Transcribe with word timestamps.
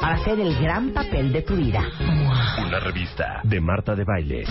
para 0.00 0.14
hacer 0.14 0.40
el 0.40 0.58
gran 0.60 0.90
papel 0.90 1.32
de 1.32 1.42
tu 1.42 1.54
vida. 1.56 1.82
Una 2.66 2.80
revista 2.80 3.40
de 3.44 3.60
Marta 3.60 3.94
de 3.94 4.04
Baile. 4.04 4.44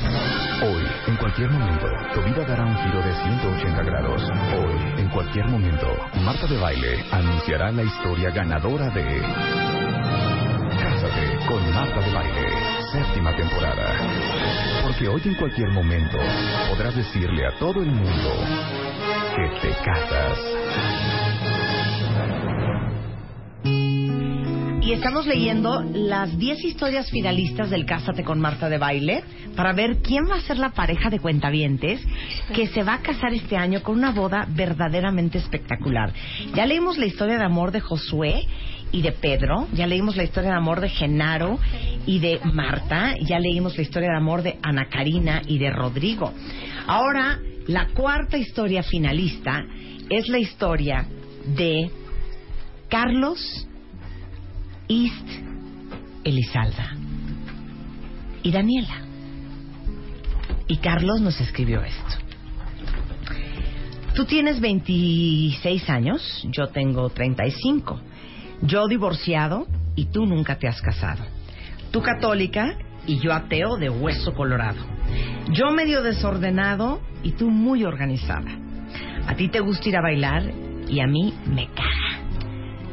Hoy, 0.63 0.83
en 1.07 1.15
cualquier 1.17 1.49
momento, 1.49 1.87
tu 2.13 2.21
vida 2.21 2.45
dará 2.45 2.65
un 2.65 2.77
giro 2.77 3.01
de 3.01 3.13
180 3.13 3.83
grados. 3.83 4.21
Hoy, 4.23 5.01
en 5.01 5.09
cualquier 5.09 5.45
momento, 5.47 5.87
Marta 6.23 6.47
de 6.47 6.57
Baile 6.57 7.03
anunciará 7.11 7.71
la 7.71 7.83
historia 7.83 8.29
ganadora 8.31 8.89
de 8.89 9.21
Cásate 10.69 11.45
con 11.47 11.73
Marta 11.73 11.99
de 11.99 12.13
Baile, 12.13 12.47
séptima 12.91 13.35
temporada. 13.35 13.95
Porque 14.83 15.07
hoy 15.07 15.21
en 15.25 15.35
cualquier 15.35 15.69
momento 15.71 16.17
podrás 16.69 16.95
decirle 16.95 17.45
a 17.45 17.57
todo 17.59 17.81
el 17.81 17.91
mundo 17.91 18.33
que 19.35 19.59
te 19.61 19.75
casas. 19.83 20.37
Y 24.87 24.93
estamos 24.93 25.27
leyendo 25.27 25.81
las 25.81 26.39
10 26.39 26.63
historias 26.63 27.11
finalistas 27.11 27.69
del 27.69 27.85
Cásate 27.85 28.23
con 28.23 28.39
Marta 28.39 28.69
de 28.69 28.77
Baile 28.77 29.21
para 29.53 29.73
ver 29.73 29.97
quién 29.97 30.29
va 30.29 30.35
a 30.35 30.41
ser 30.41 30.57
la 30.57 30.69
pareja 30.69 31.09
de 31.09 31.19
cuentavientes 31.19 31.99
que 32.55 32.67
se 32.67 32.83
va 32.83 32.93
a 32.93 33.01
casar 33.01 33.33
este 33.33 33.57
año 33.57 33.83
con 33.83 33.97
una 33.97 34.11
boda 34.11 34.47
verdaderamente 34.49 35.39
espectacular. 35.39 36.13
Ya 36.55 36.65
leímos 36.65 36.97
la 36.97 37.05
historia 37.05 37.37
de 37.37 37.43
amor 37.43 37.71
de 37.71 37.81
Josué 37.81 38.47
y 38.93 39.01
de 39.01 39.11
Pedro, 39.11 39.67
ya 39.73 39.87
leímos 39.87 40.15
la 40.15 40.23
historia 40.23 40.51
de 40.51 40.55
amor 40.55 40.79
de 40.79 40.87
Genaro 40.87 41.59
y 42.05 42.19
de 42.19 42.39
Marta, 42.45 43.13
ya 43.19 43.39
leímos 43.39 43.75
la 43.75 43.83
historia 43.83 44.11
de 44.11 44.15
amor 44.15 44.41
de 44.41 44.57
Ana 44.63 44.87
Karina 44.87 45.41
y 45.45 45.57
de 45.57 45.69
Rodrigo. 45.69 46.31
Ahora, 46.87 47.39
la 47.67 47.87
cuarta 47.87 48.37
historia 48.37 48.83
finalista 48.83 49.65
es 50.09 50.29
la 50.29 50.39
historia 50.39 51.05
de 51.57 51.91
Carlos 52.87 53.67
East 54.87 55.27
Elizalda 56.23 56.95
y 58.43 58.51
Daniela. 58.51 59.01
Y 60.67 60.77
Carlos 60.77 61.21
nos 61.21 61.39
escribió 61.39 61.81
esto. 61.83 62.27
Tú 64.15 64.25
tienes 64.25 64.59
26 64.59 65.89
años, 65.89 66.47
yo 66.51 66.67
tengo 66.67 67.09
35. 67.09 68.01
Yo 68.63 68.87
divorciado 68.87 69.67
y 69.95 70.05
tú 70.05 70.25
nunca 70.25 70.57
te 70.57 70.67
has 70.67 70.81
casado. 70.81 71.23
Tú 71.91 72.01
católica 72.01 72.77
y 73.05 73.19
yo 73.19 73.33
ateo 73.33 73.77
de 73.77 73.89
hueso 73.89 74.33
colorado. 74.33 74.83
Yo 75.51 75.71
medio 75.71 76.01
desordenado 76.01 77.01
y 77.23 77.33
tú 77.33 77.49
muy 77.49 77.83
organizada. 77.83 78.51
A 79.27 79.35
ti 79.35 79.49
te 79.49 79.59
gusta 79.59 79.89
ir 79.89 79.97
a 79.97 80.01
bailar 80.01 80.51
y 80.89 80.99
a 80.99 81.07
mí 81.07 81.33
me 81.45 81.67
caga. 81.67 82.06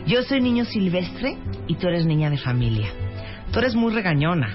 Yo 0.06 0.22
soy 0.22 0.42
niño 0.42 0.66
silvestre 0.66 1.38
y 1.66 1.76
tú 1.76 1.88
eres 1.88 2.04
niña 2.04 2.28
de 2.28 2.36
familia. 2.36 2.88
Tú 3.50 3.58
eres 3.58 3.74
muy 3.74 3.92
regañona 3.92 4.54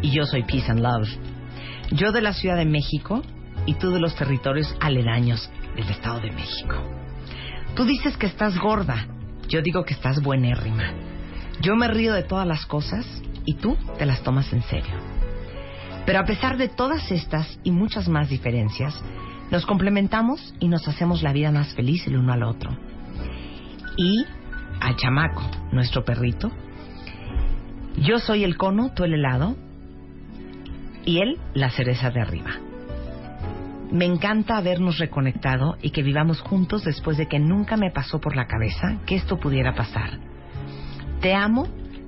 y 0.00 0.10
yo 0.10 0.24
soy 0.24 0.42
peace 0.44 0.70
and 0.70 0.80
love. 0.80 1.08
Yo 1.92 2.12
de 2.12 2.22
la 2.22 2.32
Ciudad 2.32 2.56
de 2.56 2.64
México 2.64 3.22
y 3.66 3.74
tú 3.74 3.90
de 3.90 4.00
los 4.00 4.14
territorios 4.14 4.74
aledaños 4.80 5.50
del 5.76 5.88
Estado 5.90 6.20
de 6.20 6.32
México. 6.32 6.76
Tú 7.74 7.84
dices 7.84 8.16
que 8.16 8.24
estás 8.24 8.58
gorda, 8.58 9.06
yo 9.48 9.60
digo 9.60 9.84
que 9.84 9.92
estás 9.92 10.22
buenérrima. 10.22 10.94
Yo 11.60 11.76
me 11.76 11.88
río 11.88 12.14
de 12.14 12.22
todas 12.22 12.46
las 12.46 12.64
cosas 12.64 13.04
y 13.44 13.54
tú 13.54 13.76
te 13.98 14.06
las 14.06 14.22
tomas 14.22 14.50
en 14.54 14.62
serio. 14.62 14.94
Pero 16.06 16.20
a 16.20 16.24
pesar 16.24 16.56
de 16.56 16.68
todas 16.68 17.10
estas 17.10 17.58
y 17.64 17.70
muchas 17.70 18.08
más 18.08 18.30
diferencias, 18.30 18.94
nos 19.50 19.66
complementamos 19.66 20.54
y 20.58 20.68
nos 20.68 20.88
hacemos 20.88 21.22
la 21.22 21.34
vida 21.34 21.52
más 21.52 21.74
feliz 21.74 22.06
el 22.06 22.16
uno 22.16 22.32
al 22.32 22.44
otro. 22.44 22.70
Y 23.98 24.24
al 24.86 24.94
chamaco, 24.94 25.42
nuestro 25.72 26.04
perrito, 26.04 26.52
yo 27.96 28.18
soy 28.18 28.44
el 28.44 28.56
cono, 28.56 28.92
tú 28.94 29.02
el 29.02 29.14
helado, 29.14 29.56
y 31.04 31.18
él 31.18 31.38
la 31.54 31.70
cereza 31.70 32.10
de 32.10 32.20
arriba. 32.20 32.52
Me 33.90 34.04
encanta 34.04 34.56
habernos 34.56 34.98
reconectado 34.98 35.76
y 35.82 35.90
que 35.90 36.04
vivamos 36.04 36.40
juntos 36.40 36.84
después 36.84 37.16
de 37.16 37.26
que 37.26 37.40
nunca 37.40 37.76
me 37.76 37.90
pasó 37.90 38.20
por 38.20 38.36
la 38.36 38.46
cabeza 38.46 38.98
que 39.06 39.16
esto 39.16 39.38
pudiera 39.38 39.74
pasar. 39.74 40.20
Te 41.20 41.34
amo 41.34 41.66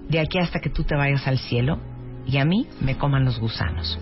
de 0.08 0.20
aquí 0.20 0.38
hasta 0.38 0.60
que 0.60 0.70
tú 0.70 0.84
te 0.84 0.94
vayas 0.94 1.26
al 1.26 1.38
cielo 1.38 1.80
y 2.26 2.38
a 2.38 2.44
mí 2.44 2.68
me 2.80 2.96
coman 2.96 3.24
los 3.24 3.40
gusanos. 3.40 3.98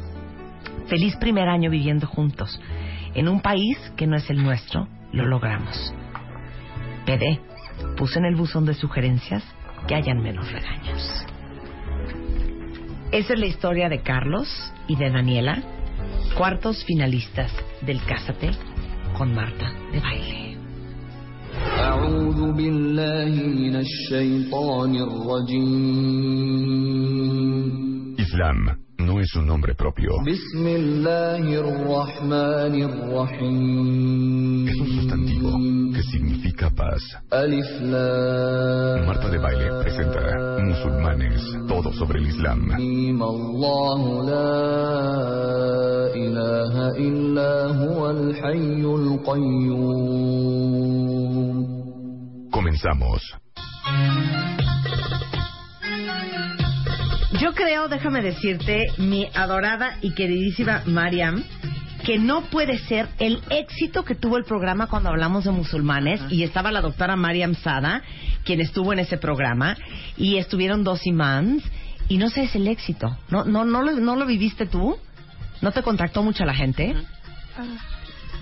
Feliz 0.86 1.16
primer 1.16 1.48
año 1.48 1.70
viviendo 1.70 2.06
juntos. 2.06 2.60
En 3.14 3.28
un 3.28 3.40
país 3.40 3.78
que 3.96 4.06
no 4.06 4.16
es 4.16 4.28
el 4.28 4.42
nuestro, 4.42 4.86
lo 5.12 5.26
logramos. 5.26 5.94
PD, 7.06 7.40
puse 7.97 8.19
en 8.19 8.25
el 8.25 8.35
buzón 8.35 8.65
de 8.65 8.73
sugerencias 8.73 9.43
que 9.87 9.95
hayan 9.95 10.21
menos 10.21 10.51
regaños. 10.51 11.25
Esa 13.11 13.33
es 13.33 13.39
la 13.39 13.47
historia 13.47 13.89
de 13.89 14.01
Carlos 14.01 14.47
y 14.87 14.95
de 14.95 15.09
Daniela, 15.09 15.61
cuartos 16.37 16.83
finalistas 16.85 17.51
del 17.81 18.01
Cásate 18.05 18.51
con 19.17 19.33
Marta 19.35 19.71
de 19.91 19.99
Baile. 19.99 20.51
أعوذ 21.61 22.53
بالله 22.55 23.31
من 23.59 23.75
الشيطان 23.75 24.95
الرجيم 26.91 28.15
Islam 28.17 28.59
no 28.99 29.19
es 29.19 29.35
un 29.35 29.45
nombre 29.47 29.73
propio. 29.75 30.11
بسم 30.25 30.67
الله 30.67 31.43
الرحمن 31.59 32.75
الرحيم 32.89 34.67
Es 34.67 34.75
un 34.79 34.87
sustantivo 34.87 35.51
que 35.93 36.03
significa 36.03 36.44
Alif 37.30 37.66
Marta 39.06 39.28
de 39.28 39.38
Baile 39.38 39.70
presenta 39.82 40.58
Musulmanes, 40.60 41.40
todo 41.68 41.92
sobre 41.92 42.18
el 42.18 42.26
Islam. 42.26 42.68
Comenzamos. 52.50 53.22
Yo 57.40 57.52
creo, 57.52 57.88
déjame 57.88 58.22
decirte, 58.22 58.86
mi 58.98 59.28
adorada 59.34 59.98
y 60.00 60.14
queridísima 60.14 60.82
Mariam, 60.86 61.44
que 62.06 62.18
no 62.20 62.42
puede 62.42 62.78
ser 62.78 63.08
el 63.18 63.42
éxito 63.50 64.04
que 64.04 64.14
tuvo 64.14 64.36
el 64.36 64.44
programa 64.44 64.86
cuando 64.86 65.08
hablamos 65.08 65.42
de 65.42 65.50
musulmanes 65.50 66.20
y 66.30 66.44
estaba 66.44 66.70
la 66.70 66.80
doctora 66.80 67.16
Mariam 67.16 67.56
Sada, 67.56 68.00
quien 68.44 68.60
estuvo 68.60 68.92
en 68.92 69.00
ese 69.00 69.18
programa, 69.18 69.76
y 70.16 70.36
estuvieron 70.36 70.84
dos 70.84 71.04
imams, 71.04 71.64
y 72.08 72.18
no 72.18 72.30
sé, 72.30 72.44
es 72.44 72.54
el 72.54 72.68
éxito. 72.68 73.18
¿No, 73.28 73.44
no, 73.44 73.64
no, 73.64 73.82
lo, 73.82 73.90
no 73.90 74.14
lo 74.14 74.24
viviste 74.24 74.66
tú? 74.66 74.96
¿No 75.60 75.72
te 75.72 75.82
contactó 75.82 76.22
mucha 76.22 76.46
la 76.46 76.54
gente? 76.54 76.94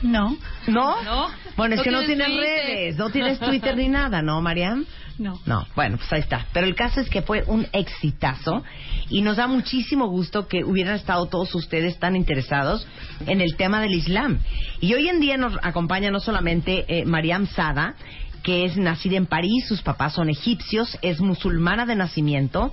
No. 0.03 0.37
¿No? 0.67 1.03
No. 1.03 1.29
Bueno, 1.57 1.75
es 1.75 1.79
No 1.79 1.85
que 1.85 1.91
no 1.91 2.01
tienes 2.01 2.27
tienes 2.27 2.27
Twitter. 2.37 2.67
redes, 2.67 2.97
no 2.99 3.09
tienes 3.09 3.39
Twitter 3.41 3.77
ni 3.79 3.89
nada, 3.89 4.21
¿no, 4.21 4.43
Mariam? 4.43 4.85
No. 5.19 5.39
No, 5.47 5.67
bueno, 5.77 5.97
pues 5.97 6.13
ahí 6.13 6.21
está. 6.21 6.47
Pero 6.53 6.67
el 6.67 6.75
caso 6.75 7.01
es 7.01 7.09
que 7.09 7.23
fue 7.23 7.45
un 7.47 7.67
exitazo 7.73 8.65
y 9.09 9.23
nos 9.23 9.37
da 9.37 9.47
muchísimo 9.47 10.09
gusto 10.09 10.49
que 10.49 10.65
hubieran 10.65 10.97
estado 10.97 11.27
todos 11.27 11.55
ustedes 11.55 11.99
tan 11.99 12.17
interesados 12.17 12.87
en 13.27 13.41
el 13.41 13.57
tema 13.57 13.81
del 13.81 13.95
Islam. 13.95 14.41
Y 14.81 14.95
hoy 14.95 15.09
en 15.09 15.21
día 15.21 15.37
nos 15.37 15.57
acompaña 15.63 16.11
no 16.11 16.21
solamente 16.21 16.85
eh, 16.89 17.05
Mariam 17.05 17.47
Sada, 17.47 17.95
que 18.43 18.65
es 18.65 18.77
nacida 18.77 19.17
en 19.17 19.27
París, 19.27 19.67
sus 19.67 19.83
papás 19.83 20.15
son 20.15 20.29
egipcios, 20.29 20.99
es 21.01 21.21
musulmana 21.21 21.87
de 21.87 21.97
nacimiento, 21.97 22.73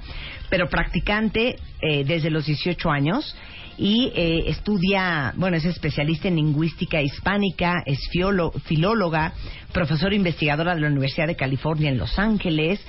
pero 0.50 0.68
practicante 0.68 1.58
eh, 1.82 2.04
desde 2.04 2.30
los 2.30 2.46
18 2.46 2.90
años 2.92 3.36
y 3.78 4.12
eh, 4.16 4.44
estudia, 4.48 5.34
bueno, 5.38 5.58
es 5.58 5.66
especialista 5.66 6.28
en 6.28 6.36
lingüística 6.36 7.02
hispánica, 7.02 7.84
es 7.86 8.00
fiolo- 8.14 8.54
filóloga, 8.64 9.34
profesora 9.74 10.14
investigadora 10.16 10.76
de 10.76 10.82
la 10.82 10.88
Universidad 10.88 11.28
de 11.28 11.36
California 11.36 11.90
en 11.90 11.98
Los 11.98 12.20
Ángeles 12.20 12.80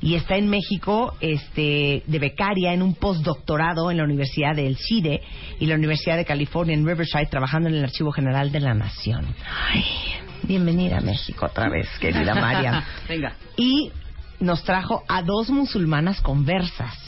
y 0.00 0.14
está 0.16 0.36
en 0.36 0.48
México 0.48 1.14
este, 1.20 2.02
de 2.06 2.18
becaria 2.18 2.72
en 2.74 2.82
un 2.82 2.94
postdoctorado 2.94 3.90
en 3.90 3.98
la 3.98 4.04
Universidad 4.04 4.54
del 4.56 4.76
CIDE 4.76 5.22
y 5.60 5.66
la 5.66 5.76
Universidad 5.76 6.16
de 6.16 6.24
California 6.24 6.74
en 6.74 6.86
Riverside 6.86 7.26
trabajando 7.26 7.68
en 7.68 7.76
el 7.76 7.84
Archivo 7.84 8.10
General 8.12 8.50
de 8.50 8.60
la 8.60 8.74
Nación. 8.74 9.34
Ay, 9.70 9.84
bienvenida 10.42 10.98
a 10.98 11.00
México 11.00 11.46
otra 11.46 11.68
vez, 11.68 11.88
querida 12.00 12.34
María. 12.34 12.84
Venga. 13.08 13.36
Y 13.56 13.90
nos 14.40 14.64
trajo 14.64 15.04
a 15.08 15.22
dos 15.22 15.50
musulmanas 15.50 16.20
conversas. 16.20 16.98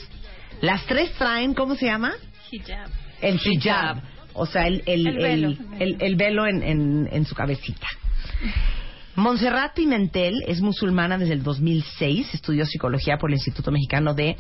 Las 0.61 0.87
tres 0.87 1.13
traen, 1.19 1.53
¿cómo 1.53 1.75
se 1.75 1.87
llama? 1.87 2.13
Hijab. 2.53 2.89
El 3.25 3.41
hijab. 3.45 4.03
O 4.35 4.47
sea, 4.47 4.67
el, 4.67 4.83
el, 4.87 5.07
El 5.07 5.17
velo. 5.17 5.49
el- 5.49 5.59
el- 5.81 5.97
el 6.01 6.17
velo 6.17 6.47
en, 6.47 6.63
en- 6.63 7.09
en 7.13 7.25
su 7.25 7.35
cabecita. 7.35 7.87
Montserrat 9.17 9.75
Pimentel 9.75 10.35
es 10.49 10.61
musulmana 10.61 11.17
desde 11.19 11.35
el 11.35 11.45
2006, 11.45 12.35
estudió 12.35 12.67
psicología 12.67 13.17
por 13.17 13.31
el 13.31 13.35
Instituto 13.37 13.71
Mexicano 13.71 14.13
de 14.13 14.37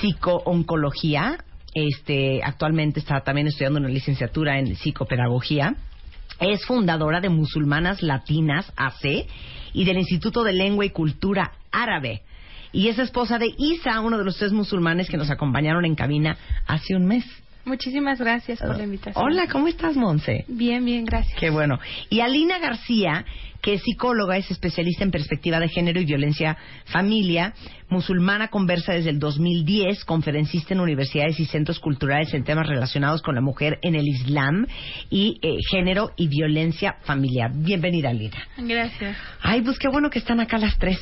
Psicooncología. 0.00 1.38
Este, 1.74 2.40
actualmente 2.44 3.00
está 3.00 3.20
también 3.22 3.48
estudiando 3.48 3.80
una 3.80 3.88
licenciatura 3.88 4.58
en 4.60 4.76
psicopedagogía. 4.76 5.74
Es 6.38 6.64
fundadora 6.64 7.20
de 7.20 7.28
Musulmanas 7.28 8.02
Latinas 8.02 8.72
AC 8.76 9.26
y 9.72 9.84
del 9.84 9.98
Instituto 9.98 10.44
de 10.44 10.52
Lengua 10.52 10.84
y 10.84 10.90
Cultura 10.90 11.52
Árabe. 11.72 12.22
Y 12.72 12.88
es 12.88 12.98
esposa 12.98 13.38
de 13.38 13.52
Isa, 13.56 14.00
uno 14.00 14.18
de 14.18 14.24
los 14.24 14.36
tres 14.36 14.52
musulmanes 14.52 15.08
que 15.08 15.16
nos 15.16 15.30
acompañaron 15.30 15.84
en 15.84 15.94
cabina 15.96 16.36
hace 16.66 16.94
un 16.94 17.06
mes. 17.06 17.24
Muchísimas 17.64 18.18
gracias 18.18 18.58
por 18.60 18.76
la 18.76 18.84
invitación. 18.84 19.24
Hola, 19.24 19.46
¿cómo 19.50 19.68
estás, 19.68 19.96
Monse? 19.96 20.44
Bien, 20.48 20.84
bien, 20.84 21.04
gracias. 21.04 21.38
Qué 21.38 21.48
bueno. 21.48 21.78
Y 22.10 22.20
Alina 22.20 22.58
García, 22.58 23.24
que 23.62 23.74
es 23.74 23.82
psicóloga, 23.82 24.36
es 24.36 24.50
especialista 24.50 25.02
en 25.02 25.10
perspectiva 25.10 25.58
de 25.58 25.68
género 25.68 25.98
y 25.98 26.04
violencia 26.04 26.58
familia, 26.84 27.54
musulmana 27.88 28.48
conversa 28.48 28.92
desde 28.92 29.08
el 29.08 29.18
2010, 29.18 30.04
conferencista 30.04 30.74
en 30.74 30.80
universidades 30.80 31.40
y 31.40 31.46
centros 31.46 31.80
culturales 31.80 32.34
en 32.34 32.44
temas 32.44 32.66
relacionados 32.66 33.22
con 33.22 33.34
la 33.34 33.40
mujer 33.40 33.78
en 33.80 33.94
el 33.94 34.06
Islam 34.06 34.66
y 35.08 35.38
eh, 35.40 35.56
género 35.70 36.10
y 36.16 36.28
violencia 36.28 36.96
familiar. 37.04 37.50
Bienvenida, 37.54 38.10
Alina. 38.10 38.46
Gracias. 38.58 39.16
Ay, 39.40 39.62
pues 39.62 39.78
qué 39.78 39.88
bueno 39.88 40.10
que 40.10 40.18
están 40.18 40.40
acá 40.40 40.58
las 40.58 40.78
tres. 40.78 41.00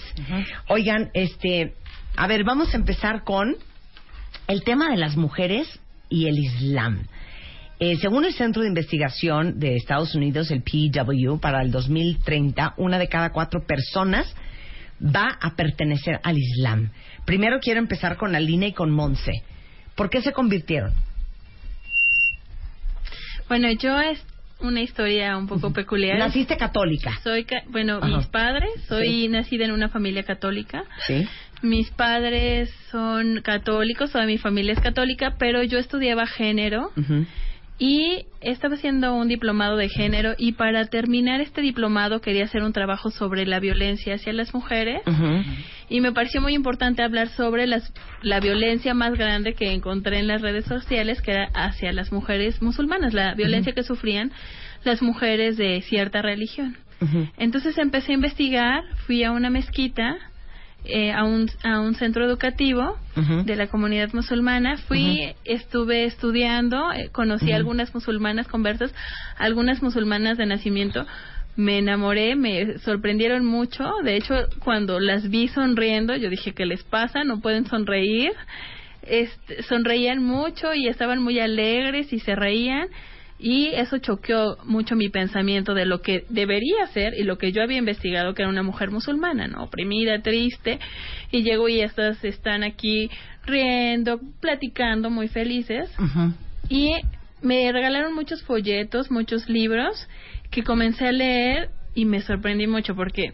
Oigan, 0.68 1.10
este, 1.14 1.74
a 2.16 2.28
ver, 2.28 2.44
vamos 2.44 2.72
a 2.72 2.76
empezar 2.76 3.24
con 3.24 3.56
el 4.46 4.62
tema 4.62 4.90
de 4.90 4.98
las 4.98 5.16
mujeres 5.16 5.80
y 6.12 6.26
el 6.26 6.38
Islam. 6.38 7.06
Eh, 7.80 7.96
según 7.96 8.24
el 8.24 8.34
Centro 8.34 8.62
de 8.62 8.68
Investigación 8.68 9.58
de 9.58 9.74
Estados 9.76 10.14
Unidos, 10.14 10.50
el 10.52 10.62
PW, 10.62 11.38
para 11.40 11.62
el 11.62 11.70
2030, 11.72 12.74
una 12.76 12.98
de 12.98 13.08
cada 13.08 13.30
cuatro 13.32 13.64
personas 13.66 14.32
va 15.02 15.36
a 15.40 15.56
pertenecer 15.56 16.20
al 16.22 16.38
Islam. 16.38 16.90
Primero 17.24 17.58
quiero 17.60 17.80
empezar 17.80 18.16
con 18.16 18.36
Alina 18.36 18.66
y 18.66 18.72
con 18.72 18.90
Monse. 18.92 19.42
¿Por 19.96 20.10
qué 20.10 20.22
se 20.22 20.32
convirtieron? 20.32 20.92
Bueno, 23.48 23.70
yo 23.72 24.00
es 24.00 24.22
una 24.60 24.80
historia 24.80 25.36
un 25.36 25.48
poco 25.48 25.72
peculiar. 25.72 26.18
Naciste 26.18 26.56
católica. 26.56 27.18
Soy, 27.24 27.44
ca- 27.44 27.64
bueno, 27.68 27.98
Ajá. 28.00 28.06
mis 28.16 28.26
padres, 28.26 28.70
soy 28.88 29.06
Sí. 29.22 29.28
nacida 29.28 29.64
en 29.64 29.72
una 29.72 29.88
familia 29.88 30.22
católica. 30.22 30.84
Sí. 31.06 31.26
Mis 31.62 31.90
padres 31.90 32.70
son 32.90 33.40
católicos, 33.42 34.10
toda 34.10 34.26
mi 34.26 34.38
familia 34.38 34.72
es 34.72 34.80
católica, 34.80 35.36
pero 35.38 35.62
yo 35.62 35.78
estudiaba 35.78 36.26
género 36.26 36.90
y 37.78 38.26
estaba 38.40 38.74
haciendo 38.74 39.14
un 39.14 39.28
diplomado 39.28 39.76
de 39.76 39.88
género 39.88 40.34
y 40.38 40.52
para 40.52 40.86
terminar 40.86 41.40
este 41.40 41.62
diplomado 41.62 42.20
quería 42.20 42.44
hacer 42.44 42.62
un 42.62 42.72
trabajo 42.72 43.10
sobre 43.10 43.46
la 43.46 43.60
violencia 43.60 44.14
hacia 44.14 44.32
las 44.32 44.54
mujeres. 44.54 45.02
Y 45.88 46.00
me 46.00 46.12
pareció 46.12 46.40
muy 46.40 46.54
importante 46.54 47.02
hablar 47.02 47.28
sobre 47.28 47.66
las, 47.66 47.92
la 48.22 48.40
violencia 48.40 48.94
más 48.94 49.14
grande 49.14 49.54
que 49.54 49.72
encontré 49.72 50.18
en 50.18 50.28
las 50.28 50.42
redes 50.42 50.64
sociales, 50.64 51.20
que 51.22 51.32
era 51.32 51.48
hacia 51.54 51.92
las 51.92 52.12
mujeres 52.12 52.62
musulmanas, 52.62 53.14
la 53.14 53.34
violencia 53.34 53.72
que 53.72 53.82
sufrían 53.82 54.32
las 54.84 55.02
mujeres 55.02 55.56
de 55.56 55.80
cierta 55.82 56.22
religión. 56.22 56.76
Entonces 57.36 57.78
empecé 57.78 58.12
a 58.12 58.14
investigar, 58.14 58.84
fui 59.06 59.24
a 59.24 59.32
una 59.32 59.50
mezquita, 59.50 60.18
eh, 60.84 61.12
a, 61.12 61.24
un, 61.24 61.48
a 61.62 61.80
un 61.80 61.94
centro 61.94 62.24
educativo 62.24 62.96
de 63.44 63.56
la 63.56 63.66
comunidad 63.68 64.12
musulmana. 64.12 64.78
Fui, 64.78 65.34
estuve 65.44 66.04
estudiando, 66.04 66.92
eh, 66.92 67.10
conocí 67.12 67.46
a 67.46 67.54
Ujú. 67.54 67.56
algunas 67.56 67.94
musulmanas 67.94 68.48
conversas, 68.48 68.92
algunas 69.36 69.82
musulmanas 69.82 70.38
de 70.38 70.46
nacimiento. 70.46 71.06
Me 71.54 71.78
enamoré, 71.78 72.34
me 72.34 72.78
sorprendieron 72.78 73.44
mucho. 73.44 73.84
De 74.02 74.16
hecho, 74.16 74.34
cuando 74.60 74.98
las 74.98 75.28
vi 75.28 75.48
sonriendo, 75.48 76.16
yo 76.16 76.30
dije, 76.30 76.52
¿qué 76.52 76.64
les 76.66 76.82
pasa? 76.82 77.24
No 77.24 77.40
pueden 77.40 77.66
sonreír. 77.66 78.32
Este, 79.02 79.62
sonreían 79.64 80.22
mucho 80.22 80.72
y 80.74 80.88
estaban 80.88 81.22
muy 81.22 81.38
alegres 81.38 82.12
y 82.12 82.20
se 82.20 82.34
reían. 82.34 82.88
Y 83.44 83.74
eso 83.74 83.98
choqueó 83.98 84.56
mucho 84.64 84.94
mi 84.94 85.08
pensamiento 85.08 85.74
de 85.74 85.84
lo 85.84 86.00
que 86.00 86.24
debería 86.28 86.86
ser 86.86 87.14
y 87.14 87.24
lo 87.24 87.38
que 87.38 87.50
yo 87.50 87.60
había 87.60 87.78
investigado, 87.78 88.34
que 88.34 88.42
era 88.42 88.48
una 88.48 88.62
mujer 88.62 88.92
musulmana, 88.92 89.48
¿no? 89.48 89.64
Oprimida, 89.64 90.22
triste. 90.22 90.78
Y 91.32 91.42
llego 91.42 91.68
y 91.68 91.80
estas 91.80 92.22
están 92.24 92.62
aquí 92.62 93.10
riendo, 93.44 94.20
platicando, 94.40 95.10
muy 95.10 95.26
felices. 95.26 95.90
Y 96.68 96.92
me 97.42 97.72
regalaron 97.72 98.14
muchos 98.14 98.44
folletos, 98.44 99.10
muchos 99.10 99.48
libros 99.48 100.08
que 100.52 100.62
comencé 100.62 101.08
a 101.08 101.12
leer 101.12 101.70
y 101.96 102.04
me 102.04 102.20
sorprendí 102.20 102.68
mucho 102.68 102.94
porque 102.94 103.32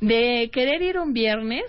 de 0.00 0.50
querer 0.52 0.82
ir 0.82 0.98
un 0.98 1.12
viernes, 1.12 1.64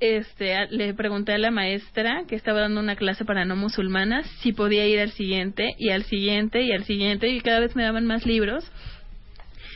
este, 0.00 0.66
le 0.70 0.94
pregunté 0.94 1.32
a 1.34 1.38
la 1.38 1.50
maestra 1.50 2.24
que 2.26 2.34
estaba 2.34 2.60
dando 2.60 2.80
una 2.80 2.96
clase 2.96 3.24
para 3.24 3.44
no 3.44 3.54
musulmanas 3.56 4.26
si 4.40 4.52
podía 4.52 4.86
ir 4.86 4.98
al 5.00 5.10
siguiente 5.12 5.74
y 5.78 5.90
al 5.90 6.04
siguiente 6.04 6.62
y 6.62 6.72
al 6.72 6.84
siguiente 6.84 7.28
y 7.28 7.40
cada 7.40 7.60
vez 7.60 7.76
me 7.76 7.82
daban 7.82 8.06
más 8.06 8.24
libros. 8.26 8.64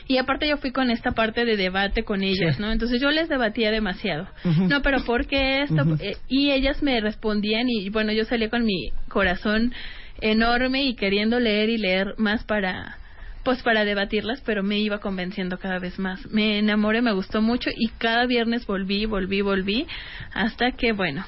Y 0.07 0.17
aparte 0.17 0.47
yo 0.47 0.57
fui 0.57 0.71
con 0.71 0.91
esta 0.91 1.13
parte 1.13 1.45
de 1.45 1.57
debate 1.57 2.03
con 2.03 2.21
ellas, 2.21 2.57
Sí. 2.57 2.61
¿no? 2.61 2.71
Entonces 2.71 3.01
yo 3.01 3.09
les 3.09 3.27
debatía 3.27 3.71
demasiado. 3.71 4.27
No, 4.43 4.81
pero 4.83 5.03
¿por 5.03 5.25
qué 5.25 5.63
esto? 5.63 5.83
Eh, 5.99 6.17
y 6.27 6.51
ellas 6.51 6.83
me 6.83 6.99
respondían 7.01 7.67
y 7.69 7.89
bueno, 7.89 8.11
yo 8.11 8.23
salí 8.25 8.47
con 8.49 8.65
mi 8.65 8.91
corazón 9.09 9.73
enorme 10.21 10.83
y 10.83 10.95
queriendo 10.95 11.39
leer 11.39 11.69
y 11.69 11.77
leer 11.77 12.13
más 12.17 12.43
para 12.43 12.97
pues 13.45 13.61
para 13.63 13.85
debatirlas, 13.85 14.41
pero 14.45 14.63
me 14.63 14.79
iba 14.79 14.97
convenciendo 14.99 15.57
cada 15.57 15.79
vez 15.79 15.97
más. 15.99 16.25
Me 16.31 16.59
enamoré, 16.59 17.01
me 17.01 17.13
gustó 17.13 17.41
mucho 17.41 17.69
y 17.73 17.87
cada 17.97 18.25
viernes 18.25 18.65
volví, 18.67 19.05
volví, 19.05 19.39
volví 19.41 19.87
hasta 20.33 20.71
que 20.73 20.91
bueno, 20.91 21.23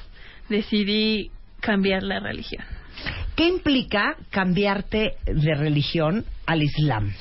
decidí 0.50 1.30
cambiar 1.60 2.02
la 2.02 2.20
religión. 2.20 2.62
¿Qué 3.36 3.46
implica 3.48 4.16
cambiarte 4.30 5.12
de 5.24 5.54
religión 5.54 6.24
al 6.44 6.62
Islam? 6.62 7.12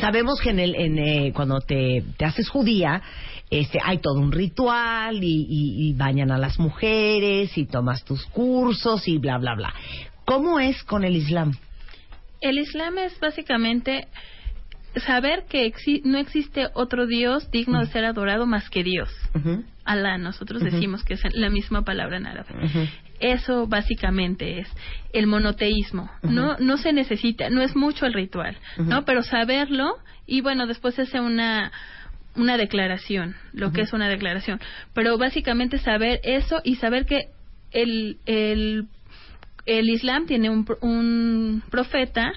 Sabemos 0.00 0.40
que 0.40 0.50
en 0.50 0.58
el, 0.58 0.74
en, 0.74 0.98
eh, 0.98 1.32
cuando 1.34 1.60
te, 1.60 2.02
te 2.16 2.24
haces 2.24 2.48
judía, 2.48 3.02
este, 3.50 3.78
hay 3.84 3.98
todo 3.98 4.18
un 4.18 4.32
ritual 4.32 5.22
y, 5.22 5.46
y- 5.48 5.88
y 5.90 5.92
bañan 5.92 6.30
a 6.32 6.38
las 6.38 6.58
mujeres 6.58 7.56
y 7.58 7.66
tomas 7.66 8.02
tus 8.04 8.24
cursos 8.26 9.06
y 9.06 9.18
bla, 9.18 9.36
bla, 9.36 9.54
bla. 9.54 9.74
¿Cómo 10.24 10.58
es 10.58 10.82
con 10.84 11.04
el 11.04 11.14
Islam? 11.16 11.52
El 12.48 12.58
Islam 12.58 12.98
es 12.98 13.18
básicamente 13.20 14.06
saber 15.06 15.44
que 15.48 15.66
exi- 15.66 16.02
no 16.04 16.18
existe 16.18 16.68
otro 16.74 17.06
Dios 17.06 17.50
digno 17.50 17.80
de 17.80 17.86
ser 17.86 18.04
adorado 18.04 18.46
más 18.46 18.70
que 18.70 18.84
Dios. 18.84 19.08
Ujú, 19.34 19.64
Alá, 19.84 20.18
nosotros 20.18 20.62
decimos 20.62 21.02
que 21.04 21.14
es 21.14 21.22
la 21.34 21.50
misma 21.50 21.82
palabra 21.82 22.16
en 22.16 22.26
árabe. 22.26 22.48
Eso 23.20 23.66
básicamente 23.66 24.60
es 24.60 24.68
el 25.12 25.26
monoteísmo. 25.26 26.10
No 26.22 26.56
no 26.58 26.76
se 26.76 26.92
necesita, 26.92 27.50
no 27.50 27.60
es 27.62 27.74
mucho 27.76 28.06
el 28.06 28.12
ritual. 28.14 28.56
¿no? 28.78 29.04
Pero 29.04 29.22
saberlo 29.22 29.96
y 30.26 30.40
bueno, 30.40 30.66
después 30.66 30.98
hace 30.98 31.20
una 31.20 31.72
una 32.36 32.56
declaración, 32.56 33.36
lo 33.52 33.72
que 33.72 33.82
es 33.82 33.92
una 33.92 34.08
declaración. 34.08 34.60
Pero 34.92 35.18
básicamente 35.18 35.78
saber 35.78 36.20
eso 36.24 36.60
y 36.64 36.76
saber 36.76 37.04
que 37.06 37.28
el 37.72 38.18
el 38.26 38.86
el 39.66 39.88
Islam 39.88 40.26
tiene 40.26 40.50
un, 40.50 40.66
un 40.80 41.62
profeta, 41.70 42.32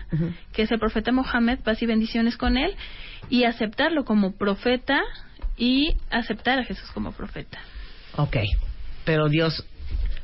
que 0.53 0.63
es 0.63 0.71
el 0.71 0.79
profeta 0.79 1.11
Mohammed, 1.11 1.59
paz 1.59 1.81
y 1.81 1.85
bendiciones 1.85 2.37
con 2.37 2.57
él, 2.57 2.75
y 3.29 3.43
aceptarlo 3.43 4.05
como 4.05 4.33
profeta 4.33 5.01
y 5.57 5.95
aceptar 6.09 6.59
a 6.59 6.63
Jesús 6.63 6.89
como 6.93 7.11
profeta. 7.11 7.59
Ok, 8.15 8.37
pero 9.03 9.27
Dios 9.27 9.65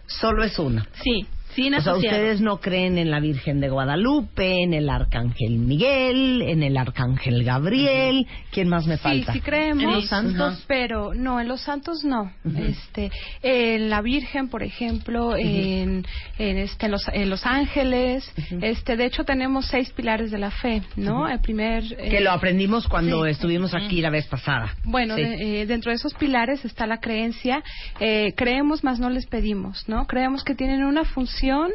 solo 0.08 0.44
es 0.44 0.58
uno. 0.60 0.84
Sí, 1.04 1.26
sin 1.56 1.74
O 1.76 1.82
sea, 1.82 1.96
ustedes 1.96 2.42
no 2.42 2.60
creen 2.60 2.98
en 2.98 3.12
la 3.12 3.20
Virgen 3.20 3.60
de 3.60 3.70
Guadalupe, 3.70 4.64
en 4.64 4.74
el 4.74 4.90
Arcángel 4.90 5.58
Miguel, 5.60 6.42
en 6.42 6.64
el 6.64 6.78
Arcángel 6.78 7.44
Gabriel. 7.44 8.28
¿Quién 8.52 8.68
más 8.70 8.86
me 8.88 8.98
Sí, 8.98 9.04
falta? 9.04 9.34
sí 9.34 9.42
creemos, 9.42 9.84
En 9.84 9.92
los 9.92 10.08
santos. 10.08 10.64
Pero 10.68 11.14
no, 11.14 11.40
en 11.40 11.48
los 11.48 11.62
santos 11.62 12.04
no. 12.04 12.32
Este, 12.58 13.12
en 13.42 13.90
la 13.90 14.02
Virgen, 14.02 14.50
por 14.50 14.64
ejemplo, 14.64 15.36
en, 15.36 16.06
en 16.38 16.58
este, 16.58 16.86
en 16.86 16.92
los, 16.92 17.08
en 17.12 17.30
los 17.30 17.46
ángeles, 17.46 18.30
este, 18.62 18.96
de 18.98 19.06
hecho 19.06 19.24
tenemos 19.24 19.66
seis 19.68 19.92
pilares 19.92 20.32
de 20.32 20.38
la 20.38 20.52
fe, 20.52 20.82
¿no? 20.96 21.28
El 21.28 21.40
primer 21.40 21.84
eh, 21.98 22.10
Que 22.10 22.22
lo 22.22 22.32
aprendimos 22.32 22.88
cuando 22.88 23.24
Sí. 23.26 23.32
estuvimos 23.32 23.74
aquí 23.74 24.02
la 24.02 24.10
vez 24.10 24.26
pasada. 24.28 24.76
Bueno, 24.84 25.16
Sí. 25.16 25.24
de- 25.24 25.62
eh, 25.62 25.66
dentro 25.66 25.92
de 25.92 25.96
esos 25.96 26.14
pilares 26.14 26.64
está 26.66 26.88
la 26.88 27.00
creencia. 27.00 27.64
Eh, 28.00 28.34
creemos, 28.36 28.84
más 28.84 29.00
no 29.00 29.10
les 29.10 29.26
pedimos, 29.28 29.88
¿no? 29.88 30.06
Creemos 30.08 30.44
que 30.44 30.56
tienen 30.56 30.84
una 30.84 31.04
función 31.06 31.43
función 31.44 31.72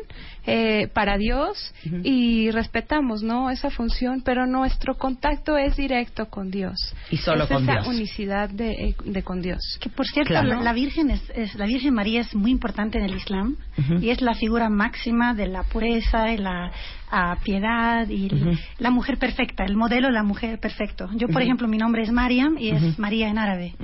eh, 0.46 0.88
para 0.94 1.18
Dios 1.18 1.75
y 2.02 2.50
respetamos, 2.52 3.22
¿no? 3.22 3.50
Esa 3.50 3.68
función, 3.70 4.22
pero 4.25 4.46
nuestro 4.46 4.94
contacto 4.96 5.58
es 5.58 5.76
directo 5.76 6.26
con 6.30 6.50
Dios. 6.50 6.75
Y 7.10 7.18
solo 7.18 7.44
es 7.44 7.50
con 7.50 7.62
esa 7.64 7.72
Dios. 7.75 7.87
unicidad 7.88 8.48
de, 8.48 8.70
eh, 8.70 8.94
de 9.04 9.22
con 9.22 9.42
Dios. 9.42 9.60
Que 9.80 9.90
por 9.90 10.06
cierto, 10.06 10.28
Claro. 10.30 10.48
la, 10.48 10.60
la 10.62 10.72
Virgen 10.72 11.10
es, 11.10 11.22
es- 11.34 11.54
la 11.54 11.66
Virgen 11.66 11.92
María 11.92 12.22
es 12.22 12.34
muy 12.34 12.50
importante 12.50 12.96
en 12.98 13.04
el 13.04 13.14
Islam 13.16 13.56
y 14.00 14.08
es 14.10 14.22
la 14.22 14.34
figura 14.34 14.70
máxima 14.70 15.34
de 15.34 15.48
la 15.48 15.64
pureza 15.64 16.32
y 16.32 16.38
la 16.38 16.70
ah, 17.11 17.37
piedad 17.43 18.09
y 18.09 18.31
la 18.79 18.91
mujer 18.91 19.19
perfecta, 19.19 19.65
el 19.65 19.77
modelo 19.77 20.09
de 20.09 20.12
la 20.15 20.23
mujer 20.23 20.59
perfecto. 20.59 21.09
Yo, 21.15 21.29
por 21.29 21.43
ejemplo, 21.43 21.69
mi 21.69 21.79
nombre 21.79 22.03
es 22.03 22.12
Mariam 22.12 22.57
y 22.59 22.71
es. 22.71 22.99
María 22.99 23.29
en 23.29 23.38
árabe. 23.38 23.75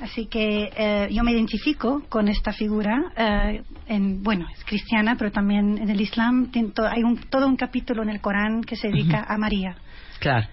Así 0.00 0.26
que 0.26 0.70
eh, 0.76 1.08
yo 1.12 1.22
me 1.22 1.32
identifico 1.32 2.02
con 2.08 2.28
esta 2.28 2.52
figura. 2.52 3.04
eh, 3.16 3.62
en, 3.88 4.22
bueno, 4.22 4.46
es 4.56 4.64
cristiana, 4.64 5.16
pero 5.18 5.32
también 5.32 5.78
en 5.78 5.90
el 5.90 6.00
Islam 6.00 6.50
tiene 6.52 6.70
to- 6.70 6.86
hay 6.86 7.02
un, 7.02 7.16
todo 7.28 7.46
un 7.48 7.56
capítulo 7.56 8.02
en 8.02 8.10
el 8.10 8.20
Corán 8.20 8.62
que 8.62 8.76
se 8.76 8.88
dedica 8.88 9.24
a 9.28 9.36
María. 9.36 9.74
Claro. 10.20 10.46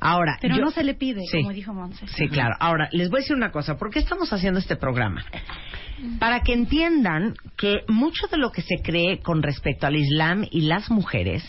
Ahora, 0.00 0.38
Pero 0.40 0.56
yo- 0.56 0.62
no 0.62 0.70
se 0.70 0.84
le 0.84 0.94
pide, 0.94 1.22
Sí. 1.30 1.38
como 1.38 1.52
dijo 1.52 1.74
Monse. 1.74 2.06
Sí, 2.08 2.28
claro. 2.28 2.54
Ahora, 2.60 2.88
les 2.92 3.10
voy 3.10 3.18
a 3.18 3.22
decir 3.22 3.36
una 3.36 3.50
cosa. 3.50 3.76
¿Por 3.76 3.90
qué 3.90 3.98
estamos 3.98 4.32
haciendo 4.32 4.60
este 4.60 4.76
programa? 4.76 5.24
Para 6.20 6.40
que 6.40 6.52
entiendan 6.52 7.34
que 7.56 7.80
mucho 7.88 8.28
de 8.28 8.36
lo 8.38 8.52
que 8.52 8.62
se 8.62 8.76
cree 8.82 9.18
con 9.20 9.42
respecto 9.42 9.86
al 9.86 9.96
Islam 9.96 10.44
y 10.50 10.62
las 10.62 10.90
mujeres, 10.90 11.42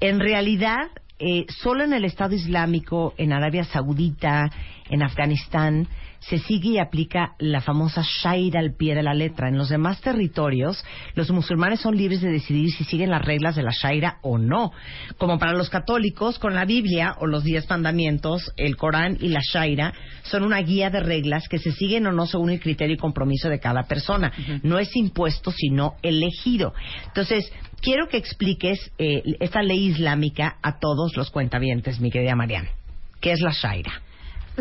en 0.00 0.18
realidad, 0.18 0.88
eh, 1.20 1.44
solo 1.48 1.84
en 1.84 1.92
el 1.92 2.04
Estado 2.04 2.34
Islámico, 2.34 3.14
en 3.18 3.32
Arabia 3.32 3.62
Saudita, 3.64 4.50
en 4.88 5.02
Afganistán, 5.02 5.86
se 6.20 6.38
sigue 6.38 6.70
y 6.70 6.78
aplica 6.78 7.34
la 7.38 7.60
famosa 7.60 8.02
Shaira 8.02 8.60
al 8.60 8.74
pie 8.74 8.94
de 8.94 9.02
la 9.02 9.14
letra. 9.14 9.48
En 9.48 9.56
los 9.56 9.68
demás 9.68 10.00
territorios, 10.00 10.84
los 11.14 11.30
musulmanes 11.30 11.80
son 11.80 11.96
libres 11.96 12.20
de 12.20 12.30
decidir 12.30 12.70
si 12.70 12.84
siguen 12.84 13.10
las 13.10 13.24
reglas 13.24 13.56
de 13.56 13.62
la 13.62 13.72
Shaira 13.72 14.18
o 14.22 14.38
no. 14.38 14.72
Como 15.18 15.38
para 15.38 15.54
los 15.54 15.70
católicos, 15.70 16.38
con 16.38 16.54
la 16.54 16.64
Biblia 16.64 17.16
o 17.18 17.26
los 17.26 17.42
diez 17.42 17.68
mandamientos, 17.68 18.52
el 18.56 18.76
Corán 18.76 19.16
y 19.20 19.28
la 19.28 19.40
Shaira 19.40 19.92
son 20.22 20.44
una 20.44 20.60
guía 20.60 20.90
de 20.90 21.00
reglas 21.00 21.48
que 21.48 21.58
se 21.58 21.72
siguen 21.72 22.06
o 22.06 22.12
no 22.12 22.26
según 22.26 22.50
el 22.50 22.60
criterio 22.60 22.94
y 22.94 22.98
compromiso 22.98 23.48
de 23.48 23.58
cada 23.58 23.84
persona. 23.84 24.32
No 24.62 24.78
es 24.78 24.94
impuesto, 24.96 25.50
sino 25.50 25.94
elegido. 26.02 26.74
Entonces, 27.06 27.50
quiero 27.80 28.08
que 28.08 28.18
expliques 28.18 28.92
eh, 28.98 29.22
esta 29.40 29.62
ley 29.62 29.86
islámica 29.86 30.58
a 30.62 30.78
todos 30.78 31.16
los 31.16 31.30
cuentavientes, 31.30 32.00
mi 32.00 32.10
querida 32.10 32.36
Mariana. 32.36 32.68
¿Qué 33.20 33.32
es 33.32 33.40
la 33.40 33.52
Shaira? 33.52 34.02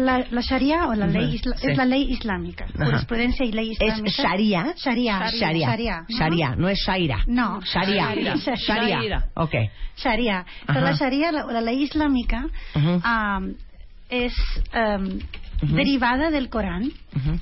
La, 0.06 0.26
la 0.30 0.42
Sharia 0.42 0.88
o 0.88 0.94
la 0.96 1.08
ley 1.08 1.36
isla- 1.36 1.56
sí. 1.58 1.68
es 1.72 1.78
la 1.78 1.86
ley 1.86 2.12
islámica, 2.12 2.66
Ajá. 2.74 2.86
jurisprudencia 2.86 3.46
y 3.46 3.52
ley 3.52 3.72
¿Es 3.72 3.82
islámica. 3.82 4.24
Sharia? 4.24 4.74
Sharia. 4.78 5.20
Sharia. 5.32 5.68
Sharia. 5.70 6.06
Sharia, 6.10 6.56
no 6.56 6.70
es 6.70 6.80
Shaira. 6.86 7.24
No. 7.28 7.62
Sharia. 7.62 8.06
Sharia. 8.16 8.36
Sharia. 8.36 8.56
Sharia. 9.00 9.26
Ok. 9.36 9.54
Sharia. 9.98 10.46
Pero 10.68 10.82
la 10.82 10.92
Sharia, 10.94 11.32
la, 11.32 11.46
o 11.46 11.52
la 11.52 11.62
ley 11.62 11.84
islámica, 11.84 12.46
am, 13.04 13.56
es 14.10 14.34
Ujú. 15.62 15.76
derivada 15.76 16.32
del 16.32 16.50
Corán 16.50 16.90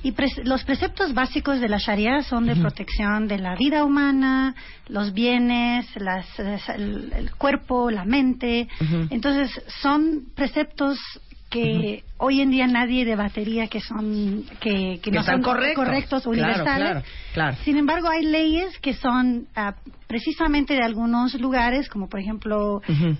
y 0.02 0.10
pres- 0.12 0.42
los 0.44 0.64
preceptos 0.64 1.14
básicos 1.14 1.60
de 1.60 1.68
la 1.68 1.78
Sharia 1.78 2.22
son 2.22 2.46
de 2.46 2.56
protección 2.56 3.28
de 3.28 3.38
la 3.38 3.54
vida 3.54 3.84
humana, 3.84 4.54
los 4.88 5.12
bienes, 5.14 5.86
las, 5.96 6.26
el, 6.40 7.12
el 7.16 7.30
cuerpo, 7.36 7.90
la 7.92 8.04
mente. 8.04 8.66
Entonces, 9.10 9.50
son 9.80 10.24
preceptos 10.34 10.98
que 11.48 12.02
hoy 12.18 12.40
en 12.40 12.50
día 12.50 12.66
nadie 12.66 13.04
debatería 13.04 13.68
que 13.68 13.80
son 13.80 14.44
que, 14.60 15.00
no 15.12 15.22
son 15.22 15.42
correctos. 15.42 15.84
correctos 15.84 16.26
universales. 16.26 16.64
claro, 16.64 17.02
claro. 17.32 17.56
Sin 17.64 17.76
embargo, 17.76 18.08
hay 18.08 18.24
leyes 18.24 18.76
que 18.80 18.92
son 18.94 19.46
ah, 19.56 19.74
precisamente 20.06 20.74
de 20.74 20.82
algunos 20.82 21.34
lugares, 21.40 21.88
como 21.88 22.08
por 22.08 22.20
ejemplo 22.20 22.82
Ujú. 22.88 23.16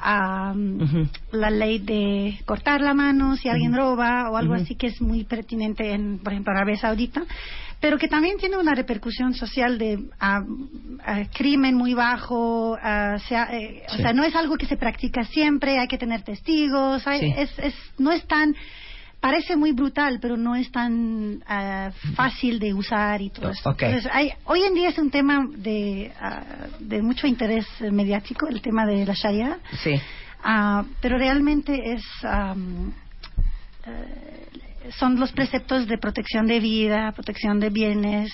la 1.33 1.51
ley 1.51 1.79
de 1.79 2.39
cortar 2.45 2.81
la 2.81 2.95
mano 2.95 3.37
si 3.37 3.49
alguien 3.49 3.75
roba 3.75 4.31
o 4.31 4.37
algo 4.37 4.55
así 4.55 4.75
que 4.75 4.89
es 4.89 5.01
muy 5.01 5.25
pertinente 5.25 5.93
en, 5.93 6.19
por 6.19 6.33
ejemplo, 6.33 6.53
Arabia 6.53 6.77
Saudita, 6.77 7.23
pero 7.81 7.97
que 7.99 8.09
también 8.09 8.39
tiene 8.39 8.57
una 8.57 8.75
repercusión 8.75 9.35
social 9.35 9.79
de 9.79 10.01
ah, 10.19 10.43
crimen 11.35 11.75
muy 11.77 11.95
bajo, 11.95 12.77
ah, 12.83 13.19
sea, 13.29 13.45
eh, 13.53 13.85
Sí. 13.89 13.95
o 13.95 13.97
sea, 14.03 14.13
no 14.13 14.25
es 14.25 14.35
algo 14.35 14.57
que 14.57 14.67
se 14.67 14.77
practica 14.77 15.23
siempre, 15.25 15.79
hay 15.79 15.87
que 15.89 15.99
tener 15.99 16.23
testigos, 16.23 17.07
hay- 17.07 17.21
Sí. 17.21 17.35
es, 17.37 17.59
es, 17.59 17.75
no 17.99 18.11
es 18.13 18.27
tan 18.27 18.55
parece 19.21 19.57
muy 19.57 19.73
brutal, 19.73 20.19
pero 20.21 20.37
no 20.37 20.55
es 20.55 20.71
tan 20.71 21.43
ah, 21.47 21.91
fácil 22.15 22.59
de 22.59 22.73
usar 22.75 23.21
y 23.21 23.31
todo 23.31 23.51
eso. 23.51 23.71
Entonces, 23.71 24.09
hay, 24.13 24.33
hoy 24.45 24.63
en 24.63 24.75
día 24.75 24.91
es 24.91 24.99
un 24.99 25.11
tema 25.11 25.47
de, 25.57 26.13
ah, 26.21 26.43
de 26.79 27.03
mucho 27.03 27.27
interés 27.27 27.67
eh, 27.81 27.91
mediático, 27.91 28.47
el 28.49 28.61
tema 28.61 28.87
de 28.87 29.05
la 29.05 29.15
Sharia, 29.15 29.59
Sí. 29.83 30.01
Ah, 30.43 30.85
pero 31.01 31.19
realmente 31.19 31.95
es 31.95 32.05
eh, 32.25 33.91
son 34.93 35.19
los 35.19 35.33
preceptos 35.33 35.87
de 35.87 35.99
protección 35.99 36.47
de 36.47 36.61
vida, 36.61 37.13
protección 37.13 37.61
de 37.61 37.71
bienes, 37.71 38.31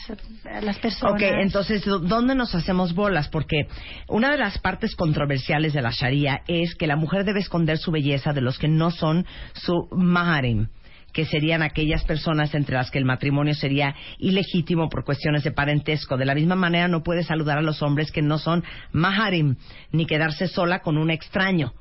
las 0.63 0.79
personas. 0.79 1.15
Ok, 1.15 1.23
entonces, 1.41 1.85
¿dó- 1.85 1.99
¿dónde 1.99 2.35
nos 2.35 2.55
hacemos 2.55 2.95
bolas? 2.95 3.29
Porque 3.29 3.67
una 4.09 4.31
de 4.31 4.39
las 4.39 4.59
partes 4.59 4.95
controversiales 4.97 5.73
de 5.73 5.83
la 5.83 5.91
Sharia 5.91 6.43
es 6.49 6.75
que 6.75 6.87
la 6.87 6.97
mujer 6.97 7.25
debe 7.25 7.41
esconder 7.41 7.79
su 7.79 7.91
belleza 7.91 8.33
de 8.33 8.41
los 8.41 8.59
que 8.59 8.69
no 8.69 8.91
son 8.91 9.27
su 9.55 9.89
maharim 9.93 10.69
que 11.13 11.25
serían 11.27 11.63
aquellas 11.63 12.03
personas 12.05 12.53
entre 12.57 12.75
las 12.75 12.91
que 12.91 12.99
el 12.99 13.05
matrimonio 13.05 13.55
sería 13.55 13.95
ilegítimo 14.19 14.89
por 14.89 15.05
cuestiones 15.05 15.45
de 15.45 15.53
parentesco. 15.53 16.17
De 16.17 16.25
la 16.25 16.35
misma 16.35 16.57
manera 16.57 16.89
no 16.89 17.05
puede 17.05 17.23
saludar 17.23 17.57
a 17.57 17.63
los 17.63 17.83
hombres 17.83 18.11
que 18.11 18.21
no 18.21 18.37
son 18.39 18.65
maharim, 18.91 19.55
ni 19.93 20.07
quedarse 20.07 20.49
sola 20.49 20.81
con 20.81 20.99
un 20.99 21.11
extraño, 21.11 21.73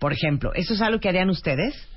por 0.00 0.12
ejemplo. 0.12 0.50
¿Eso 0.54 0.74
es 0.74 0.82
algo 0.82 0.98
que 0.98 1.08
harían 1.08 1.30
ustedes? 1.30 1.88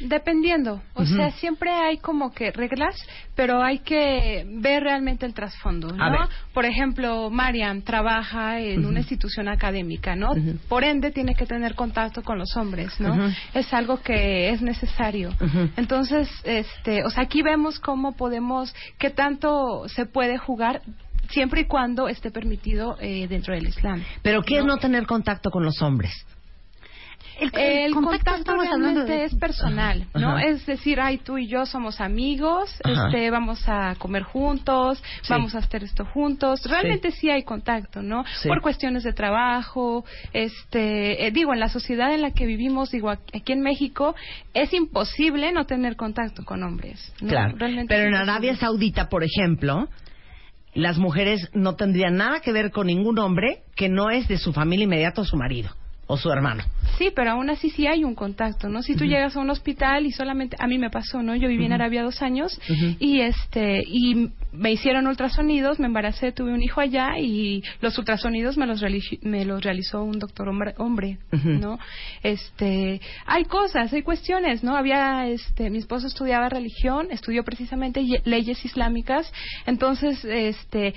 Dependiendo, 0.00 0.82
o 0.94 1.04
sea, 1.04 1.30
siempre 1.32 1.70
hay 1.70 1.98
como 1.98 2.32
que 2.32 2.50
reglas, 2.52 2.96
pero 3.34 3.62
hay 3.62 3.80
que 3.80 4.46
ver 4.48 4.82
realmente 4.82 5.26
el 5.26 5.34
trasfondo. 5.34 5.88
¿no? 5.88 6.28
Por 6.54 6.64
ejemplo, 6.64 7.30
Mariam 7.30 7.82
trabaja 7.82 8.60
en 8.60 8.86
una 8.86 9.00
institución 9.00 9.48
académica, 9.48 10.16
¿no? 10.16 10.30
Por 10.68 10.84
ende 10.84 11.10
tiene 11.10 11.34
que 11.34 11.46
tener 11.46 11.74
contacto 11.74 12.22
con 12.22 12.38
los 12.38 12.56
hombres, 12.56 12.98
¿no? 12.98 13.30
Es 13.54 13.72
algo 13.74 14.00
que 14.00 14.50
es 14.50 14.62
necesario. 14.62 15.30
Entonces, 15.76 16.30
este, 16.44 17.04
o 17.04 17.10
sea, 17.10 17.24
aquí 17.24 17.42
vemos 17.42 17.78
cómo 17.78 18.12
podemos, 18.12 18.74
qué 18.98 19.10
tanto 19.10 19.88
se 19.88 20.06
puede 20.06 20.38
jugar 20.38 20.82
siempre 21.30 21.62
y 21.62 21.64
cuando 21.64 22.08
esté 22.08 22.30
permitido 22.30 22.96
eh, 23.00 23.26
dentro 23.28 23.54
del 23.54 23.68
Islam. 23.68 24.02
¿Pero 24.22 24.42
qué 24.42 24.58
es 24.58 24.64
no 24.64 24.78
tener 24.78 25.06
contacto 25.06 25.50
con 25.50 25.64
los 25.64 25.80
hombres? 25.82 26.26
El, 27.40 27.50
El 27.54 27.94
contacto, 27.94 28.54
realmente 28.56 29.04
de 29.04 29.24
es 29.24 29.34
personal, 29.34 30.06
¿no? 30.14 30.36
Ajá. 30.36 30.46
Es 30.46 30.66
decir, 30.66 31.00
ay, 31.00 31.18
tú 31.18 31.38
y 31.38 31.46
yo 31.46 31.64
somos 31.64 32.00
amigos, 32.00 32.70
Ajá. 32.84 33.06
este, 33.06 33.30
vamos 33.30 33.62
a 33.66 33.94
comer 33.98 34.22
juntos, 34.24 35.02
Sí. 35.22 35.28
vamos 35.32 35.54
a 35.54 35.58
hacer 35.58 35.84
esto 35.84 36.04
juntos. 36.04 36.60
Realmente 36.64 37.10
sí, 37.10 37.30
hay 37.30 37.42
contacto, 37.42 38.02
¿no? 38.02 38.24
Sí. 38.42 38.48
Por 38.48 38.60
cuestiones 38.60 39.04
de 39.04 39.12
trabajo, 39.12 40.04
este, 40.32 41.26
eh, 41.26 41.30
digo, 41.30 41.54
en 41.54 41.60
la 41.60 41.68
sociedad 41.68 42.12
en 42.12 42.22
la 42.22 42.32
que 42.32 42.44
vivimos, 42.46 42.90
digo, 42.90 43.10
aquí 43.10 43.52
en 43.52 43.60
México, 43.60 44.14
es 44.52 44.72
imposible 44.74 45.52
no 45.52 45.64
tener 45.64 45.96
contacto 45.96 46.44
con 46.44 46.62
hombres. 46.62 47.12
¿no? 47.20 47.28
Claro. 47.28 47.54
Realmente 47.56 47.94
Pero 47.94 48.08
en. 48.08 48.14
Arabia 48.14 48.56
Saudita, 48.56 49.08
por 49.08 49.24
ejemplo, 49.24 49.88
las 50.74 50.98
mujeres 50.98 51.48
no 51.54 51.74
tendrían 51.74 52.16
nada 52.16 52.40
que 52.40 52.52
ver 52.52 52.70
con 52.70 52.86
ningún 52.86 53.18
hombre 53.18 53.62
que 53.76 53.88
no 53.88 54.10
es 54.10 54.28
de 54.28 54.38
su 54.38 54.52
familia 54.52 54.84
inmediata 54.84 55.22
o 55.22 55.24
su 55.24 55.36
marido 55.36 55.70
o 56.10 56.16
su 56.16 56.30
hermano. 56.30 56.64
Sí, 56.98 57.12
pero 57.14 57.30
aún 57.30 57.50
así 57.50 57.70
sí 57.70 57.86
hay 57.86 58.02
un 58.02 58.16
contacto, 58.16 58.68
¿no? 58.68 58.82
Si 58.82 58.96
tú 58.96 59.04
llegas 59.04 59.36
a 59.36 59.40
un 59.40 59.48
hospital 59.48 60.06
y 60.06 60.10
solamente 60.10 60.56
a 60.58 60.66
mí 60.66 60.76
me 60.76 60.90
pasó, 60.90 61.22
¿no? 61.22 61.36
Yo 61.36 61.48
viví 61.48 61.64
en 61.64 61.72
Arabia 61.72 62.02
dos 62.02 62.20
años 62.20 62.60
y 62.98 63.20
este 63.20 63.84
y 63.86 64.30
me 64.52 64.72
hicieron 64.72 65.06
ultrasonidos, 65.06 65.78
me 65.78 65.86
embaracé, 65.86 66.32
tuve 66.32 66.52
un 66.52 66.62
hijo 66.62 66.80
allá 66.80 67.18
y 67.18 67.62
los 67.80 67.96
ultrasonidos 67.98 68.56
me 68.56 68.66
los 68.66 68.82
me 69.22 69.44
los 69.44 69.62
realizó 69.62 70.02
un 70.02 70.18
doctor 70.18 70.48
hombre, 70.48 70.74
hombre. 70.78 71.18
¿no? 71.60 71.78
Este, 72.22 73.00
hay 73.26 73.44
cosas, 73.44 73.92
hay 73.92 74.02
cuestiones, 74.02 74.62
¿no? 74.62 74.76
Había 74.76 75.26
este 75.26 75.70
mi 75.70 75.78
esposo 75.78 76.06
estudiaba 76.06 76.48
religión, 76.48 77.08
estudió 77.10 77.44
precisamente 77.44 78.04
ye- 78.04 78.22
leyes 78.24 78.64
islámicas, 78.64 79.32
entonces 79.66 80.24
este 80.24 80.94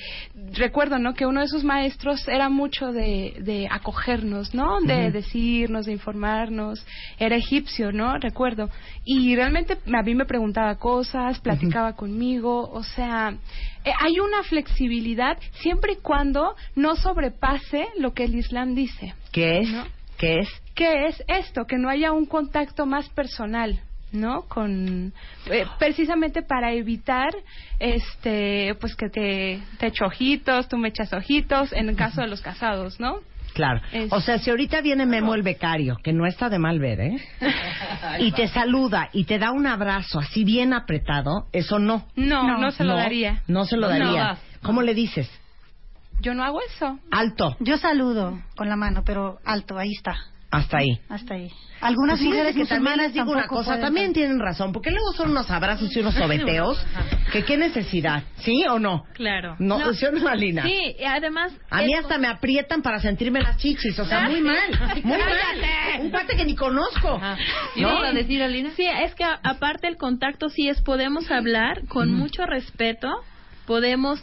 recuerdo, 0.54 1.00
¿no? 1.00 1.14
Que 1.14 1.26
uno 1.26 1.42
de 1.42 1.48
sus 1.48 1.64
maestros 1.64 2.28
era 2.28 2.50
mucho 2.50 2.92
de, 2.92 3.36
de 3.42 3.68
acogernos, 3.70 4.54
¿no? 4.54 4.82
De 4.82 5.12
decirnos, 5.12 5.86
de 5.86 5.92
informarnos. 5.94 6.86
Era 7.20 7.36
egipcio, 7.36 7.92
¿no? 7.92 8.18
Recuerdo. 8.18 8.70
Y 9.06 9.36
realmente 9.36 9.78
a 9.94 10.02
mí 10.04 10.16
me 10.16 10.26
preguntaba 10.26 10.76
cosas, 10.76 11.40
platicaba 11.40 11.94
conmigo, 11.94 12.70
o 12.72 12.84
sea, 12.84 13.36
eh, 13.86 13.92
hay 14.00 14.20
una 14.20 14.44
flexibilidad 14.44 15.38
siempre 15.62 15.94
y 15.94 15.98
cuando 15.98 16.56
no 16.76 16.96
sobrepase 16.96 17.88
lo 17.98 18.14
que 18.14 18.26
el 18.26 18.36
Islam 18.36 18.76
dice. 18.76 19.14
¿Qué 19.32 19.60
es? 19.60 19.70
¿No? 19.70 19.86
¿Qué 20.18 20.40
es? 20.40 20.50
¿Qué 20.76 21.08
es 21.08 21.24
esto? 21.28 21.66
Que 21.66 21.78
no 21.78 21.90
haya 21.90 22.12
un 22.12 22.26
contacto 22.26 22.86
más 22.86 23.10
personal. 23.10 23.80
¿no? 24.14 24.44
Con 24.44 25.12
eh, 25.48 25.66
precisamente 25.80 26.44
para 26.44 26.72
evitar 26.72 27.34
este 27.80 28.76
pues 28.80 28.96
que 28.96 29.10
te 29.10 29.60
te 29.80 29.88
echo 29.88 30.06
ojitos, 30.06 30.70
tú 30.70 30.78
me 30.78 30.90
echas 30.90 31.12
ojitos 31.14 31.74
en 31.74 31.90
el 31.90 31.96
caso 31.96 32.22
de 32.22 32.28
los 32.28 32.40
casados, 32.42 33.00
¿no? 33.00 33.22
Claro. 33.54 33.82
Es- 33.92 34.12
O 34.12 34.20
sea, 34.20 34.40
si 34.40 34.50
ahorita 34.50 34.82
viene 34.82 35.06
Memo 35.06 35.36
el 35.36 35.44
becario, 35.44 35.98
que 36.04 36.12
no 36.14 36.26
está 36.26 36.50
de 36.50 36.60
mal 36.60 36.80
ver, 36.80 37.00
¿eh? 37.02 37.18
y 38.20 38.32
te 38.32 38.48
saluda 38.48 39.10
y 39.14 39.26
te 39.26 39.38
da 39.40 39.52
un 39.52 39.68
abrazo 39.68 40.20
así 40.20 40.44
bien 40.44 40.74
apretado, 40.74 41.48
eso 41.52 41.80
no. 41.80 42.08
No, 42.16 42.44
no, 42.44 42.58
No, 42.58 42.72
se 42.72 42.84
lo 42.84 42.96
daría. 42.96 43.44
No 43.48 43.66
se 43.66 43.78
lo 43.78 43.88
No. 43.90 43.94
daría. 43.94 44.38
¿Cómo 44.64 44.82
le 44.82 44.94
dices? 44.94 45.30
Yo 46.22 46.34
no 46.34 46.44
hago 46.44 46.60
eso. 46.62 47.00
Alto. 47.12 47.56
Yo 47.60 47.78
saludo 47.78 48.40
con 48.56 48.70
la 48.70 48.76
mano, 48.76 49.04
pero 49.06 49.40
alto, 49.46 49.78
ahí 49.78 49.92
está, 49.92 50.16
Hasta 50.58 50.78
ahí. 50.78 51.00
hasta 51.10 51.34
ahí. 51.36 51.52
Algunas 51.82 52.20
Pues 52.20 52.30
mujeres 52.30 52.56
que 52.56 52.66
también 52.66 53.12
digo 53.12 53.30
una 53.32 53.46
cosa, 53.48 53.78
también 53.78 54.14
tienen 54.14 54.40
razón, 54.40 54.72
porque 54.72 54.90
luego 54.90 55.12
son 55.14 55.32
unos 55.32 55.52
abrazos 55.52 55.94
y 55.94 56.00
unos 56.00 56.14
sobeteos, 56.16 56.82
que 57.34 57.44
qué 57.44 57.58
necesidad, 57.58 58.24
¿sí 58.38 58.66
o 58.70 58.80
no? 58.80 59.04
Claro. 59.14 59.58
No, 59.60 59.80
No. 59.80 59.94
¿sí 59.94 60.06
o 60.06 60.12
no, 60.14 60.28
Alina? 60.30 60.64
Sí, 60.64 60.96
y 60.98 61.04
además... 61.04 61.52
A 61.70 61.82
mí 61.82 61.94
hasta 61.94 62.18
me 62.18 62.28
aprietan 62.28 62.82
para 62.82 63.00
sentirme 63.00 63.42
las 63.42 63.58
chichis, 63.58 64.00
o 64.00 64.06
sea, 64.06 64.30
muy 64.30 64.40
mal, 64.42 64.70
muy 65.04 65.18
mal. 65.18 66.00
Un 66.00 66.10
cuate 66.10 66.38
que 66.38 66.46
ni 66.46 66.56
conozco. 66.56 67.20
¿No? 67.76 67.92
¿No? 67.92 68.04
a 68.04 68.12
decir, 68.14 68.42
Alina? 68.42 68.72
Sí, 68.78 68.86
es 68.86 69.14
que 69.16 69.26
aparte 69.26 69.88
el 69.88 69.98
contacto 69.98 70.48
sí 70.50 70.70
es, 70.70 70.82
podemos 70.82 71.30
hablar 71.32 71.82
con 71.90 72.14
mucho 72.14 72.46
respeto, 72.46 73.10
podemos 73.66 74.22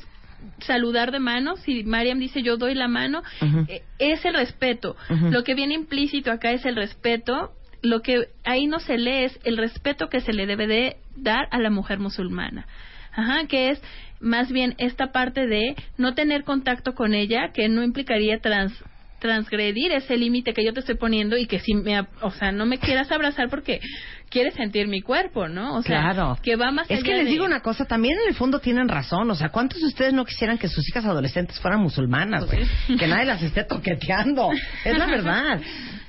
saludar 0.60 1.12
de 1.12 1.18
mano, 1.18 1.56
si 1.56 1.84
Mariam 1.84 2.18
dice 2.18 2.42
yo 2.42 2.56
doy 2.56 2.74
la 2.74 2.88
mano, 2.88 3.22
eh, 3.68 3.82
es 3.98 4.24
el 4.24 4.34
respeto. 4.34 4.96
Lo 5.30 5.44
que 5.44 5.54
viene 5.54 5.74
implícito 5.74 6.30
acá 6.30 6.52
es 6.52 6.64
el 6.64 6.76
respeto, 6.76 7.52
lo 7.82 8.02
que 8.02 8.28
ahí 8.44 8.66
no 8.66 8.78
se 8.78 8.98
lee 8.98 9.24
es 9.24 9.40
el 9.44 9.56
respeto 9.56 10.08
que 10.08 10.20
se 10.20 10.32
le 10.32 10.46
debe 10.46 10.66
de 10.66 10.96
dar 11.16 11.48
a 11.50 11.58
la 11.58 11.70
mujer 11.70 11.98
musulmana. 11.98 12.66
Ajá, 13.12 13.46
que 13.46 13.70
es 13.70 13.82
más 14.20 14.52
bien 14.52 14.74
esta 14.78 15.12
parte 15.12 15.46
de 15.46 15.74
no 15.96 16.14
tener 16.14 16.44
contacto 16.44 16.94
con 16.94 17.14
ella, 17.14 17.52
que 17.52 17.68
no 17.68 17.82
implicaría 17.82 18.38
trans 18.40 18.72
transgredir 19.20 19.92
ese 19.92 20.16
límite 20.16 20.52
que 20.52 20.64
yo 20.64 20.72
te 20.72 20.80
estoy 20.80 20.96
poniendo 20.96 21.36
y 21.36 21.46
que 21.46 21.60
si 21.60 21.74
me, 21.74 22.00
o 22.22 22.30
sea, 22.32 22.50
no 22.50 22.66
me 22.66 22.78
quieras 22.78 23.10
abrazar 23.12 23.48
porque 23.48 23.80
quieres 24.28 24.54
sentir 24.54 24.88
mi 24.88 25.02
cuerpo, 25.02 25.46
¿no? 25.48 25.76
O 25.76 25.82
sea, 25.82 26.00
Claro. 26.12 26.38
que 26.42 26.56
va 26.56 26.70
más 26.72 26.90
Es 26.90 27.02
que 27.04 27.10
allá 27.10 27.18
les 27.18 27.26
de- 27.26 27.32
digo 27.32 27.44
una 27.44 27.60
cosa, 27.60 27.84
también 27.84 28.18
en 28.22 28.28
el 28.28 28.34
fondo 28.34 28.58
tienen 28.60 28.88
razón. 28.88 29.30
O 29.30 29.34
sea, 29.34 29.50
¿cuántos 29.50 29.80
de 29.80 29.86
ustedes 29.86 30.12
no 30.12 30.24
quisieran 30.24 30.58
que 30.58 30.68
sus 30.68 30.88
hijas 30.88 31.04
adolescentes 31.04 31.60
fueran 31.60 31.80
musulmanas, 31.80 32.46
güey? 32.46 32.66
Que 32.98 33.06
nadie 33.06 33.26
las 33.26 33.42
esté 33.42 33.64
toqueteando. 33.64 34.50
Es 34.84 34.96
la 34.98 35.06
verdad. 35.06 35.60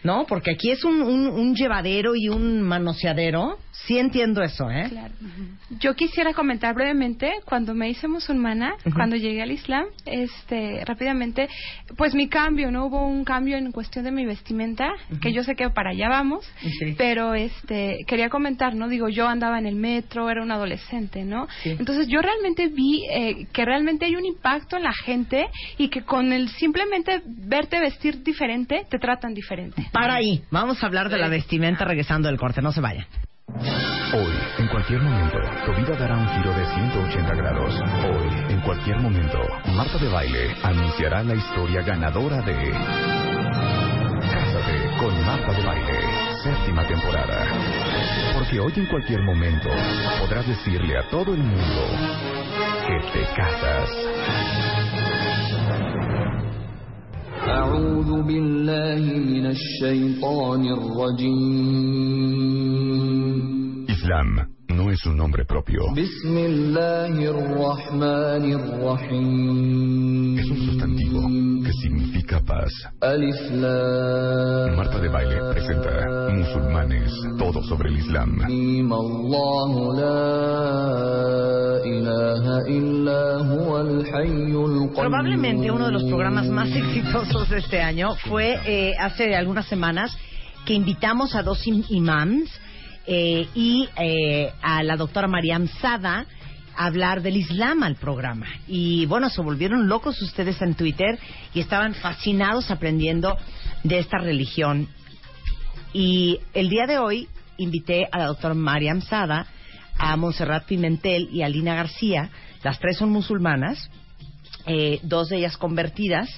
¿No? 0.04 0.26
Porque 0.26 0.52
aquí 0.52 0.72
es 0.72 0.84
un, 0.84 1.02
un, 1.02 1.28
un 1.28 1.54
llevadero 1.56 2.14
y 2.16 2.28
un 2.30 2.62
manoseadero. 2.62 3.58
Sí 3.72 3.98
entiendo 3.98 4.42
eso, 4.44 4.70
¿eh? 4.70 4.88
Claro. 4.90 5.14
Yo 5.80 5.96
quisiera 5.96 6.34
comentar 6.34 6.76
brevemente 6.76 7.32
cuando 7.46 7.74
me 7.74 7.90
hice 7.90 8.08
musulmana, 8.08 8.74
cuando 8.94 9.16
llegué 9.16 9.42
al 9.42 9.52
Islam, 9.52 9.86
este, 10.06 10.84
rápidamente, 10.86 11.48
pues 11.98 12.14
mi 12.14 12.28
cambio, 12.28 12.70
no 12.72 12.86
hubo 12.86 13.08
un 13.08 13.24
cambio 13.24 13.58
en 13.58 13.72
cuestión 13.72 14.06
de 14.06 14.12
mi 14.12 14.26
vestimenta, 14.26 14.92
que 15.22 15.34
yo 15.34 15.44
sé 15.44 15.56
que 15.56 15.70
para 15.70 15.92
allá 15.92 16.10
vamos, 16.10 16.46
Sí. 16.80 16.96
pero 16.98 17.34
este, 17.34 18.00
quería 18.06 18.30
comentar, 18.30 18.76
no 18.76 18.88
digo, 18.88 19.10
yo 19.10 19.28
andaba 19.28 19.58
en 19.58 19.66
el 19.66 19.76
metro, 19.76 20.30
era 20.30 20.44
un 20.44 20.52
adolescente, 20.52 21.24
¿no? 21.24 21.48
Sí. 21.64 21.72
Entonces 21.80 22.08
yo 22.08 22.22
realmente 22.22 22.68
vi 22.68 23.06
eh, 23.10 23.48
que 23.52 23.66
realmente 23.66 24.06
hay 24.06 24.16
un 24.16 24.26
impacto 24.26 24.78
en 24.78 24.84
la 24.84 24.94
gente 24.94 25.48
y 25.78 25.88
que 25.90 26.04
con 26.04 26.34
el 26.34 26.50
simplemente 26.50 27.22
verte 27.26 27.80
vestir 27.80 28.22
diferente 28.24 28.86
te 28.90 29.00
tratan 29.00 29.34
diferente. 29.34 29.88
Para 29.92 30.16
ahí. 30.16 30.44
Vamos 30.52 30.82
a 30.82 30.88
hablar 30.88 31.10
de 31.10 31.18
la 31.18 31.28
vestimenta 31.28 31.86
regresando 31.86 32.28
del 32.28 32.40
corte. 32.40 32.62
No 32.62 32.72
se 32.72 32.82
vayan. 32.82 33.06
Hoy, 34.14 34.34
en 34.60 34.68
cualquier 34.68 35.02
momento, 35.02 35.38
tu 35.66 35.74
vida 35.74 35.96
dará 35.98 36.18
un 36.18 36.28
giro 36.30 36.54
de 36.54 36.66
180 36.66 37.36
grados. 37.36 37.74
Hoy, 37.76 38.54
en 38.54 38.62
cualquier 38.62 38.98
momento, 38.98 39.40
Marta 39.76 39.98
de 39.98 40.10
Baile 40.10 40.56
anunciará 40.64 41.24
la 41.24 41.36
historia 41.36 41.82
ganadora 41.82 42.42
de 42.42 42.72
Cásate 44.22 44.98
con 45.00 45.26
Marta 45.26 45.54
de 45.54 45.64
Baile, 45.66 46.00
séptima 46.44 46.88
temporada. 46.88 47.46
Porque 48.34 48.60
hoy, 48.60 48.74
en 48.76 48.86
cualquier 48.86 49.22
momento, 49.22 49.70
podrás 50.20 50.48
decirle 50.48 50.98
a 50.98 51.10
todo 51.10 51.34
el 51.34 51.44
mundo 51.44 51.88
que 52.88 53.12
te 53.12 53.26
casas. 53.34 53.90
Islam 63.88 64.52
no 64.70 64.92
es 64.92 65.06
un 65.06 65.18
nombre 65.18 65.46
propio. 65.46 65.82
Es 70.40 70.50
un 70.50 70.58
sustantivo 70.66 71.41
capas. 72.32 72.72
Al 73.02 73.24
Islam. 73.24 74.76
Marta 74.78 75.00
de 75.00 75.10
Baile 75.10 75.38
presenta 75.52 75.92
Musulmanes, 76.32 77.12
todo 77.38 77.62
sobre 77.64 77.90
el 77.90 77.98
Islam. 77.98 78.38
Probablemente 84.96 85.72
uno 85.72 85.86
de 85.88 85.92
los 85.92 86.04
programas 86.06 86.48
más 86.48 86.70
exitosos 86.70 87.50
de 87.50 87.58
este 87.58 87.82
año 87.82 88.16
fue 88.16 88.58
eh, 88.66 88.94
hace 88.98 89.36
algunas 89.36 89.66
semanas 89.66 90.18
que 90.66 90.74
invitamos 90.74 91.36
a 91.36 91.44
dos 91.44 91.62
imams 91.68 92.50
eh, 93.08 93.46
y 93.56 93.90
eh, 93.98 94.54
a 94.62 94.84
la 94.84 94.96
doctora 94.96 95.28
Mariam 95.28 95.68
Sada 95.82 96.26
hablar 96.76 97.22
del 97.22 97.38
Islam 97.38 97.84
al 97.84 97.96
programa. 97.96 98.48
Y 98.68 99.06
bueno, 99.06 99.30
se 99.30 99.42
volvieron 99.42 99.88
locos 99.88 100.22
ustedes 100.22 100.62
en 100.62 100.76
Twitter 100.76 101.20
y 101.54 101.60
estaban 101.60 101.94
fascinados 101.94 102.72
aprendiendo 102.72 103.38
de 103.84 104.00
esta 104.00 104.18
religión. 104.18 104.88
Y 105.94 106.40
el 106.54 106.70
día 106.70 106.86
de 106.88 107.00
hoy 107.00 107.28
invité 107.58 108.08
a 108.12 108.20
la 108.20 108.26
doctora 108.28 108.54
Mariam 108.54 109.02
Sada, 109.02 109.48
a 109.98 110.16
Montserrat 110.16 110.66
Pimentel 110.66 111.30
y 111.32 111.42
a 111.42 111.50
Lina 111.50 111.76
García. 111.76 112.30
Las 112.64 112.80
tres 112.80 112.98
son 112.98 113.12
musulmanas 113.12 113.90
eh, 114.66 115.00
dos 115.04 115.30
de 115.30 115.38
ellas 115.38 115.58
convertidas 115.58 116.30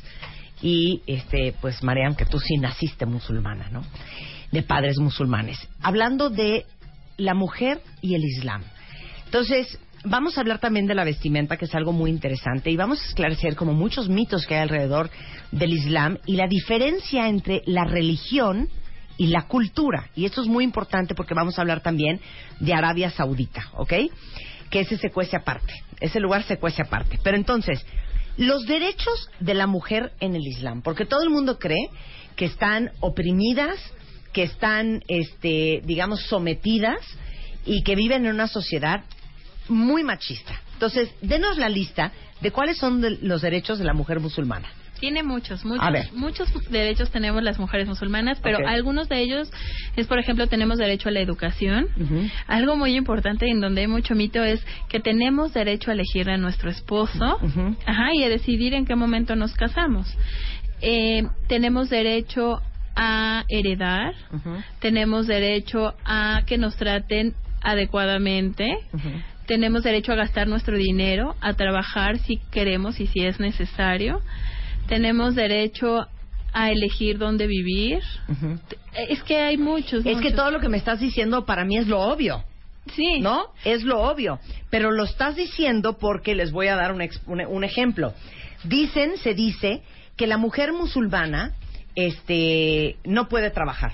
y 0.61 1.01
este 1.07 1.53
pues 1.59 1.83
Mariam 1.83 2.15
que 2.15 2.25
tú 2.25 2.39
sí 2.39 2.55
naciste 2.55 3.05
musulmana 3.05 3.67
no 3.69 3.83
de 4.49 4.63
padres 4.63 4.97
musulmanes 4.97 5.59
hablando 5.81 6.29
de 6.29 6.65
la 7.17 7.33
mujer 7.33 7.81
y 8.01 8.15
el 8.15 8.23
Islam 8.23 8.63
entonces 9.25 9.77
vamos 10.03 10.37
a 10.37 10.41
hablar 10.41 10.59
también 10.59 10.85
de 10.85 10.95
la 10.95 11.03
vestimenta 11.03 11.57
que 11.57 11.65
es 11.65 11.75
algo 11.75 11.91
muy 11.91 12.09
interesante 12.09 12.69
y 12.69 12.75
vamos 12.75 13.01
a 13.01 13.07
esclarecer 13.07 13.55
como 13.55 13.73
muchos 13.73 14.09
mitos 14.09 14.45
que 14.45 14.55
hay 14.55 14.61
alrededor 14.61 15.09
del 15.51 15.73
Islam 15.73 16.17
y 16.25 16.35
la 16.35 16.47
diferencia 16.47 17.27
entre 17.27 17.61
la 17.65 17.85
religión 17.85 18.69
y 19.17 19.27
la 19.27 19.47
cultura 19.47 20.09
y 20.15 20.25
esto 20.25 20.41
es 20.41 20.47
muy 20.47 20.63
importante 20.63 21.15
porque 21.15 21.33
vamos 21.33 21.57
a 21.57 21.61
hablar 21.61 21.81
también 21.81 22.19
de 22.59 22.73
Arabia 22.73 23.09
Saudita 23.11 23.69
¿ok? 23.73 23.93
que 24.69 24.79
ese 24.81 24.97
se 24.97 25.11
cuece 25.11 25.37
aparte 25.37 25.73
ese 25.99 26.19
lugar 26.19 26.43
se 26.43 26.57
cuece 26.57 26.81
aparte 26.81 27.19
pero 27.23 27.37
entonces 27.37 27.85
los 28.37 28.65
derechos 28.65 29.29
de 29.39 29.53
la 29.53 29.67
mujer 29.67 30.11
en 30.19 30.35
el 30.35 30.45
Islam, 30.47 30.81
porque 30.81 31.05
todo 31.05 31.21
el 31.21 31.29
mundo 31.29 31.59
cree 31.59 31.89
que 32.35 32.45
están 32.45 32.91
oprimidas, 32.99 33.77
que 34.31 34.43
están, 34.43 35.03
este, 35.07 35.81
digamos, 35.85 36.23
sometidas 36.23 36.97
y 37.65 37.83
que 37.83 37.95
viven 37.95 38.25
en 38.25 38.33
una 38.33 38.47
sociedad 38.47 39.03
muy 39.69 40.03
machista. 40.03 40.53
Entonces, 40.73 41.09
denos 41.21 41.57
la 41.57 41.69
lista 41.69 42.11
de 42.41 42.51
cuáles 42.51 42.77
son 42.77 43.01
de- 43.01 43.17
los 43.21 43.41
derechos 43.41 43.79
de 43.79 43.85
la 43.85 43.93
mujer 43.93 44.19
musulmana. 44.19 44.67
Tiene 44.99 45.21
muchos, 45.23 45.65
muchos, 45.65 45.83
muchos 46.13 46.47
derechos 46.69 47.09
tenemos 47.11 47.43
las 47.43 47.59
mujeres 47.59 47.87
musulmanas, 47.89 48.39
pero 48.41 48.59
algunos 48.69 49.09
de 49.09 49.19
ellos 49.21 49.51
es, 49.97 50.07
por 50.07 50.17
ejemplo, 50.17 50.47
tenemos 50.47 50.77
derecho 50.77 51.09
a 51.09 51.11
la 51.11 51.19
educación. 51.19 51.87
Algo 52.47 52.77
muy 52.77 52.95
importante 52.95 53.49
en 53.49 53.59
donde 53.59 53.81
hay 53.81 53.87
mucho 53.87 54.15
mito 54.15 54.41
es 54.43 54.65
que 54.87 55.01
tenemos 55.01 55.53
derecho 55.53 55.91
a 55.91 55.93
elegir 55.93 56.29
a 56.29 56.37
nuestro 56.37 56.69
esposo 56.69 57.37
ajá, 57.85 58.13
y 58.13 58.23
a 58.23 58.29
decidir 58.29 58.73
en 58.75 58.85
qué 58.85 58.95
momento 58.95 59.35
nos 59.35 59.53
casamos. 59.55 60.07
Eh, 60.81 61.23
tenemos 61.47 61.89
derecho 61.89 62.61
a 62.95 63.43
heredar, 63.49 64.13
tenemos 64.79 65.27
derecho 65.27 65.95
a 66.05 66.43
que 66.45 66.57
nos 66.57 66.77
traten 66.77 67.33
adecuadamente. 67.61 68.67
Tenemos 69.45 69.83
derecho 69.83 70.11
a 70.11 70.15
gastar 70.15 70.47
nuestro 70.47 70.77
dinero, 70.77 71.35
a 71.41 71.53
trabajar 71.53 72.19
si 72.19 72.37
queremos 72.51 72.99
y 72.99 73.07
si 73.07 73.25
es 73.25 73.39
necesario, 73.39 74.21
tenemos 74.87 75.35
derecho 75.35 76.07
a 76.53 76.69
elegir 76.69 77.17
dónde 77.17 77.47
vivir. 77.47 77.99
Es 79.09 79.23
que 79.23 79.37
hay 79.37 79.57
muchos. 79.57 80.05
Es 80.05 80.19
que 80.19 80.31
todo 80.31 80.51
lo 80.51 80.59
que 80.59 80.69
me 80.69 80.77
estás 80.77 80.99
diciendo 80.99 81.45
para 81.45 81.65
mí 81.65 81.77
es 81.77 81.87
lo 81.87 81.99
obvio. 81.99 82.43
Sí. 82.95 83.21
¿no? 83.21 83.45
Es 83.63 83.83
lo 83.83 84.01
obvio. 84.01 84.39
Pero 84.69 84.91
lo 84.91 85.05
estás 85.05 85.35
diciendo 85.35 85.97
porque 85.97 86.35
les 86.35 86.51
voy 86.51 86.67
a 86.67 86.75
dar 86.75 86.91
un, 86.91 87.01
un, 87.27 87.41
un 87.41 87.63
ejemplo. 87.63 88.13
Dicen, 88.65 89.17
se 89.17 89.33
dice, 89.33 89.81
que 90.15 90.27
la 90.27 90.37
mujer 90.37 90.73
musulmana 90.73 91.53
este, 91.95 92.97
no 93.03 93.27
puede 93.27 93.49
trabajar. 93.49 93.93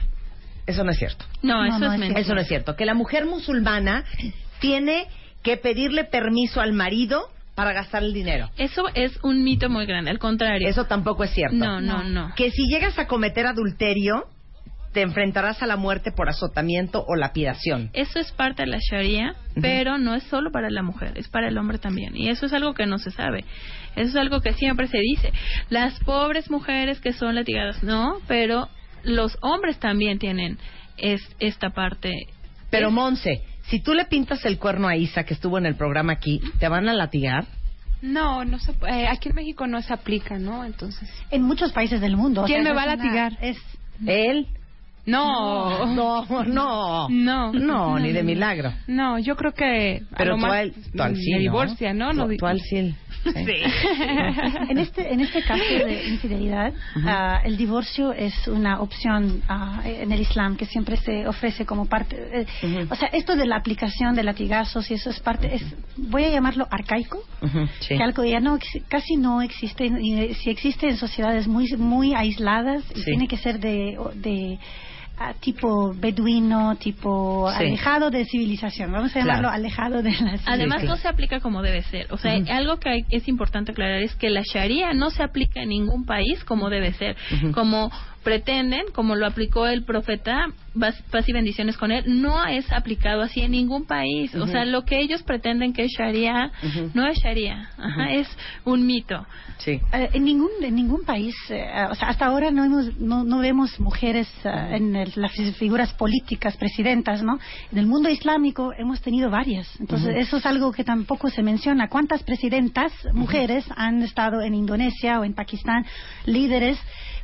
Eso 0.66 0.84
no 0.84 0.92
es 0.92 0.98
cierto. 0.98 1.26
No, 1.42 1.66
No, 1.66 1.66
eso 1.66 1.80
no 1.80 1.88
es 1.88 1.94
es 1.94 2.00
mentira. 2.00 2.22
Eso 2.22 2.36
no 2.36 2.42
es 2.42 2.48
cierto. 2.48 2.76
Que 2.76 2.86
la 2.86 2.94
mujer 2.94 3.26
musulmana 3.26 4.04
tiene 4.60 5.08
que 5.44 5.58
pedirle 5.58 6.04
permiso 6.06 6.62
al 6.62 6.74
marido 6.74 7.30
para 7.56 7.74
gastar 7.74 8.04
el 8.04 8.14
dinero. 8.14 8.50
Eso 8.58 8.86
es 8.94 9.20
un 9.24 9.44
mito 9.44 9.70
muy 9.70 9.86
grande, 9.86 10.12
al 10.12 10.20
contrario. 10.20 10.68
Eso 10.68 10.86
tampoco 10.86 11.24
es 11.24 11.32
cierto. 11.32 11.56
no, 11.58 11.82
no, 11.82 12.04
no. 12.04 12.34
Que 12.36 12.52
si 12.52 12.68
llegas 12.68 12.98
a 13.00 13.08
cometer 13.08 13.46
adulterio, 13.48 14.26
te 14.94 15.02
enfrentarás 15.02 15.62
a 15.62 15.68
la 15.68 15.76
muerte 15.78 16.12
por 16.12 16.30
azotamiento 16.30 17.04
o 17.08 17.16
lapidación. 17.16 17.90
Eso 17.94 18.18
es 18.20 18.32
parte 18.32 18.64
de 18.64 18.70
la 18.70 18.80
Sharia, 18.80 19.36
pero 19.62 19.98
no 19.98 20.16
es 20.16 20.24
solo 20.24 20.52
para 20.52 20.70
la 20.72 20.82
mujer, 20.82 21.14
es 21.18 21.28
para 21.28 21.48
el 21.50 21.58
hombre 21.58 21.78
también. 21.78 22.16
Y 22.18 22.30
eso 22.30 22.46
es 22.48 22.54
algo 22.54 22.74
que 22.74 22.86
no 22.88 22.98
se 22.98 23.12
sabe. 23.12 23.44
Eso 23.96 24.10
es 24.10 24.16
algo 24.16 24.42
que 24.42 24.54
siempre 24.54 24.88
se 24.88 24.98
dice. 25.00 25.32
Las 25.70 26.00
pobres 26.00 26.50
mujeres 26.50 27.00
que 27.02 27.14
son 27.14 27.36
latigadas, 27.36 27.84
no, 27.84 28.20
pero 28.28 28.68
los 29.04 29.38
hombres 29.42 29.78
también 29.80 30.18
tienen 30.18 30.58
es, 30.98 31.22
esta 31.40 31.70
parte. 31.70 32.12
Pero 32.72 32.88
Es- 32.88 32.94
Monse, 32.94 33.42
si 33.70 33.80
tú 33.80 33.94
le 33.94 34.06
pintas 34.06 34.44
el 34.46 34.58
cuerno 34.58 34.88
a 34.88 34.96
Isa, 34.96 35.24
que 35.24 35.34
estuvo 35.34 35.58
en 35.58 35.66
el 35.66 35.76
programa 35.76 36.14
aquí, 36.14 36.42
¿te 36.60 36.68
van 36.68 36.88
a 36.90 36.94
latigar? 36.94 37.46
No, 38.02 38.46
no 38.46 38.60
se, 38.60 38.72
eh, 38.88 39.08
aquí 39.08 39.30
en 39.30 39.36
México 39.36 39.68
no 39.68 39.82
se 39.82 39.94
aplica, 39.94 40.38
¿no? 40.40 40.64
Entonces. 40.66 41.10
En 41.32 41.42
muchos 41.44 41.72
países 41.74 42.00
del 42.02 42.16
mundo. 42.16 42.44
o 42.44 42.46
¿Quién 42.46 42.64
sea, 42.64 42.72
me 42.74 42.76
va 42.76 42.84
a 42.84 42.94
una- 42.94 42.96
latigar? 42.96 43.38
es 43.42 43.58
¿Él? 44.06 44.48
No. 45.06 45.86
No, 45.88 46.26
no. 46.46 47.10
No. 47.10 47.52
No, 47.54 48.00
ni 48.00 48.12
de 48.12 48.24
milagro. 48.24 48.74
No, 48.88 49.18
yo 49.20 49.36
creo 49.36 49.54
que. 49.54 50.04
Pero 50.18 50.38
tú 50.38 50.46
al, 50.46 50.74
me 51.14 51.40
divorcia, 51.40 51.94
¿no? 51.94 52.14
No 52.14 52.28
Tú, 52.38 52.46
al 52.46 52.60
sí. 52.62 52.94
En 54.70 54.78
este, 54.78 55.12
en 55.14 55.20
este 55.20 55.42
caso 55.44 55.62
de 55.64 56.08
infidelidad, 56.08 56.74
ah, 57.06 57.42
el 57.44 57.58
divorcio 57.58 58.14
es 58.14 58.48
una 58.48 58.80
opción 58.82 59.42
ah, 59.50 59.82
en 59.84 60.12
el 60.12 60.22
Islam 60.22 60.56
que 60.56 60.66
siempre 60.66 60.96
se 60.98 61.28
ofrece 61.28 61.66
como 61.66 61.86
parte. 61.88 62.16
eh. 62.62 62.88
O 62.90 62.96
sea, 62.96 63.10
esto 63.10 63.36
de 63.36 63.46
la 63.46 63.58
aplicación 63.58 64.16
de 64.16 64.24
latigazos 64.24 64.90
y 64.90 64.94
eso 64.94 65.10
es 65.10 65.20
parte, 65.20 65.54
es, 65.54 65.64
voy 65.98 66.24
a 66.24 66.30
llamarlo 66.30 66.68
arcaico, 66.72 67.22
Ujú, 67.42 67.68
sí. 67.80 67.98
que 67.98 68.04
algo 68.04 68.24
ya 68.24 68.40
no 68.40 68.58
casi 68.88 69.16
no 69.18 69.42
existe, 69.42 69.92
y 70.00 70.14
eh, 70.14 70.34
si 70.36 70.50
existe 70.50 70.88
en 70.88 70.96
sociedades 70.98 71.48
muy 71.48 71.68
muy 71.78 72.14
aisladas 72.14 72.84
y 72.96 73.00
Sí. 73.00 73.06
tiene 73.06 73.28
que 73.28 73.38
ser 73.38 73.60
de, 73.60 73.98
de 74.16 74.60
tipo 75.40 75.94
beduino, 75.94 76.76
tipo 76.78 77.50
Sí. 77.52 77.58
alejado 77.66 78.10
de 78.10 78.26
civilización. 78.26 78.92
Vamos 78.92 79.12
a 79.12 79.14
Claro. 79.22 79.28
llamarlo 79.28 79.50
alejado 79.50 80.02
de 80.02 80.12
la 80.12 80.18
civilización. 80.18 80.54
Además, 80.54 80.84
no 80.84 80.98
se 80.98 81.08
aplica 81.08 81.40
como 81.40 81.62
debe 81.62 81.82
ser. 81.84 82.08
O 82.12 82.18
sea, 82.18 82.34
algo 82.56 82.78
que 82.78 82.90
hay- 82.90 83.06
es 83.10 83.28
importante 83.28 83.72
aclarar 83.72 84.02
es 84.02 84.16
que 84.16 84.30
la 84.30 84.42
Sharia 84.44 84.94
no 84.94 85.10
se 85.10 85.24
aplica 85.24 85.62
en 85.62 85.70
ningún 85.70 86.06
país 86.06 86.44
como 86.44 86.70
debe 86.70 86.94
ser. 86.94 87.16
Como 87.54 87.92
pretenden, 88.24 88.84
como 88.94 89.16
lo 89.16 89.26
aplicó 89.26 89.68
el 89.68 89.84
profeta, 89.84 90.48
paz 91.12 91.28
y 91.28 91.34
bendiciones 91.34 91.78
con 91.78 91.92
él, 91.92 92.04
no 92.22 92.46
es 92.46 92.72
aplicado 92.72 93.22
así 93.22 93.42
en 93.42 93.52
ningún 93.52 93.86
país. 93.86 94.34
O 94.36 94.48
sea, 94.48 94.66
lo 94.66 94.84
que 94.86 95.00
ellos 95.00 95.24
pretenden 95.24 95.74
que 95.74 95.84
es 95.86 95.92
Sharia, 95.98 96.52
no 96.94 97.08
es 97.08 97.18
Sharia. 97.18 97.70
Ajá, 97.78 98.12
Es 98.14 98.28
un 98.66 98.86
mito. 98.86 99.26
Sí. 99.58 99.80
Eh, 99.94 100.10
en 100.14 100.24
ningún 100.24 100.50
en 100.62 100.74
ningún 100.76 101.04
país 101.04 101.36
eh, 101.50 101.66
o 101.92 101.96
sea 101.96 102.08
hasta 102.08 102.26
ahora 102.28 102.50
no 102.50 102.64
hemos 102.64 102.96
no, 102.98 103.26
no 103.26 103.40
vemos 103.40 103.78
mujeres 103.82 104.26
eh, 104.46 104.50
en 104.78 104.96
el- 104.96 105.12
las 105.18 105.34
figuras 105.58 105.94
políticas 105.96 106.56
presidentas 106.56 107.22
no 107.24 107.40
en 107.70 107.78
el 107.78 107.86
mundo 107.86 108.10
islámico 108.10 108.72
hemos 108.78 109.02
tenido 109.02 109.30
varias. 109.30 109.68
Entonces 109.82 110.16
eso 110.18 110.38
es 110.38 110.46
algo 110.46 110.72
que 110.72 110.86
tampoco 110.86 111.30
se 111.30 111.44
menciona. 111.44 111.90
Cuántas 111.90 112.24
presidentas 112.24 112.94
mujeres 113.14 113.66
han 113.76 114.02
estado 114.02 114.42
en 114.42 114.54
Indonesia 114.56 115.20
o 115.20 115.26
en 115.26 115.34
Pakistán 115.34 115.86
líderes 116.26 116.80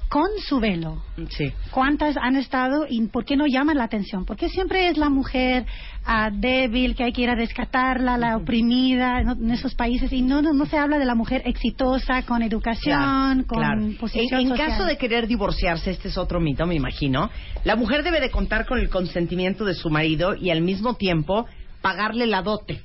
con 0.09 0.27
su 0.47 0.59
velo 0.59 1.01
Sí. 1.29 1.51
¿Cuántas 1.71 2.15
han 2.17 2.35
estado 2.35 2.85
y 2.89 3.05
por 3.07 3.25
qué 3.25 3.35
no 3.35 3.45
llaman 3.47 3.77
la 3.77 3.85
atención? 3.85 4.25
Porque 4.25 4.49
siempre 4.49 4.89
es 4.89 4.97
la 4.97 5.09
mujer 5.09 5.65
ah, 6.05 6.29
débil 6.31 6.95
que 6.95 7.03
hay 7.05 7.13
que 7.13 7.21
ir 7.21 7.29
a 7.29 7.35
rescatarla, 7.35 8.17
la 8.17 8.37
oprimida 8.37 9.21
¿no? 9.23 9.33
en 9.33 9.51
esos 9.51 9.73
países 9.75 10.11
y 10.13 10.21
no, 10.21 10.41
no 10.41 10.53
no 10.53 10.65
se 10.65 10.77
habla 10.77 10.99
de 10.99 11.05
la 11.05 11.15
mujer 11.15 11.41
exitosa 11.45 12.23
con 12.23 12.43
educación, 12.43 13.43
con 13.43 13.59
claro. 13.59 13.81
posición 13.99 14.41
En, 14.41 14.47
en 14.47 14.49
social. 14.49 14.69
caso 14.69 14.85
de 14.85 14.97
querer 14.97 15.27
divorciarse, 15.27 15.91
este 15.91 16.09
es 16.09 16.17
otro 16.17 16.39
mito, 16.39 16.65
me 16.65 16.75
imagino, 16.75 17.29
la 17.63 17.75
mujer 17.75 18.03
debe 18.03 18.19
de 18.19 18.29
contar 18.29 18.65
con 18.65 18.79
el 18.79 18.89
consentimiento 18.89 19.65
de 19.65 19.73
su 19.73 19.89
marido 19.89 20.35
y 20.35 20.49
al 20.49 20.61
mismo 20.61 20.95
tiempo 20.95 21.45
pagarle 21.81 22.25
la 22.27 22.41
dote. 22.41 22.81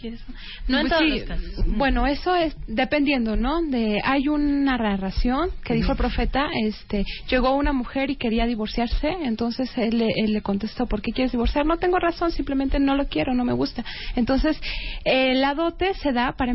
¿Quieres? 0.00 0.20
No 0.68 0.78
en 0.78 0.88
Pues 0.88 0.92
todos 0.98 1.02
sí, 1.12 1.18
los 1.18 1.28
casos. 1.28 1.64
Bueno, 1.76 2.06
eso 2.06 2.34
es 2.36 2.54
dependiendo, 2.66 3.36
¿no? 3.36 3.62
De 3.62 4.00
hay 4.04 4.28
una 4.28 4.76
narración 4.78 5.50
que 5.64 5.74
dijo 5.74 5.92
el 5.92 5.98
profeta, 5.98 6.48
este, 6.64 7.04
llegó 7.28 7.54
una 7.56 7.72
mujer 7.72 8.10
y 8.10 8.16
quería 8.16 8.46
divorciarse, 8.46 9.08
entonces 9.22 9.70
él, 9.76 9.98
le- 9.98 10.12
él 10.24 10.32
le 10.32 10.40
contestó, 10.42 10.86
¿por 10.86 11.02
qué 11.02 11.12
quieres 11.12 11.32
divorciar? 11.32 11.66
No 11.66 11.78
tengo 11.78 11.98
razón, 11.98 12.30
simplemente 12.30 12.78
no 12.78 12.94
lo 12.94 13.06
quiero, 13.08 13.34
no 13.34 13.44
me 13.44 13.52
gusta. 13.52 13.84
Entonces, 14.14 14.60
eh, 15.04 15.34
la 15.34 15.54
dote 15.54 15.94
se 15.94 16.12
da 16.12 16.32
para 16.32 16.54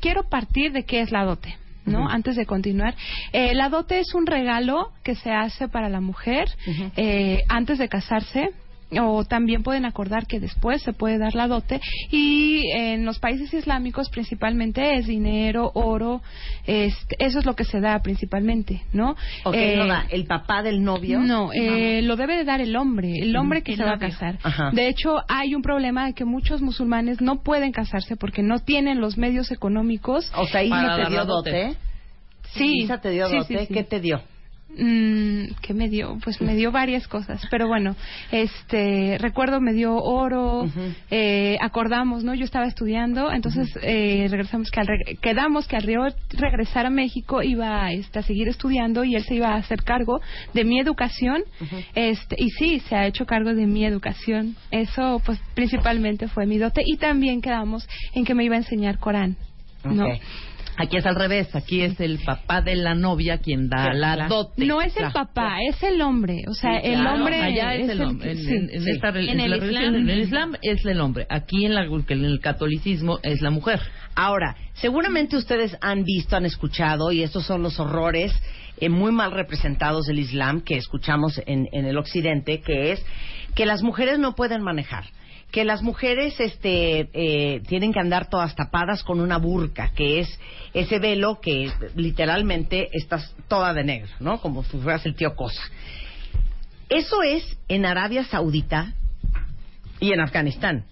quiero 0.00 0.28
partir 0.28 0.72
de 0.72 0.84
qué 0.84 1.00
es 1.00 1.10
la 1.10 1.24
dote. 1.24 1.56
¿no? 1.86 2.08
Antes 2.08 2.34
de 2.36 2.46
continuar, 2.46 2.94
eh, 3.34 3.54
la 3.54 3.68
dote 3.68 3.98
es 3.98 4.14
un 4.14 4.24
regalo 4.26 4.92
que 5.02 5.14
se 5.16 5.30
hace 5.30 5.68
para 5.68 5.90
la 5.90 6.00
mujer 6.00 6.48
eh, 6.96 7.42
antes 7.50 7.76
de 7.76 7.90
casarse 7.90 8.52
o 9.00 9.24
también 9.24 9.62
pueden 9.62 9.84
acordar 9.84 10.26
que 10.26 10.40
después 10.40 10.82
se 10.82 10.92
puede 10.92 11.18
dar 11.18 11.34
la 11.34 11.48
dote 11.48 11.80
y 12.10 12.62
en 12.74 13.04
los 13.04 13.18
países 13.18 13.52
islámicos 13.54 14.08
principalmente 14.10 14.96
es 14.96 15.06
dinero, 15.06 15.70
oro, 15.74 16.22
este, 16.66 17.16
eso 17.18 17.38
es 17.38 17.46
lo 17.46 17.54
que 17.54 17.64
se 17.64 17.80
da 17.80 17.98
principalmente, 18.00 18.82
¿no? 18.92 19.16
Ok, 19.44 19.54
Eh, 19.54 19.76
no 19.76 19.86
da 19.86 20.06
el 20.10 20.26
papá 20.26 20.62
del 20.62 20.82
novio. 20.82 21.20
no, 21.20 21.52
eh, 21.52 22.02
lo 22.02 22.16
debe 22.16 22.36
de 22.36 22.44
dar 22.44 22.60
el 22.60 22.76
hombre, 22.76 23.12
el 23.20 23.36
hombre 23.36 23.62
que 23.62 23.72
El 23.72 23.78
se 23.78 23.84
va 23.84 23.94
a 23.94 23.98
casar. 23.98 24.38
Ajá. 24.42 24.70
De 24.72 24.88
hecho, 24.88 25.16
hay 25.28 25.54
un 25.54 25.62
problema 25.62 26.06
de 26.06 26.12
que 26.14 26.24
muchos 26.24 26.60
musulmanes 26.62 27.20
no 27.20 27.42
pueden 27.42 27.72
casarse 27.72 28.16
porque 28.16 28.42
no 28.42 28.58
tienen 28.60 29.00
los 29.00 29.16
medios 29.18 29.50
económicos. 29.50 30.30
O 30.36 30.46
sea, 30.46 30.62
Isa 30.62 30.96
te 31.04 31.10
dio 31.10 31.24
dote. 31.24 31.50
dote. 31.50 31.76
Sí, 32.54 32.82
Isa 32.82 32.98
te 33.00 33.10
dio 33.10 33.28
sí, 33.28 33.36
dote. 33.36 33.58
sí, 33.60 33.66
sí. 33.66 33.74
¿Qué 33.74 33.84
te 33.84 34.00
dio? 34.00 34.20
Mm, 34.76 35.54
¿Qué 35.62 35.72
me 35.72 35.88
dio? 35.88 36.18
Pues 36.24 36.40
me 36.40 36.56
dio 36.56 36.72
varias 36.72 37.06
cosas, 37.06 37.40
pero 37.50 37.68
bueno, 37.68 37.94
este, 38.32 39.18
recuerdo 39.20 39.60
me 39.60 39.72
dio 39.72 39.94
oro, 39.96 40.68
eh, 41.10 41.56
acordamos, 41.60 42.24
¿no? 42.24 42.34
Yo 42.34 42.44
estaba 42.44 42.66
estudiando, 42.66 43.30
entonces 43.32 43.68
eh, 43.82 44.26
regresamos 44.28 44.70
que 44.70 44.80
al 44.80 44.86
reg- 44.88 45.18
quedamos 45.20 45.68
que 45.68 45.76
al 45.76 45.82
río 45.84 46.00
regresar 46.30 46.86
a 46.86 46.90
México 46.90 47.42
iba 47.42 47.92
este, 47.92 48.18
a 48.18 48.22
seguir 48.22 48.48
estudiando 48.48 49.04
y 49.04 49.14
él 49.14 49.22
se 49.24 49.36
iba 49.36 49.48
a 49.54 49.56
hacer 49.56 49.82
cargo 49.84 50.20
de 50.54 50.64
mi 50.64 50.80
educación, 50.80 51.42
este, 51.94 52.36
y 52.38 52.50
sí, 52.50 52.80
se 52.80 52.96
ha 52.96 53.06
hecho 53.06 53.26
cargo 53.26 53.54
de 53.54 53.66
mi 53.66 53.84
educación. 53.84 54.56
Eso, 54.72 55.22
pues, 55.24 55.38
principalmente 55.54 56.26
fue 56.28 56.46
mi 56.46 56.58
dote 56.58 56.82
y 56.84 56.96
también 56.96 57.40
quedamos 57.40 57.88
en 58.14 58.24
que 58.24 58.34
me 58.34 58.44
iba 58.44 58.56
a 58.56 58.58
enseñar 58.58 58.98
Corán, 58.98 59.36
¿no? 59.84 60.06
Aquí 60.76 60.96
es 60.96 61.06
al 61.06 61.14
revés, 61.14 61.54
aquí 61.54 61.82
es 61.82 61.98
el 62.00 62.18
papá 62.18 62.60
de 62.60 62.74
la 62.76 62.94
novia 62.94 63.38
quien 63.38 63.68
da 63.68 63.92
Sí, 63.92 63.98
la 63.98 64.14
claro. 64.16 64.34
dote. 64.34 64.64
No 64.66 64.82
es 64.82 64.92
el 64.96 65.10
Claro. 65.10 65.14
papá, 65.14 65.56
es 65.68 65.82
el 65.82 66.00
hombre. 66.02 66.42
O 66.48 66.54
sea, 66.54 66.80
Sí, 66.80 66.88
el 66.88 67.00
claro, 67.00 67.14
hombre 67.16 67.40
allá 67.42 67.74
es, 67.74 67.88
el 67.88 68.02
hombre. 68.02 68.32
En, 68.32 68.36
que- 68.38 68.42
sí. 68.44 68.50
en- 68.54 68.70
en 68.70 68.82
sí. 68.82 68.90
esta 68.90 69.10
rel- 69.12 69.28
En 69.28 69.38
en 69.38 69.40
el 69.40 69.50
la 69.50 69.56
Islam. 69.56 69.68
religión, 69.70 69.94
en 69.96 70.10
el 70.10 70.18
Islam 70.20 70.56
es 70.62 70.84
el 70.86 71.00
hombre. 71.00 71.26
Aquí 71.30 71.64
en, 71.64 71.74
la, 71.74 71.84
en 71.84 72.24
el 72.24 72.40
catolicismo 72.40 73.18
es 73.22 73.40
la 73.40 73.50
mujer. 73.50 73.80
Ahora, 74.16 74.56
seguramente 74.74 75.36
ustedes 75.36 75.76
han 75.80 76.02
visto, 76.04 76.36
han 76.36 76.44
escuchado, 76.46 77.12
y 77.12 77.22
estos 77.22 77.44
son 77.46 77.62
los 77.62 77.78
horrores 77.78 78.32
eh, 78.80 78.88
muy 78.88 79.12
mal 79.12 79.30
representados 79.30 80.06
del 80.06 80.18
Islam 80.18 80.60
que 80.60 80.76
escuchamos 80.76 81.40
en, 81.46 81.68
en 81.72 81.84
el 81.86 81.96
Occidente, 81.96 82.60
que 82.60 82.90
es 82.92 83.04
que 83.54 83.66
las 83.66 83.82
mujeres 83.84 84.18
no 84.18 84.34
pueden 84.34 84.62
manejar, 84.62 85.04
que 85.54 85.64
las 85.64 85.82
mujeres 85.82 86.40
este, 86.40 87.08
eh, 87.12 87.62
tienen 87.68 87.92
que 87.92 88.00
andar 88.00 88.28
todas 88.28 88.56
tapadas 88.56 89.04
con 89.04 89.20
una 89.20 89.38
burka, 89.38 89.92
que 89.94 90.18
es 90.18 90.40
ese 90.72 90.98
velo 90.98 91.38
que 91.40 91.70
literalmente 91.94 92.88
estás 92.90 93.36
toda 93.46 93.72
de 93.72 93.84
negro, 93.84 94.10
¿no? 94.18 94.40
Como 94.40 94.64
si 94.64 94.76
fueras 94.78 95.06
el 95.06 95.14
tío 95.14 95.36
Cosa. 95.36 95.62
Eso 96.88 97.22
es 97.22 97.56
en 97.68 97.86
Arabia 97.86 98.24
Saudita 98.24 98.94
y 100.00 100.12
en 100.12 100.22
Afganistán. 100.22 100.86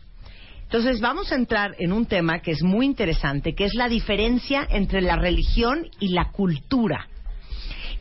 Entonces 0.63 1.01
vamos 1.01 1.33
a 1.33 1.35
entrar 1.35 1.75
en 1.81 1.93
un 1.93 2.07
tema 2.07 2.39
que 2.39 2.53
es 2.53 2.63
muy 2.63 2.87
interesante, 2.87 3.57
que 3.57 3.65
es 3.65 3.75
la 3.75 3.89
diferencia 3.89 4.65
entre 4.71 5.01
la 5.01 5.17
religión 5.17 5.89
y 5.99 6.11
la 6.11 6.31
cultura. 6.31 7.09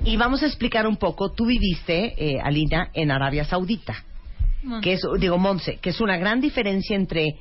Y 0.06 0.16
vamos 0.16 0.44
a 0.44 0.46
explicar 0.46 0.86
un 0.86 0.98
poco, 0.98 1.32
tú 1.32 1.48
viviste, 1.48 2.14
eh, 2.24 2.40
Alina, 2.40 2.92
en 2.94 3.10
Arabia 3.10 3.46
Saudita, 3.46 4.06
Que 4.82 4.94
es, 4.94 5.02
digo, 5.20 5.38
Monse, 5.38 5.78
que 5.78 5.90
es 5.90 6.02
una 6.02 6.18
gran 6.18 6.42
diferencia 6.42 6.96
entre 6.96 7.36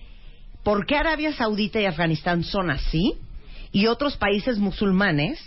por 0.63 0.87
qué 0.87 0.97
Arabia 0.97 1.33
Saudita 1.33 1.81
y 1.81 1.87
Afganistán 1.87 2.45
son 2.45 2.71
así 2.71 3.15
y 3.73 3.87
otros 3.87 4.17
países 4.17 4.59
musulmanes 4.59 5.39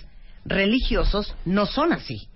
religiosos 0.45 1.35
no 1.45 1.65
son 1.65 1.93
así. 1.93 2.27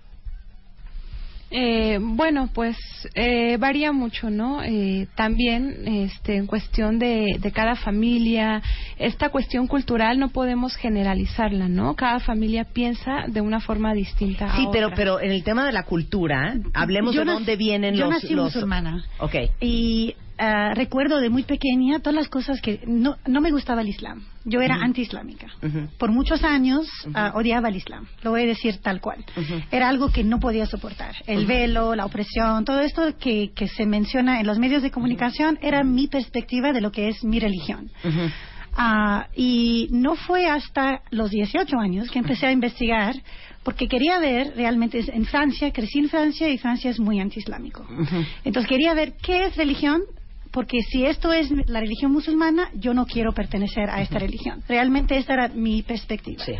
Eh, 1.50 1.98
bueno, 2.00 2.50
pues 2.52 2.76
eh, 3.14 3.56
varía 3.58 3.92
mucho, 3.92 4.28
¿no? 4.28 4.62
Eh, 4.62 5.08
también 5.14 5.86
este, 5.86 6.36
en 6.36 6.46
cuestión 6.46 6.98
de, 6.98 7.38
de 7.40 7.52
cada 7.52 7.74
familia, 7.74 8.62
esta 8.98 9.30
cuestión 9.30 9.66
cultural 9.66 10.18
no 10.18 10.28
podemos 10.28 10.76
generalizarla, 10.76 11.68
¿no? 11.68 11.94
Cada 11.94 12.20
familia 12.20 12.64
piensa 12.64 13.24
de 13.28 13.40
una 13.40 13.60
forma 13.60 13.94
distinta. 13.94 14.54
Sí, 14.56 14.66
a 14.66 14.70
pero 14.70 14.86
otra. 14.88 14.96
pero 14.96 15.20
en 15.20 15.30
el 15.30 15.42
tema 15.42 15.64
de 15.64 15.72
la 15.72 15.84
cultura, 15.84 16.54
hablemos 16.74 17.14
Yo 17.14 17.24
de 17.24 17.32
dónde 17.32 17.56
vienen 17.56 17.94
yo 17.94 18.04
los 18.04 18.10
nací 18.10 18.34
los 18.34 18.54
musulmana. 18.54 19.04
Ok. 19.18 19.34
Y 19.60 20.16
ah, 20.38 20.72
recuerdo 20.74 21.20
de 21.20 21.28
muy 21.30 21.42
pequeña 21.42 21.98
todas 22.00 22.14
las 22.14 22.28
cosas 22.28 22.60
que 22.60 22.80
no, 22.86 23.16
no 23.26 23.40
me 23.40 23.50
gustaba 23.50 23.82
el 23.82 23.88
Islam. 23.88 24.22
Yo 24.44 24.60
era 24.60 24.76
Ujú. 24.76 24.84
anti-islámica. 24.84 25.46
Ujú. 25.62 25.88
Por 25.98 26.10
muchos 26.10 26.42
años 26.44 26.86
ah, 27.14 27.32
odiaba 27.34 27.68
el 27.68 27.76
Islam. 27.76 28.06
Lo 28.22 28.30
voy 28.30 28.42
a 28.42 28.46
decir 28.46 28.78
tal 28.78 29.00
cual. 29.00 29.24
Era 29.70 29.88
algo 29.88 30.10
que 30.10 30.24
no 30.24 30.40
podía 30.40 30.66
soportar. 30.66 31.14
El 31.26 31.46
velo, 31.46 31.94
la 31.94 32.06
opresión, 32.06 32.64
todo 32.64 32.80
esto 32.80 33.02
que, 33.18 33.52
que 33.54 33.68
se 33.68 33.86
menciona 33.86 34.40
en 34.40 34.46
los 34.46 34.58
medios 34.58 34.82
de 34.82 34.90
comunicación 34.90 35.58
era 35.60 35.84
mi 35.84 36.06
perspectiva 36.06 36.72
de 36.72 36.80
lo 36.80 36.90
que 36.92 37.08
es 37.08 37.22
mi 37.24 37.40
religión. 37.40 37.90
Ah, 38.80 39.26
y 39.34 39.88
no 39.90 40.14
fue 40.14 40.46
hasta 40.46 41.02
los 41.10 41.30
18 41.30 41.76
años 41.78 42.10
que 42.10 42.20
empecé 42.20 42.46
a 42.46 42.52
investigar 42.52 43.14
porque 43.64 43.88
quería 43.88 44.18
ver 44.18 44.54
realmente 44.56 45.04
en 45.12 45.26
Francia, 45.26 45.72
crecí 45.72 45.98
en 45.98 46.08
Francia 46.08 46.48
y 46.48 46.58
Francia 46.58 46.90
es 46.90 46.98
muy 46.98 47.20
antiislámico. 47.20 47.84
Entonces 48.44 48.68
quería 48.68 48.94
ver 48.94 49.14
qué 49.20 49.46
es 49.46 49.56
religión, 49.56 50.00
porque 50.58 50.82
si 50.82 51.06
esto 51.06 51.32
es 51.32 51.52
la 51.68 51.78
religión 51.78 52.10
musulmana, 52.10 52.68
yo 52.74 52.92
no 52.92 53.06
quiero 53.06 53.32
pertenecer 53.32 53.88
a 53.90 54.02
esta 54.02 54.18
religión. 54.18 54.60
Realmente 54.66 55.16
esta 55.16 55.34
era 55.34 55.46
mi 55.46 55.84
perspectiva. 55.84 56.44
Sí. 56.44 56.52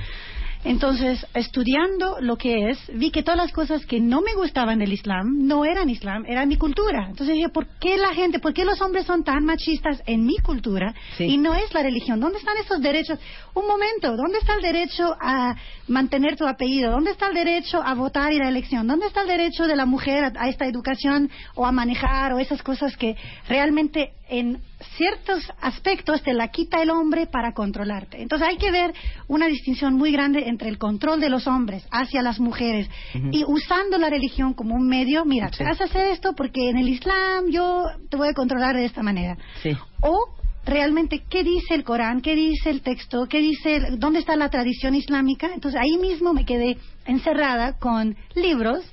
Entonces, 0.65 1.25
estudiando 1.35 2.17
lo 2.21 2.37
que 2.37 2.71
es, 2.71 2.79
vi 2.93 3.11
que 3.11 3.23
todas 3.23 3.39
las 3.39 3.53
cosas 3.53 3.87
que 3.87 4.01
no 4.01 4.21
me 4.21 4.35
gustaban 4.35 4.79
del 4.81 4.93
Islam 4.93 5.47
no 5.47 5.65
eran 5.65 5.89
Islam, 5.89 6.25
era 6.27 6.45
mi 6.47 6.57
cultura. 6.57 7.07
Entonces 7.09 7.37
dije, 7.37 7.49
¿por 7.49 7.67
qué 7.81 7.97
la 7.97 8.13
gente, 8.13 8.39
por 8.41 8.53
qué 8.53 8.65
los 8.65 8.81
hombres 8.81 9.07
son 9.07 9.23
tan 9.25 9.45
machistas 9.45 10.03
en 10.07 10.27
mi 10.27 10.37
cultura 10.39 10.95
Sí. 11.17 11.25
y 11.25 11.39
no 11.39 11.55
es 11.55 11.73
la 11.73 11.83
religión? 11.83 12.21
¿Dónde 12.21 12.39
están 12.39 12.57
esos 12.59 12.81
derechos? 12.81 13.19
Un 13.55 13.67
momento, 13.67 14.17
¿dónde 14.17 14.39
está 14.39 14.55
el 14.55 14.63
derecho 14.63 15.17
a 15.21 15.55
mantener 15.87 16.37
tu 16.37 16.47
apellido? 16.47 16.91
¿Dónde 16.91 17.13
está 17.13 17.29
el 17.29 17.35
derecho 17.35 17.81
a 17.83 17.95
votar 17.95 18.33
y 18.33 18.39
la 18.39 18.49
elección? 18.49 18.87
¿Dónde 18.87 19.07
está 19.07 19.23
el 19.23 19.29
derecho 19.29 19.67
de 19.67 19.77
la 19.77 19.87
mujer 19.87 20.25
a, 20.25 20.33
a 20.39 20.49
esta 20.49 20.67
educación 20.67 21.31
o 21.55 21.67
a 21.67 21.73
manejar 21.73 22.33
o 22.33 22.39
esas 22.39 22.63
cosas 22.63 22.97
que 22.97 23.17
realmente 23.49 24.13
en 24.29 24.61
ciertos 24.97 25.43
aspectos 25.61 26.23
te 26.23 26.33
la 26.35 26.49
quita 26.49 26.81
el 26.83 26.91
hombre 26.91 27.27
para 27.27 27.53
controlarte. 27.53 28.23
Entonces 28.23 28.49
hay 28.49 28.57
que 28.57 28.71
ver 28.71 28.95
una 29.27 29.47
distinción 29.47 29.95
muy 29.95 30.13
grande 30.13 30.45
entre 30.49 30.69
el 30.69 30.79
control 30.79 31.21
de 31.21 31.29
los 31.29 31.47
hombres 31.47 31.87
hacia 31.91 32.23
las 32.23 32.39
mujeres 32.41 32.89
y 33.33 33.45
usando 33.45 33.99
la 33.99 34.09
religión 34.11 34.55
como 34.55 34.75
un 34.75 34.87
medio, 34.89 35.25
mira, 35.25 35.51
Sí. 35.53 35.65
vas 35.65 35.81
a 35.81 35.85
hacer 35.85 36.09
esto 36.09 36.35
porque 36.35 36.71
en 36.71 36.79
el 36.79 36.89
Islam 36.89 37.47
yo 37.51 37.85
te 38.09 38.17
voy 38.17 38.29
a 38.29 38.35
controlar 38.35 38.77
de 38.77 38.85
esta 38.85 39.03
manera. 39.03 39.37
Sí. 39.63 39.71
O 40.01 40.35
realmente 40.65 41.23
qué 41.29 41.43
dice 41.43 41.75
el 41.75 41.83
Corán, 41.83 42.21
qué 42.21 42.37
dice 42.37 42.71
el 42.71 42.83
texto, 42.83 43.27
qué 43.27 43.39
dice, 43.39 43.81
dónde 43.93 44.21
está 44.21 44.37
la 44.37 44.51
tradición 44.51 44.95
islámica. 44.95 45.51
Entonces 45.53 45.81
ahí 45.81 45.97
mismo 45.99 46.33
me 46.35 46.45
quedé 46.45 46.77
encerrada 47.07 47.79
con 47.79 48.17
libros, 48.35 48.85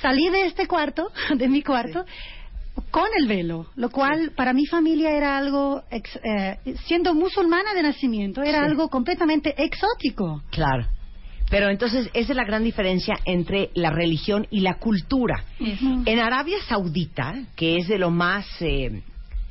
salí 0.00 0.28
de 0.30 0.46
este 0.46 0.66
cuarto, 0.66 1.10
de 1.36 1.48
mi 1.48 1.62
cuarto, 1.62 2.04
con 2.92 3.08
el 3.18 3.26
velo, 3.26 3.66
lo 3.74 3.90
cual 3.90 4.30
para 4.36 4.52
mi 4.52 4.66
familia 4.66 5.10
era 5.16 5.36
algo, 5.36 5.82
ex- 5.90 6.20
eh, 6.22 6.58
siendo 6.86 7.14
musulmana 7.14 7.74
de 7.74 7.82
nacimiento, 7.82 8.42
era 8.42 8.60
Sí. 8.60 8.64
algo 8.70 8.88
completamente 8.88 9.54
exótico. 9.60 10.42
Claro. 10.50 10.86
Pero 11.50 11.68
entonces 11.70 12.08
esa 12.14 12.32
es 12.32 12.36
la 12.36 12.44
gran 12.44 12.62
diferencia 12.64 13.14
entre 13.24 13.70
la 13.74 13.90
religión 13.90 14.46
y 14.50 14.60
la 14.60 14.74
cultura. 14.74 15.42
En 15.58 16.18
Arabia 16.20 16.56
Saudita, 16.68 17.34
que 17.56 17.76
es 17.78 17.88
de 17.88 17.98
lo 17.98 18.10
más, 18.10 18.46
eh, 18.60 19.02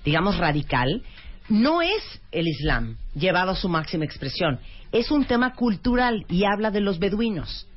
digamos, 0.06 0.38
radical, 0.38 1.04
no 1.50 1.82
es 1.82 2.02
el 2.32 2.48
Islam 2.48 2.96
llevado 3.14 3.52
a 3.52 3.56
su 3.56 3.70
máxima 3.70 4.06
expresión. 4.06 4.60
Es 4.92 5.12
un 5.12 5.26
tema 5.26 5.54
cultural 5.54 6.26
y 6.30 6.44
habla 6.46 6.72
de 6.72 6.82
los 6.82 6.98
beduinos. 6.98 7.68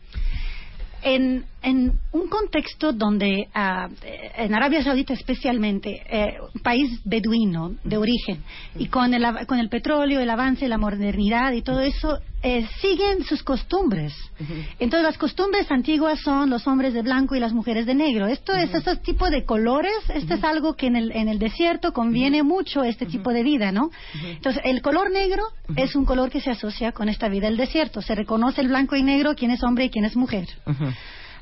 En, 1.06 1.44
en 1.62 1.92
un 2.12 2.28
contexto 2.28 2.92
donde, 2.92 3.42
eh, 3.42 4.30
en 4.38 4.54
Arabia 4.54 4.82
Saudita 4.82 5.12
especialmente, 5.12 6.02
eh, 6.08 6.38
un 6.54 6.62
país 6.62 6.98
beduino 7.04 7.74
de 7.84 7.98
origen, 7.98 8.42
y 8.78 8.86
con 8.86 9.12
el, 9.12 9.22
con 9.46 9.58
el 9.58 9.68
petróleo, 9.68 10.20
el 10.20 10.30
avance, 10.30 10.66
la 10.66 10.78
modernidad 10.78 11.52
y 11.52 11.60
todo 11.60 11.80
eso, 11.80 12.18
eh, 12.46 12.68
siguen 12.82 13.24
sus 13.24 13.42
costumbres. 13.42 14.12
Entonces 14.78 15.02
las 15.02 15.16
costumbres 15.16 15.70
antiguas 15.70 16.20
son 16.20 16.50
los 16.50 16.66
hombres 16.66 16.92
de 16.92 17.00
blanco 17.00 17.34
y 17.34 17.40
las 17.40 17.54
mujeres 17.54 17.86
de 17.86 17.94
negro. 17.94 18.26
Esto 18.26 18.52
es, 18.52 18.72
este 18.74 18.96
tipo 18.96 19.30
de 19.30 19.44
colores, 19.44 19.94
esto 20.14 20.34
es 20.34 20.44
algo 20.44 20.74
que 20.74 20.88
en 20.88 20.96
el, 20.96 21.12
en 21.12 21.28
el 21.28 21.38
desierto 21.38 21.94
conviene 21.94 22.42
mucho 22.42 22.84
este 22.84 23.06
tipo 23.06 23.32
de 23.32 23.42
vida, 23.42 23.72
¿no? 23.72 23.90
Entonces 24.22 24.60
el 24.66 24.82
color 24.82 25.10
negro 25.10 25.42
es 25.74 25.96
un 25.96 26.04
color 26.04 26.30
que 26.30 26.42
se 26.42 26.50
asocia 26.50 26.92
con 26.92 27.08
esta 27.08 27.30
vida 27.30 27.46
del 27.46 27.56
desierto. 27.56 28.02
Se 28.02 28.14
reconoce 28.14 28.60
el 28.60 28.68
blanco 28.68 28.94
y 28.94 29.02
negro, 29.02 29.34
quién 29.34 29.50
es 29.50 29.62
hombre 29.62 29.86
y 29.86 29.90
quién 29.90 30.04
es 30.04 30.14
mujer. 30.14 30.46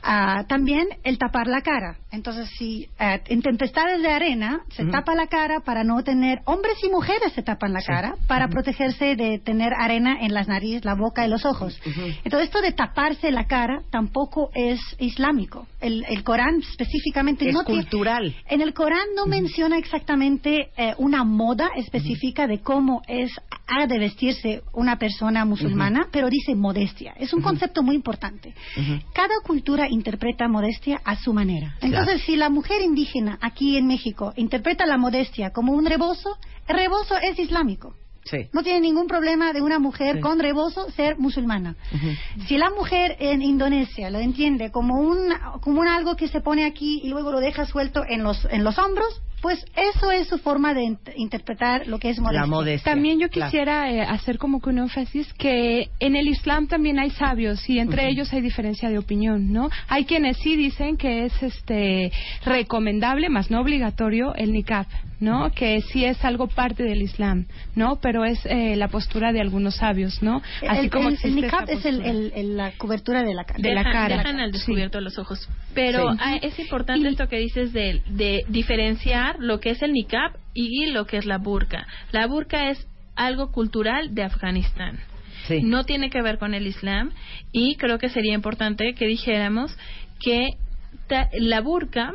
Ah, 0.02 0.44
también 0.48 0.88
el 1.04 1.16
tapar 1.18 1.46
la 1.46 1.60
cara. 1.62 1.96
Entonces, 2.10 2.48
si 2.58 2.88
ah, 2.98 3.18
en 3.26 3.40
tempestades 3.42 4.02
de 4.02 4.08
arena 4.10 4.60
se 4.70 4.84
tapa 4.86 5.14
la 5.14 5.28
cara 5.28 5.60
para 5.60 5.84
no 5.84 6.02
tener, 6.02 6.40
hombres 6.44 6.74
y 6.82 6.88
mujeres 6.90 7.32
se 7.34 7.42
tapan 7.42 7.72
la 7.72 7.82
cara 7.82 8.16
para 8.26 8.48
protegerse 8.48 9.16
de 9.16 9.38
tener 9.38 9.72
arena 9.78 10.18
en 10.20 10.34
las 10.34 10.48
narices, 10.48 10.84
la 10.84 10.94
boca 10.94 11.24
y 11.26 11.30
los 11.30 11.44
ojos. 11.44 11.80
Entonces, 12.24 12.48
esto 12.48 12.60
de 12.60 12.72
taparse 12.72 13.30
la 13.30 13.46
cara 13.46 13.82
tampoco 13.90 14.50
es 14.54 14.80
islámico. 14.98 15.66
El, 15.80 16.04
el 16.08 16.24
Corán 16.24 16.60
específicamente 16.60 17.48
Es 17.48 17.54
no 17.54 17.64
tiene- 17.64 17.82
cultural. 17.82 18.34
en 18.48 18.60
el 18.60 18.74
Corán 18.74 19.06
no 19.16 19.26
menciona 19.26 19.78
exactamente 19.78 20.70
eh, 20.76 20.94
una 20.98 21.24
moda 21.24 21.70
específica 21.76 22.46
de 22.46 22.60
cómo 22.60 23.02
es 23.08 23.30
ha 23.68 23.86
de 23.86 23.98
vestirse 23.98 24.62
una 24.74 24.98
persona 24.98 25.44
musulmana, 25.44 26.08
pero 26.12 26.28
dice 26.28 26.54
modestia. 26.54 27.14
Es 27.18 27.32
un 27.32 27.40
concepto 27.40 27.82
muy 27.82 27.94
importante. 27.94 28.54
Cada 29.14 29.34
cultura 29.46 29.86
interpreta 29.92 30.48
modestia 30.48 31.00
a 31.04 31.16
su 31.16 31.32
manera. 31.32 31.76
Entonces, 31.80 32.22
si 32.22 32.36
la 32.36 32.48
mujer 32.48 32.80
indígena 32.82 33.38
aquí 33.40 33.76
en 33.76 33.86
México 33.86 34.32
interpreta 34.36 34.86
la 34.86 34.96
modestia 34.96 35.50
como 35.50 35.72
un 35.72 35.86
rebozo, 35.86 36.36
el 36.66 36.76
rebozo 36.76 37.16
es 37.18 37.38
islámico. 37.38 37.94
Sí. 38.24 38.48
No 38.52 38.62
tiene 38.62 38.80
ningún 38.80 39.08
problema 39.08 39.52
de 39.52 39.60
una 39.62 39.78
mujer 39.80 40.16
Sí. 40.16 40.20
con 40.20 40.38
rebozo 40.38 40.88
ser 40.92 41.18
musulmana. 41.18 41.74
Si 42.46 42.56
la 42.56 42.70
mujer 42.70 43.16
en 43.18 43.42
Indonesia 43.42 44.10
lo 44.10 44.20
entiende 44.20 44.70
como 44.70 45.00
un, 45.00 45.18
como 45.60 45.80
un 45.80 45.88
algo 45.88 46.14
que 46.14 46.28
se 46.28 46.40
pone 46.40 46.64
aquí 46.64 47.00
y 47.02 47.08
luego 47.08 47.32
lo 47.32 47.40
deja 47.40 47.66
suelto 47.66 48.04
en 48.08 48.22
los, 48.22 48.44
en 48.50 48.62
los 48.62 48.78
hombros, 48.78 49.20
pues 49.42 49.62
eso 49.76 50.10
es 50.12 50.28
su 50.28 50.38
forma 50.38 50.72
de 50.72 50.82
int- 50.82 51.12
interpretar 51.16 51.86
lo 51.88 51.98
que 51.98 52.08
es 52.10 52.18
modestia. 52.20 52.40
La 52.40 52.46
modestia. 52.46 52.92
También 52.92 53.18
yo 53.18 53.28
Claro. 53.28 53.50
quisiera 53.50 53.90
eh, 53.90 54.00
hacer 54.00 54.38
como 54.38 54.60
que 54.60 54.70
un 54.70 54.78
énfasis 54.78 55.30
que 55.34 55.90
en 56.00 56.16
el 56.16 56.28
Islam 56.28 56.68
también 56.68 56.98
hay 56.98 57.10
sabios 57.10 57.68
y 57.68 57.78
entre 57.80 58.08
ellos 58.08 58.32
hay 58.32 58.40
diferencia 58.40 58.88
de 58.88 58.98
opinión, 58.98 59.52
¿no? 59.52 59.68
Hay 59.88 60.04
quienes 60.04 60.38
sí 60.38 60.56
dicen 60.56 60.96
que 60.96 61.24
es 61.26 61.42
este 61.42 62.10
recomendable, 62.46 63.28
más 63.28 63.50
no 63.50 63.60
obligatorio, 63.60 64.34
el 64.36 64.52
niqab, 64.52 64.86
¿no? 65.22 65.52
Que 65.52 65.80
sí 65.82 66.04
es 66.04 66.22
algo 66.24 66.48
parte 66.48 66.82
del 66.82 67.00
Islam, 67.00 67.46
¿no? 67.76 68.00
Pero 68.02 68.24
es 68.24 68.44
eh, 68.44 68.74
la 68.76 68.88
postura 68.88 69.32
de 69.32 69.40
algunos 69.40 69.76
sabios, 69.76 70.20
¿no? 70.22 70.42
el, 70.62 70.90
como 70.90 71.10
el- 71.10 71.18
el 71.22 71.36
niqab 71.36 71.70
es 71.70 71.84
el- 71.86 71.96
postura. 71.98 72.10
el- 72.10 72.32
el- 72.34 72.56
la 72.56 72.72
cobertura 72.76 73.22
de 73.22 73.32
la 73.32 73.44
cara. 73.44 73.60
de 73.62 73.72
la 73.74 73.82
Dejan- 73.84 73.92
cara. 73.92 74.16
Dejan 74.18 74.40
al 74.40 74.50
Sí. 74.50 74.58
descubierto 74.58 75.00
los 75.00 75.18
ojos. 75.18 75.48
Pero 75.74 76.10
Sí. 76.12 76.18
ah, 76.20 76.36
es 76.42 76.58
importante 76.58 77.08
esto 77.08 77.28
que 77.28 77.38
dices 77.38 77.72
de, 77.72 78.02
de 78.08 78.44
diferenciar 78.48 79.36
lo 79.38 79.60
que 79.60 79.70
es 79.70 79.80
el 79.82 79.92
niqab 79.92 80.32
y 80.54 80.86
lo 80.86 81.06
que 81.06 81.18
es 81.18 81.24
la 81.24 81.38
burka. 81.38 81.86
La 82.10 82.26
burka 82.26 82.70
es 82.70 82.84
algo 83.14 83.52
cultural 83.52 84.14
de 84.16 84.24
Afganistán. 84.24 84.98
Sí. 85.46 85.60
No 85.62 85.84
tiene 85.84 86.10
que 86.10 86.20
ver 86.20 86.38
con 86.38 86.52
el 86.54 86.66
Islam 86.66 87.12
y 87.52 87.76
creo 87.76 87.98
que 87.98 88.08
sería 88.10 88.34
importante 88.34 88.94
que 88.94 89.06
dijéramos 89.06 89.76
que 90.20 90.48
ta- 91.08 91.28
la 91.38 91.60
burka 91.60 92.12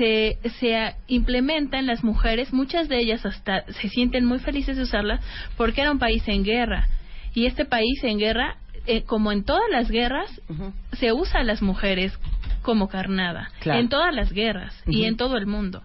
se, 0.00 0.38
se 0.58 0.94
implementa 1.08 1.78
en 1.78 1.86
las 1.86 2.02
mujeres, 2.02 2.54
muchas 2.54 2.88
de 2.88 2.98
ellas 3.00 3.26
hasta 3.26 3.64
se 3.70 3.88
sienten 3.90 4.24
muy 4.24 4.38
felices 4.38 4.78
de 4.78 4.84
usarla 4.84 5.20
porque 5.58 5.82
era 5.82 5.90
un 5.92 5.98
país 5.98 6.22
en 6.26 6.42
guerra 6.42 6.88
y 7.34 7.44
este 7.44 7.66
país 7.66 8.02
en 8.02 8.18
guerra, 8.18 8.56
eh, 8.86 9.02
como 9.02 9.30
en 9.30 9.44
todas 9.44 9.68
las 9.70 9.90
guerras, 9.90 10.40
se 10.94 11.12
usa 11.12 11.40
a 11.40 11.44
las 11.44 11.60
mujeres 11.60 12.18
como 12.62 12.88
carnada 12.88 13.50
Claro. 13.60 13.78
en 13.80 13.88
todas 13.90 14.14
las 14.14 14.32
guerras 14.32 14.74
y 14.86 15.04
en 15.04 15.16
todo 15.18 15.36
el 15.36 15.46
mundo. 15.46 15.82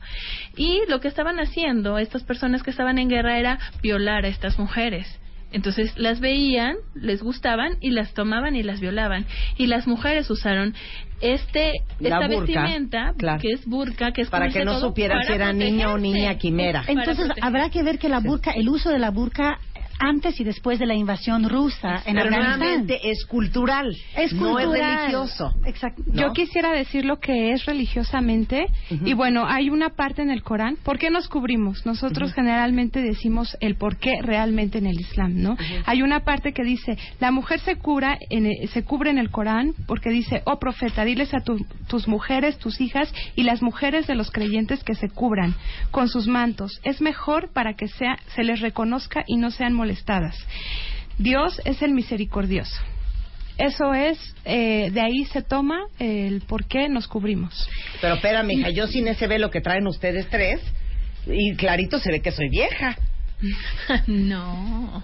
Y 0.56 0.80
lo 0.88 1.01
que 1.01 1.10
estaban 1.10 1.39
haciendo 1.39 1.97
estas 1.97 2.23
personas 2.23 2.63
que 2.63 2.71
estaban 2.71 2.97
en 2.97 3.10
guerra 3.10 3.38
era 3.38 3.60
violar 3.84 4.23
a 4.23 4.30
estas 4.30 4.58
mujeres. 4.58 5.08
Entonces 5.55 5.97
las 5.97 6.19
veían, 6.19 6.75
les 6.95 7.23
gustaban 7.23 7.77
y 7.79 7.91
las 7.91 8.13
tomaban 8.13 8.57
y 8.57 8.63
las 8.63 8.81
violaban. 8.81 9.25
Y 9.55 9.67
las 9.67 9.87
mujeres 9.87 10.29
usaron 10.29 10.73
este 11.21 11.71
La 12.01 12.17
esta 12.17 12.27
burka, 12.27 12.41
vestimenta 12.41 13.13
claro. 13.17 13.41
que 13.41 13.53
es 13.53 13.65
burka, 13.65 14.11
que 14.11 14.23
es 14.23 14.29
Para 14.29 14.49
que 14.49 14.65
no 14.65 14.81
supieran 14.81 15.23
si 15.23 15.31
era 15.31 15.53
niño 15.53 15.93
o 15.93 15.97
niña 15.97 16.37
quimera. 16.37 16.83
Entonces 16.85 17.29
habrá 17.41 17.69
que 17.69 17.83
ver 17.83 17.99
que 17.99 18.09
la 18.09 18.19
burka, 18.19 18.51
el 18.51 18.67
uso 18.67 18.89
de 18.89 18.99
la 18.99 19.11
burka 19.11 19.59
antes 19.99 20.39
y 20.39 20.43
después 20.43 20.77
de 20.79 20.86
la 20.86 20.93
invasión 20.95 21.47
rusa 21.49 22.01
en 22.05 22.15
Pero 22.15 22.25
Afganistán. 22.29 22.60
nuevamente 22.60 22.99
es 23.10 23.25
cultural, 23.25 23.95
Es 24.17 24.34
no 24.34 24.60
es 24.60 24.65
cultural. 24.65 24.97
religioso. 24.97 25.53
Exacto. 25.65 26.03
¿no? 26.08 26.21
Yo 26.21 26.34
quisiera 26.34 26.71
decir 26.71 27.05
lo 27.05 27.19
que 27.19 27.51
es 27.51 27.65
religiosamente 27.65 28.67
y 28.89 29.13
bueno, 29.13 29.45
hay 29.47 29.69
una 29.69 29.89
parte 29.91 30.21
en 30.21 30.29
el 30.29 30.43
Corán. 30.43 30.77
¿Por 30.84 30.99
qué 30.99 31.10
nos 31.10 31.27
cubrimos? 31.27 31.86
Nosotros 31.86 32.34
generalmente 32.34 33.01
decimos 33.01 33.55
el 33.62 33.75
por 33.75 33.97
qué 33.97 34.21
realmente 34.21 34.77
en 34.79 34.88
el 34.88 34.99
Islam, 34.99 35.41
¿no? 35.41 35.58
Hay 35.86 36.01
una 36.01 36.21
parte 36.21 36.51
que 36.53 36.63
dice 36.63 36.97
la 37.19 37.31
mujer 37.31 37.60
se 37.62 37.77
cura 37.77 38.17
en 38.29 38.45
el- 38.47 38.67
se 38.69 38.84
cubre 38.84 39.10
en 39.12 39.17
el 39.17 39.29
Corán 39.29 39.73
porque 39.88 40.10
dice 40.10 40.41
oh 40.45 40.60
profeta 40.60 41.05
diles 41.05 41.34
a 41.34 41.39
tu- 41.39 41.65
tus 41.88 42.08
mujeres, 42.08 42.58
tus 42.58 42.81
hijas 42.81 43.13
y 43.36 43.43
las 43.43 43.62
mujeres 43.62 44.08
de 44.08 44.15
los 44.15 44.31
creyentes 44.31 44.84
que 44.84 44.95
se 44.95 45.10
cubran 45.10 45.55
con 45.91 46.10
sus 46.10 46.27
mantos. 46.27 46.79
Es 46.84 47.01
mejor 47.01 47.51
para 47.53 47.75
que 47.75 47.88
sea 47.88 48.17
se 48.36 48.43
les 48.43 48.60
reconozca 48.62 49.23
y 49.27 49.38
no 49.38 49.51
sean 49.51 49.73
molestadas. 49.85 50.35
Dios 51.17 51.61
es 51.63 51.81
el 51.81 51.91
misericordioso. 51.91 52.75
Eso 53.57 53.93
es, 53.93 54.17
eh, 54.43 54.89
de 54.91 55.01
ahí 55.01 55.23
se 55.25 55.41
toma 55.41 55.85
el 55.99 56.41
por 56.41 56.65
qué 56.65 56.89
nos 56.89 57.07
cubrimos. 57.07 57.69
Pero 58.01 58.15
espérame, 58.15 58.51
hija, 58.51 58.69
yo 58.71 58.87
sin 58.87 59.07
ese 59.07 59.27
velo 59.27 59.49
que 59.49 59.61
traen 59.61 59.87
ustedes 59.87 60.27
tres, 60.29 60.59
y 61.27 61.55
clarito 61.55 61.99
se 61.99 62.11
ve 62.11 62.19
que 62.19 62.31
soy 62.31 62.49
vieja. 62.49 62.97
no. 64.08 65.03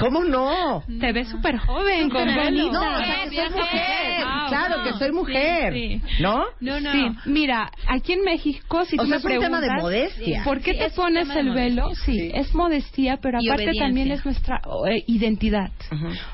¿Cómo 0.00 0.24
no? 0.24 0.82
Te 1.00 1.12
ves 1.12 1.28
súper 1.28 1.58
joven, 1.58 2.08
con 2.10 2.26
velo. 2.26 2.72
No, 2.72 2.80
o 2.80 3.04
sea, 3.04 3.24
que 3.24 3.36
soy 3.36 3.50
mujer. 3.50 4.22
Ah, 4.24 4.46
claro 4.48 4.84
que 4.84 4.92
soy 4.98 5.12
mujer. 5.12 5.72
Sí, 5.72 6.02
¿No? 6.20 6.44
No, 6.60 6.80
no. 6.80 6.92
Sí, 6.92 7.04
mira, 7.26 7.70
aquí 7.88 8.12
en 8.12 8.22
México, 8.22 8.84
si 8.84 8.96
O 8.98 9.02
tú 9.02 9.08
sea, 9.08 9.10
me 9.10 9.16
es 9.16 9.24
un 9.24 9.40
tema 9.40 9.60
de 9.60 9.66
preguntas, 9.68 9.82
modestia. 9.82 10.44
¿Por 10.44 10.60
qué 10.60 10.72
Sí, 10.72 10.78
te 10.78 10.90
pones 10.90 11.28
el 11.30 11.50
velo? 11.50 11.94
Sí, 11.94 12.12
Sí. 12.12 12.30
es 12.34 12.54
modestia, 12.54 13.18
pero 13.20 13.38
aparte 13.38 13.72
también 13.78 14.10
es 14.10 14.24
nuestra 14.24 14.60
eh, 14.88 15.02
identidad. 15.06 15.70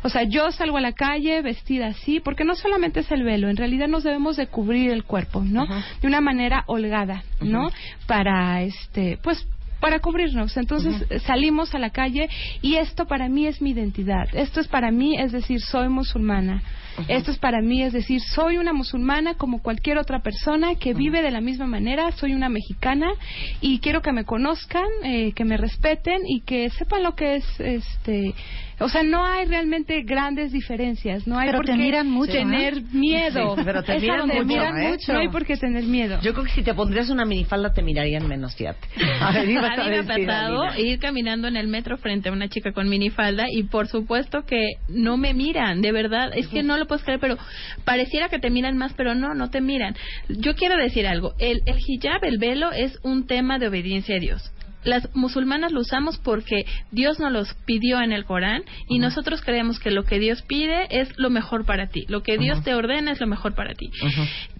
O 0.02 0.08
sea, 0.08 0.24
yo 0.24 0.50
salgo 0.52 0.76
a 0.78 0.80
la 0.80 0.92
calle 0.92 1.40
vestida 1.42 1.88
así, 1.88 2.20
porque 2.20 2.44
no 2.44 2.54
solamente 2.54 3.00
es 3.00 3.10
el 3.10 3.22
velo, 3.22 3.48
en 3.48 3.56
realidad 3.56 3.88
nos 3.88 4.04
debemos 4.04 4.36
de 4.36 4.46
cubrir 4.46 4.90
el 4.90 5.04
cuerpo, 5.04 5.42
¿no? 5.44 5.66
De 6.00 6.06
una 6.06 6.20
manera 6.20 6.64
holgada, 6.66 7.22
¿no? 7.40 7.70
Para, 8.06 8.62
este, 8.62 9.18
pues, 9.22 9.46
para 9.80 10.00
cubrirnos. 10.00 10.56
Entonces 10.56 11.04
eh, 11.10 11.20
salimos 11.20 11.74
a 11.74 11.78
la 11.78 11.90
calle 11.90 12.28
y 12.62 12.76
esto 12.76 13.06
para 13.06 13.28
mí 13.28 13.46
es 13.46 13.60
mi 13.60 13.70
identidad. 13.70 14.28
Esto 14.32 14.60
es 14.60 14.68
para 14.68 14.90
mí, 14.90 15.16
es 15.18 15.32
decir, 15.32 15.60
soy 15.60 15.88
musulmana. 15.88 16.62
Esto 17.06 17.30
es 17.30 17.38
para 17.38 17.60
mí, 17.60 17.82
es 17.82 17.92
decir, 17.92 18.20
soy 18.20 18.58
una 18.58 18.72
musulmana 18.72 19.34
como 19.34 19.62
cualquier 19.62 19.98
otra 19.98 20.20
persona 20.20 20.74
que 20.74 20.94
vive 20.94 21.22
de 21.22 21.30
la 21.30 21.40
misma 21.40 21.66
manera, 21.66 22.10
soy 22.12 22.34
una 22.34 22.48
mexicana 22.48 23.12
y 23.60 23.78
quiero 23.78 24.02
que 24.02 24.12
me 24.12 24.24
conozcan, 24.24 24.88
eh, 25.04 25.32
que 25.32 25.44
me 25.44 25.56
respeten 25.56 26.22
y 26.26 26.40
que 26.40 26.70
sepan 26.70 27.04
lo 27.04 27.14
que 27.14 27.36
es, 27.36 27.44
este, 27.60 28.34
o 28.80 28.88
sea, 28.88 29.02
no 29.02 29.24
hay 29.24 29.46
realmente 29.46 30.02
grandes 30.02 30.52
diferencias, 30.52 31.26
no 31.26 31.38
hay 31.38 31.48
Pero 31.48 31.58
por 31.58 31.66
te 31.66 31.72
qué 31.72 31.78
miran 31.78 32.08
mucho, 32.08 32.32
tener 32.32 32.82
miedo. 32.92 33.56
Sí, 33.56 33.62
pero 33.64 33.82
te 33.82 33.98
miran 33.98 34.28
donde 34.28 34.44
mucho, 34.44 34.62
¿eh? 34.62 34.98
No 35.08 35.18
hay 35.18 35.28
por 35.28 35.44
qué 35.44 35.56
tener 35.56 35.84
miedo. 35.84 36.20
Yo 36.20 36.32
creo 36.32 36.44
que 36.44 36.52
si 36.52 36.62
te 36.62 36.74
pondrías 36.74 37.10
una 37.10 37.24
minifalda 37.24 37.72
te 37.72 37.82
mirarían 37.82 38.26
menos, 38.28 38.54
fíjate. 38.54 38.86
A 39.20 39.32
ver, 39.32 39.48
A 39.68 39.76
mí 39.84 39.90
me 39.90 39.98
ha 39.98 40.02
pasado 40.04 40.76
ir 40.78 40.98
caminando 40.98 41.48
en 41.48 41.56
el 41.56 41.68
metro 41.68 41.98
frente 41.98 42.28
a 42.28 42.32
una 42.32 42.48
chica 42.48 42.72
con 42.72 42.88
minifalda 42.88 43.46
y 43.50 43.64
por 43.64 43.88
supuesto 43.88 44.44
que 44.46 44.74
no 44.88 45.16
me 45.16 45.34
miran, 45.34 45.82
de 45.82 45.92
verdad, 45.92 46.30
es 46.34 46.48
que 46.48 46.62
no 46.62 46.76
lo 46.78 46.86
puedes 46.86 47.04
creer, 47.04 47.20
pero 47.20 47.36
pareciera 47.84 48.28
que 48.28 48.38
te 48.38 48.50
miran 48.50 48.76
más, 48.76 48.92
pero 48.94 49.14
no, 49.14 49.34
no 49.34 49.50
te 49.50 49.60
miran. 49.60 49.94
Yo 50.28 50.54
quiero 50.54 50.76
decir 50.76 51.06
algo, 51.06 51.34
el, 51.38 51.62
el 51.66 51.76
hijab, 51.86 52.24
el 52.24 52.38
velo, 52.38 52.72
es 52.72 52.98
un 53.02 53.26
tema 53.26 53.58
de 53.58 53.68
obediencia 53.68 54.16
a 54.16 54.20
Dios. 54.20 54.52
Las 54.84 55.14
musulmanas 55.14 55.72
lo 55.72 55.80
usamos 55.80 56.18
porque 56.18 56.64
Dios 56.92 57.18
nos 57.18 57.32
los 57.32 57.54
pidió 57.66 58.00
en 58.00 58.12
el 58.12 58.24
Corán 58.24 58.62
y 58.88 59.00
nosotros 59.00 59.42
creemos 59.42 59.80
que 59.80 59.90
lo 59.90 60.04
que 60.04 60.18
Dios 60.18 60.42
pide 60.42 60.86
es 60.90 61.10
lo 61.18 61.30
mejor 61.30 61.66
para 61.66 61.88
ti, 61.88 62.04
lo 62.08 62.22
que 62.22 62.38
Dios 62.38 62.62
te 62.62 62.74
ordena 62.74 63.10
es 63.10 63.20
lo 63.20 63.26
mejor 63.26 63.54
para 63.54 63.74
ti. 63.74 63.90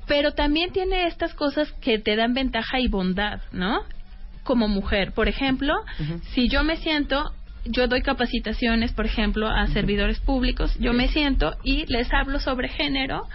Pero 0.07 0.33
también 0.33 0.73
tiene 0.73 1.07
estas 1.07 1.35
cosas 1.35 1.73
que 1.81 1.99
te 1.99 2.17
dan 2.17 2.35
ventaja 2.35 2.81
y 2.81 2.89
bondad, 2.89 3.41
¿no? 3.53 3.83
Como 4.49 4.67
mujer, 4.67 5.13
por 5.13 5.29
ejemplo, 5.29 5.75
si 6.33 6.49
yo 6.49 6.65
me 6.65 6.79
siento, 6.79 7.33
yo 7.67 7.87
doy 7.87 8.01
capacitaciones, 8.01 8.95
por 8.95 9.05
ejemplo, 9.05 9.47
a 9.47 9.67
servidores 9.67 10.21
públicos, 10.21 10.75
yo 10.81 10.95
me 10.95 11.09
siento 11.09 11.55
y 11.63 11.85
les 11.85 12.11
hablo 12.15 12.41
sobre 12.41 12.71
género. 12.71 13.29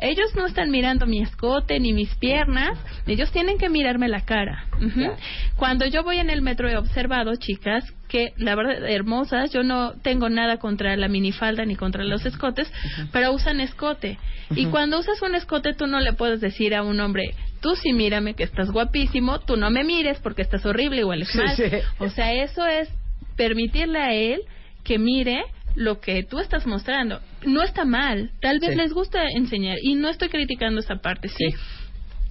Ellos 0.00 0.34
no 0.34 0.44
están 0.44 0.72
mirando 0.72 1.06
mi 1.06 1.22
escote 1.22 1.78
ni 1.78 1.92
mis 1.92 2.12
piernas, 2.16 2.76
ellos 3.06 3.30
tienen 3.30 3.58
que 3.58 3.68
mirarme 3.68 4.08
la 4.08 4.22
cara. 4.22 4.64
Ujú. 4.84 5.12
Cuando 5.54 5.86
yo 5.86 6.02
voy 6.02 6.18
en 6.18 6.30
el 6.30 6.42
metro 6.42 6.68
he 6.68 6.76
observado 6.76 7.36
chicas 7.36 7.84
que, 8.08 8.32
la 8.36 8.56
verdad, 8.56 8.90
hermosas, 8.90 9.52
yo 9.52 9.62
no 9.62 9.92
tengo 10.02 10.28
nada 10.28 10.56
contra 10.56 10.96
la 10.96 11.06
minifalda 11.06 11.64
ni 11.64 11.76
contra 11.76 12.02
los 12.02 12.26
escotes, 12.26 12.70
pero 13.12 13.32
usan 13.32 13.60
escote. 13.60 14.18
Y 14.50 14.66
cuando 14.66 14.98
usas 14.98 15.22
un 15.22 15.36
escote 15.36 15.74
tú 15.74 15.86
no 15.86 16.00
le 16.00 16.12
puedes 16.12 16.40
decir 16.40 16.74
a 16.74 16.82
un 16.82 16.98
hombre, 16.98 17.34
tú 17.66 17.74
sí 17.74 17.92
mírame 17.92 18.34
que 18.34 18.44
estás 18.44 18.70
guapísimo, 18.70 19.40
tú 19.40 19.56
no 19.56 19.70
me 19.70 19.82
mires 19.82 20.20
porque 20.20 20.42
estás 20.42 20.64
horrible 20.64 21.00
y 21.00 21.04
hueles 21.04 21.26
Sí, 21.28 21.38
mal. 21.38 21.56
sí. 21.56 21.64
O 21.98 22.08
sea, 22.08 22.32
eso 22.32 22.64
es 22.64 22.88
permitirle 23.36 23.98
a 23.98 24.12
él 24.14 24.42
que 24.84 25.00
mire 25.00 25.42
lo 25.74 25.98
que 26.00 26.22
tú 26.22 26.38
estás 26.38 26.64
mostrando. 26.64 27.20
No 27.44 27.64
está 27.64 27.84
mal, 27.84 28.30
tal 28.40 28.60
vez 28.60 28.70
Sí. 28.70 28.76
les 28.76 28.92
gusta 28.92 29.24
enseñar 29.34 29.78
y 29.82 29.96
no 29.96 30.08
estoy 30.08 30.28
criticando 30.28 30.78
esa 30.78 30.94
parte, 31.02 31.26
sí. 31.28 31.46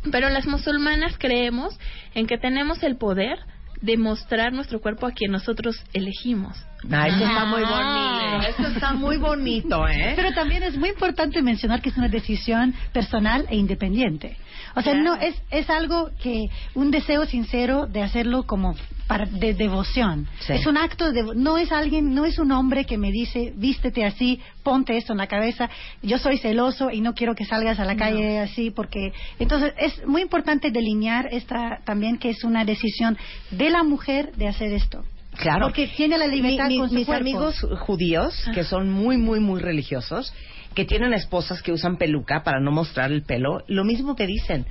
Pero 0.10 0.30
las 0.30 0.46
musulmanas 0.48 1.18
creemos 1.18 1.78
en 2.14 2.28
que 2.28 2.38
tenemos 2.38 2.82
el 2.84 2.96
poder 2.96 3.38
de 3.82 3.98
mostrar 3.98 4.54
nuestro 4.54 4.80
cuerpo 4.80 5.06
a 5.06 5.12
quien 5.12 5.34
nosotros 5.34 5.76
elegimos. 5.94 6.56
Ah, 6.90 7.08
eso 7.10 7.26
está 7.26 7.44
muy 7.46 7.62
bonito. 7.62 8.48
Eso 8.64 8.68
está 8.74 8.94
muy 8.94 9.18
bonito, 9.18 9.86
¿eh? 9.90 10.14
Pero 10.16 10.32
también 10.34 10.64
es 10.64 10.78
muy 10.78 10.90
importante 10.90 11.42
mencionar 11.42 11.82
que 11.82 11.90
es 11.90 11.98
una 11.98 12.08
decisión 12.08 12.74
personal 12.94 13.46
e 13.50 13.58
independiente. 13.58 14.38
O 14.76 14.82
sea, 14.82 14.94
Claro. 14.94 15.04
no 15.04 15.16
es 15.16 15.36
es 15.52 15.70
algo 15.70 16.10
que 16.22 16.50
un 16.74 16.92
deseo 16.92 17.26
sincero 17.26 17.88
de 17.88 18.04
hacerlo 18.04 18.44
como 18.44 18.76
para 19.08 19.26
de 19.26 19.54
devoción. 19.54 20.28
Sí. 20.40 20.54
Es 20.54 20.66
un 20.66 20.78
acto 20.78 21.12
de 21.12 21.24
no 21.36 21.58
es 21.58 21.72
alguien, 21.72 22.14
no 22.16 22.26
es 22.26 22.40
un 22.40 22.52
hombre 22.52 22.86
que 22.86 22.98
me 22.98 23.12
dice, 23.12 23.54
"Vístete 23.56 24.04
así, 24.04 24.42
ponte 24.64 24.98
esto 24.98 25.14
en 25.14 25.20
la 25.20 25.28
cabeza, 25.28 25.70
yo 26.02 26.18
soy 26.18 26.38
celoso 26.40 26.90
y 26.92 27.02
no 27.02 27.14
quiero 27.14 27.36
que 27.36 27.46
salgas 27.46 27.80
a 27.80 27.86
la 27.86 27.96
calle 27.96 28.40
así 28.40 28.72
porque 28.72 29.14
entonces 29.40 29.74
es 29.78 30.06
muy 30.08 30.22
importante 30.22 30.72
delinear 30.72 31.28
esta 31.32 31.80
también 31.86 32.18
que 32.18 32.32
es 32.32 32.44
una 32.44 32.66
decisión 32.66 33.18
de 33.52 33.70
la 33.70 33.84
mujer 33.84 34.32
de 34.36 34.48
hacer 34.48 34.74
esto. 34.74 35.04
Claro. 35.38 35.68
Porque 35.68 35.88
tiene 35.88 36.18
la 36.18 36.28
libertad 36.28 36.68
Mi- 36.68 36.76
mi- 36.76 36.80
con 36.80 36.90
su 36.90 36.96
mis 36.96 37.06
cuerpo. 37.06 37.22
amigos 37.22 37.66
judíos, 37.80 38.46
que 38.54 38.64
son 38.64 38.90
muy, 38.90 39.18
muy, 39.18 39.40
muy 39.40 39.60
religiosos, 39.62 40.34
que 40.74 40.86
tienen 40.86 41.14
esposas 41.14 41.62
que 41.62 41.72
usan 41.72 41.98
peluca 41.98 42.44
para 42.44 42.60
no 42.60 42.72
mostrar 42.72 43.12
el 43.12 43.24
pelo, 43.24 43.64
lo 43.68 43.84
mismo 43.84 44.16
te 44.16 44.28
dicen. 44.28 44.66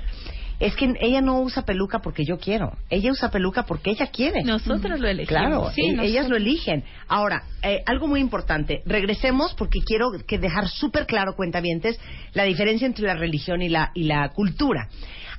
Es 0.61 0.77
que 0.77 0.94
ella 1.00 1.20
no 1.20 1.40
usa 1.40 1.64
peluca 1.64 1.98
porque 1.98 2.24
yo 2.24 2.38
quiero. 2.38 2.79
Ella 2.88 3.11
usa 3.11 3.29
peluca 3.31 3.64
porque 3.64 3.90
ella 3.90 4.07
quiere. 4.07 4.44
Nosotros 4.44 5.00
lo 5.00 5.09
elegimos. 5.09 5.29
Claro, 5.29 5.70
Sí, 5.74 5.83
e- 5.83 6.05
ellas 6.07 6.29
lo 6.29 6.37
eligen. 6.37 6.85
Ahora, 7.09 7.42
eh, 7.62 7.83
algo 7.87 8.07
muy 8.07 8.20
importante. 8.20 8.81
Regresemos 8.87 9.53
porque 9.55 9.81
quiero 9.85 10.12
que 10.27 10.38
dejar 10.38 10.68
súper 10.68 11.07
claro, 11.07 11.35
cuentavientes, 11.35 11.98
la 12.35 12.44
diferencia 12.44 12.87
entre 12.87 13.05
la 13.07 13.14
religión 13.14 13.62
y 13.62 13.68
la, 13.68 13.90
y 13.94 14.05
la 14.05 14.29
cultura. 14.29 14.88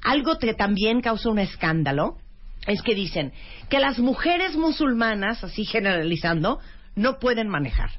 Algo 0.04 0.38
que 0.38 0.54
también 0.54 1.00
causa 1.00 1.30
un 1.30 1.40
escándalo 1.40 2.18
es 2.68 2.82
que 2.82 2.96
dicen 2.96 3.32
que 3.70 3.80
las 3.80 4.00
mujeres 4.00 4.56
musulmanas, 4.56 5.44
así 5.44 5.66
generalizando, 5.66 6.60
no 6.96 7.20
pueden 7.20 7.48
manejar. 7.48 7.92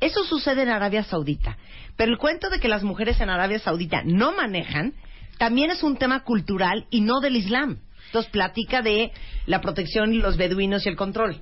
Eso 0.00 0.24
sucede 0.24 0.62
en 0.62 0.68
Arabia 0.68 1.04
Saudita. 1.04 1.56
Pero 1.96 2.12
el 2.12 2.18
cuento 2.18 2.50
de 2.50 2.58
que 2.58 2.68
las 2.68 2.82
mujeres 2.82 3.20
en 3.20 3.30
Arabia 3.30 3.58
Saudita 3.58 4.02
no 4.04 4.32
manejan 4.32 4.94
también 5.38 5.70
es 5.70 5.82
un 5.82 5.96
tema 5.96 6.24
cultural 6.24 6.86
y 6.90 7.00
no 7.00 7.20
del 7.20 7.36
Islam. 7.36 7.78
Entonces 8.06 8.30
platica 8.30 8.82
de 8.82 9.12
la 9.46 9.60
protección 9.60 10.12
y 10.12 10.18
los 10.18 10.36
beduinos 10.36 10.86
y 10.86 10.88
el 10.88 10.96
control. 10.96 11.40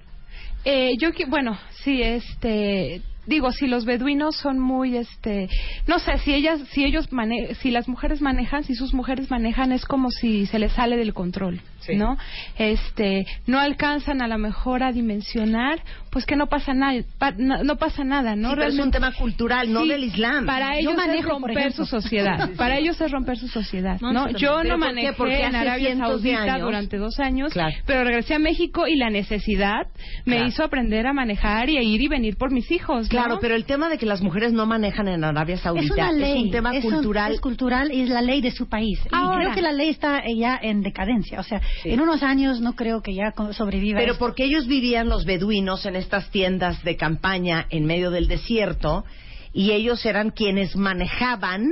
Eh, 0.64 0.92
yo 0.98 1.10
bueno, 1.28 1.58
sí, 1.82 2.02
este, 2.02 3.02
digo, 3.26 3.52
si 3.52 3.66
los 3.66 3.84
beduinos 3.84 4.36
son 4.36 4.58
muy, 4.58 4.96
este, 4.96 5.48
no 5.86 5.98
sé, 5.98 6.18
si 6.18 6.34
ellas, 6.34 6.60
si 6.72 6.84
ellos 6.84 7.12
mane 7.12 7.54
si 7.56 7.70
las 7.70 7.88
mujeres 7.88 8.20
manejan, 8.20 8.64
si 8.64 8.74
sus 8.74 8.92
mujeres 8.94 9.30
manejan, 9.30 9.72
es 9.72 9.84
como 9.84 10.10
si 10.10 10.46
se 10.46 10.58
les 10.58 10.72
sale 10.72 10.96
del 10.96 11.14
control, 11.14 11.60
Sí. 11.80 11.96
¿no? 11.96 12.16
Este, 12.58 13.26
no 13.46 13.58
alcanzan 13.58 14.22
a 14.22 14.28
lo 14.28 14.38
mejor 14.38 14.82
a 14.82 14.92
dimensionar, 14.92 15.80
pues 16.10 16.26
que 16.26 16.36
no 16.36 16.46
pasa 16.46 16.74
nada, 16.74 17.00
pa- 17.18 17.32
no, 17.36 17.64
no 17.64 17.76
pasa 17.76 18.04
nada, 18.04 18.36
¿no? 18.36 18.50
Sí, 18.50 18.54
pero 18.56 18.68
es 18.68 18.78
un 18.78 18.90
tema 18.90 19.12
cultural, 19.12 19.72
no 19.72 19.82
Sí, 19.82 19.88
del 19.88 20.04
Islam. 20.04 20.46
Para 20.46 20.74
Yo 20.74 20.90
ellos 20.90 20.92
es 20.92 20.96
manejo, 21.08 21.28
por 21.40 21.48
romper 21.50 21.72
su 21.72 21.84
sociedad. 21.86 22.50
Para 22.56 22.78
ellos 22.78 23.00
es 23.00 23.10
romper 23.10 23.36
su 23.38 23.48
sociedad, 23.48 23.98
No, 24.00 24.28
Yo 24.30 24.58
¿Pero 24.62 24.62
no 24.64 24.68
por 24.70 24.78
manejé 24.78 25.12
Porque 25.14 25.42
en 25.44 25.56
Arabia 25.56 25.96
Saudita 25.96 26.58
durante 26.58 26.96
dos 26.98 27.18
años, 27.18 27.52
Claro. 27.52 27.74
pero 27.86 28.04
regresé 28.04 28.34
a 28.34 28.38
México 28.38 28.86
y 28.86 28.96
la 28.96 29.10
necesidad 29.10 29.86
me 30.24 30.36
Claro. 30.36 30.48
hizo 30.48 30.64
aprender 30.64 31.06
a 31.06 31.12
manejar 31.12 31.68
y 31.68 31.78
a 31.78 31.82
ir 31.82 32.00
y 32.00 32.08
venir 32.08 32.36
por 32.36 32.50
mis 32.52 32.70
hijos. 32.70 33.08
Claro, 33.12 33.38
pero 33.40 33.54
el 33.54 33.64
tema 33.64 33.88
de 33.88 33.98
que 33.98 34.06
las 34.06 34.20
mujeres 34.22 34.52
no 34.52 34.66
manejan 34.66 35.06
en 35.08 35.22
Arabia 35.24 35.56
Saudita 35.58 35.84
Es 35.86 35.90
una 35.92 36.12
ley. 36.12 36.42
un 36.44 36.50
tema 36.50 36.74
es 36.76 36.84
un- 36.84 36.92
cultural. 36.94 37.32
es 37.34 37.40
cultural 37.40 37.92
y 37.92 38.00
es 38.02 38.08
la 38.08 38.22
ley 38.22 38.40
de 38.40 38.50
su 38.50 38.68
país. 38.68 38.98
Y 39.04 39.08
Ahora. 39.12 39.44
creo 39.44 39.54
que 39.54 39.62
la 39.62 39.72
ley 39.72 39.88
está 39.90 40.18
eh, 40.20 40.36
ya 40.36 40.58
en 40.60 40.82
decadencia. 40.82 41.38
O 41.40 41.42
sea, 41.44 41.60
en 41.84 42.00
unos 42.00 42.22
años 42.22 42.60
no 42.60 42.74
creo 42.74 43.02
que 43.02 43.14
ya 43.14 43.32
sobreviva. 43.52 43.98
Pero 44.00 44.12
esto. 44.12 44.24
porque 44.24 44.44
ellos 44.44 44.66
vivían 44.66 45.08
los 45.08 45.24
beduinos 45.24 45.86
en 45.86 45.96
estas 45.96 46.30
tiendas 46.30 46.82
de 46.82 46.96
campaña 46.96 47.66
en 47.70 47.84
medio 47.86 48.10
del 48.10 48.28
desierto 48.28 49.04
y 49.52 49.72
ellos 49.72 50.04
eran 50.06 50.30
quienes 50.30 50.76
manejaban. 50.76 51.70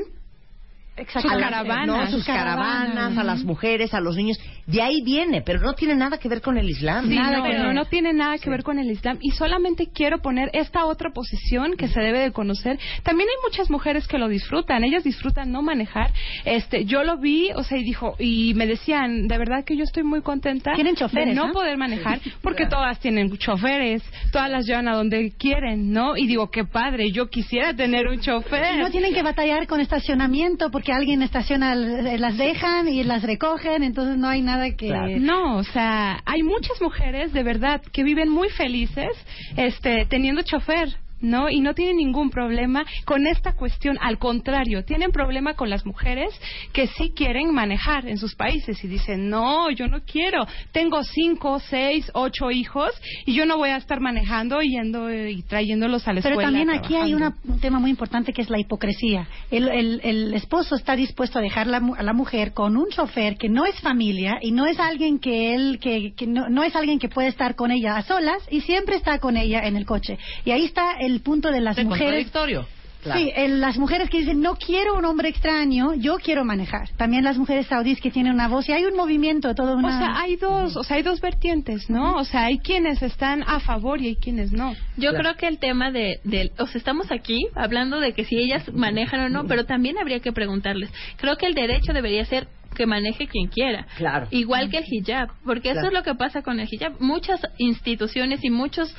Sus 1.09 1.25
las- 1.25 1.37
caravanas. 1.39 1.87
no, 1.87 2.07
sus 2.11 2.25
caravanas, 2.25 3.17
a 3.19 3.25
las 3.25 3.45
mujeres, 3.45 3.95
a 3.95 4.01
los 4.01 4.17
niños. 4.17 4.39
De 4.67 4.83
ahí 4.83 5.03
viene, 5.03 5.43
pero 5.43 5.61
no 5.61 5.73
tiene 5.75 5.95
nada 5.97 6.19
que 6.19 6.29
ver 6.29 6.41
con 6.41 6.57
el 6.59 6.69
Islam. 6.69 7.09
Sí, 7.09 7.15
Nada 7.17 7.39
no, 7.39 7.65
no, 7.65 7.73
no 7.73 7.85
tiene 7.87 8.13
nada 8.13 8.39
que 8.39 8.51
ver 8.51 8.63
con 8.63 8.79
el 8.79 8.91
Islam. 8.91 9.19
Y 9.21 9.31
solamente 9.33 9.89
quiero 9.93 10.19
poner 10.23 10.51
esta 10.53 10.85
otra 10.87 11.11
posición 11.11 11.77
que 11.77 11.89
se 11.89 12.01
debe 12.01 12.21
de 12.21 12.33
conocer. 12.33 12.79
También 13.03 13.29
hay 13.29 13.51
muchas 13.51 13.71
mujeres 13.71 14.07
que 14.07 14.19
lo 14.19 14.29
disfrutan. 14.29 14.85
Ellas 14.85 15.03
disfrutan 15.05 15.51
no 15.51 15.63
manejar. 15.63 16.13
Este, 16.45 16.85
yo 16.85 17.03
lo 17.03 17.19
vi, 17.19 17.51
o 17.55 17.63
sea, 17.65 17.79
y 17.79 17.85
dijo, 17.85 18.15
y 18.19 18.55
me 18.55 18.67
decían, 18.67 19.27
de 19.27 19.39
verdad 19.39 19.65
que 19.65 19.77
yo 19.77 19.85
estoy 19.85 20.03
muy 20.05 20.23
contenta 20.23 20.73
Tienen 20.75 20.95
choferes, 20.97 21.29
de 21.29 21.35
no 21.35 21.49
¿no? 21.49 21.53
poder 21.53 21.77
manejar, 21.77 22.21
porque 22.43 22.67
todas 22.67 22.99
tienen 23.01 23.31
choferes, 23.39 24.03
todas 24.33 24.51
las 24.51 24.67
llevan 24.67 24.89
a 24.89 24.95
donde 24.95 25.33
quieren, 25.39 25.93
¿no? 25.93 26.17
Y 26.17 26.27
digo, 26.27 26.51
qué 26.51 26.65
padre, 26.65 27.11
yo 27.11 27.29
quisiera 27.29 27.75
tener 27.75 28.07
un 28.09 28.21
chofer. 28.21 28.79
No 28.79 28.91
tienen 28.91 29.15
que 29.15 29.23
batallar 29.23 29.67
con 29.67 29.81
estacionamiento 29.81 30.71
porque 30.71 30.90
alguien 30.93 31.23
estaciona, 31.23 31.75
las 31.75 32.37
dejan 32.37 32.89
y 32.89 33.03
las 33.05 33.23
recogen, 33.23 33.83
entonces 33.83 34.17
no 34.17 34.29
hay 34.29 34.43
nada 34.43 34.71
que... 34.71 34.89
Claro. 34.89 35.19
No, 35.19 35.57
o 35.57 35.65
sea, 35.65 36.21
hay 36.25 36.43
muchas 36.43 36.81
mujeres 36.81 37.33
de 37.33 37.43
verdad 37.43 37.83
que 37.93 38.03
viven 38.03 38.29
muy 38.29 38.49
felices 38.51 39.11
este 39.57 40.07
teniendo 40.07 40.43
chofer. 40.43 40.97
¿No? 41.21 41.49
Y 41.51 41.61
no 41.61 41.75
tienen 41.75 41.97
ningún 41.97 42.31
problema 42.31 42.85
con 43.05 43.27
esta 43.27 43.55
cuestión. 43.55 43.99
Al 44.01 44.19
contrario, 44.19 44.85
tienen 44.85 45.11
problema 45.13 45.55
con 45.55 45.71
las 45.71 45.85
mujeres 45.87 46.31
que 46.73 46.87
sí 46.89 47.13
quieren 47.15 47.53
manejar 47.55 48.07
en 48.09 48.19
sus 48.19 48.35
países 48.35 48.83
y 48.85 48.89
dicen, 48.89 49.29
no, 49.29 49.71
yo 49.71 49.87
no 49.89 50.01
quiero. 50.01 50.47
Tengo 50.73 51.03
cinco, 51.05 51.59
seis, 51.61 52.11
ocho 52.15 52.51
hijos 52.51 52.91
y 53.27 53.35
yo 53.35 53.47
no 53.47 53.57
voy 53.59 53.71
a 53.71 53.77
estar 53.77 54.01
manejando 54.01 54.63
y 54.63 54.71
yendo 54.71 55.09
eh, 55.09 55.33
y 55.33 55.43
trayéndolos 55.43 56.07
a 56.09 56.13
la 56.13 56.21
Pero 56.23 56.35
escuela. 56.41 56.49
también 56.49 56.71
aquí 56.71 56.95
hay 56.97 57.13
trabajando". 57.13 57.17
una- 57.47 57.55
un 57.55 57.61
tema 57.61 57.79
muy 57.79 57.91
importante 57.91 58.33
que 58.33 58.43
es 58.43 58.51
la 58.51 58.59
hipocresía. 58.59 59.27
El, 59.51 59.69
el- 59.69 60.01
el 60.05 60.35
esposo 60.35 60.75
está 60.77 60.97
dispuesto 60.97 61.39
a 61.39 61.43
dejar 61.43 61.67
la 61.67 61.81
a 61.99 62.03
la 62.03 62.13
mujer 62.13 62.53
con 62.53 62.77
un 62.77 62.89
chofer 62.91 63.37
que 63.37 63.49
no 63.49 63.65
es 63.65 63.79
familia 63.81 64.39
y 64.41 64.53
no 64.53 64.67
es 64.67 64.79
alguien 64.79 65.19
que 65.19 65.55
él 65.55 65.79
que, 65.81 66.13
que 66.15 66.27
no, 66.27 66.49
no 66.49 66.63
es 66.63 66.77
alguien 66.77 66.99
que 66.99 67.09
puede 67.09 67.29
estar 67.29 67.55
con 67.57 67.71
ella 67.73 67.97
a 67.97 68.03
solas 68.03 68.39
y 68.51 68.61
siempre 68.61 68.97
está 68.97 69.19
con 69.19 69.37
ella 69.37 69.61
en 69.67 69.77
el 69.77 69.87
coche. 69.87 70.19
Y 70.45 70.53
ahí 70.53 70.65
está 70.67 70.93
el 71.01 71.10
punto 71.21 71.51
de 71.51 71.61
las 71.61 71.77
Es 71.77 71.85
mujeres. 71.85 72.07
contradictorio. 72.31 72.67
Sí, 73.03 73.33
el- 73.35 73.63
las 73.63 73.79
mujeres 73.79 74.11
que 74.11 74.19
dicen 74.19 74.43
no 74.43 74.57
quiero 74.57 74.95
un 74.95 75.07
hombre 75.07 75.31
extraño, 75.31 75.95
yo 75.95 76.19
quiero 76.19 76.45
manejar. 76.45 76.91
También 76.99 77.25
las 77.25 77.39
mujeres 77.39 77.67
saudíes 77.67 77.99
que 77.99 78.11
tienen 78.11 78.35
una 78.35 78.47
voz 78.47 78.69
y 78.69 78.73
hay 78.73 78.85
un 78.85 78.95
movimiento, 78.95 79.55
todo 79.55 79.75
una. 79.79 79.89
O 79.89 79.99
sea, 79.99 80.21
hay 80.21 80.37
dos, 80.37 80.77
o 80.77 80.83
sea, 80.85 80.99
hay 80.99 81.03
dos 81.03 81.19
vertientes, 81.23 81.89
¿no? 81.89 82.17
O 82.19 82.25
sea, 82.27 82.45
hay 82.45 82.59
quienes 82.59 83.01
están 83.01 83.43
a 83.47 83.59
favor 83.59 84.03
y 84.03 84.09
hay 84.09 84.17
quienes 84.17 84.53
no. 84.53 84.75
Yo 84.99 85.15
creo 85.15 85.35
que 85.37 85.47
el 85.49 85.59
tema 85.59 85.91
de, 85.91 86.21
del- 86.25 86.53
o 86.59 86.67
sea, 86.67 86.77
estamos 86.79 87.11
aquí 87.11 87.47
hablando 87.55 88.01
de 88.01 88.13
que 88.13 88.27
si 88.27 88.37
ellas 88.37 88.71
manejan 88.75 89.21
o 89.21 89.29
no, 89.31 89.47
pero 89.47 89.65
también 89.65 89.97
habría 89.97 90.21
que 90.21 90.33
preguntarles. 90.33 90.91
Creo 91.17 91.37
que 91.39 91.47
el 91.47 91.55
derecho 91.55 91.95
debería 91.95 92.27
ser 92.27 92.49
que 92.77 92.85
maneje 92.87 93.27
quien 93.27 93.49
quiera. 93.49 93.87
Claro. 93.97 94.29
Igual 94.31 94.69
que 94.71 94.77
el 94.77 94.85
hijab, 94.87 95.29
porque 95.45 95.71
eso 95.71 95.81
Claro. 95.81 95.89
es 95.89 95.95
lo 95.95 96.03
que 96.03 96.15
pasa 96.17 96.43
con 96.43 96.61
el 96.61 96.69
hijab. 96.71 97.01
Muchas 97.01 97.41
instituciones 97.57 98.45
y 98.45 98.51
muchos 98.51 98.95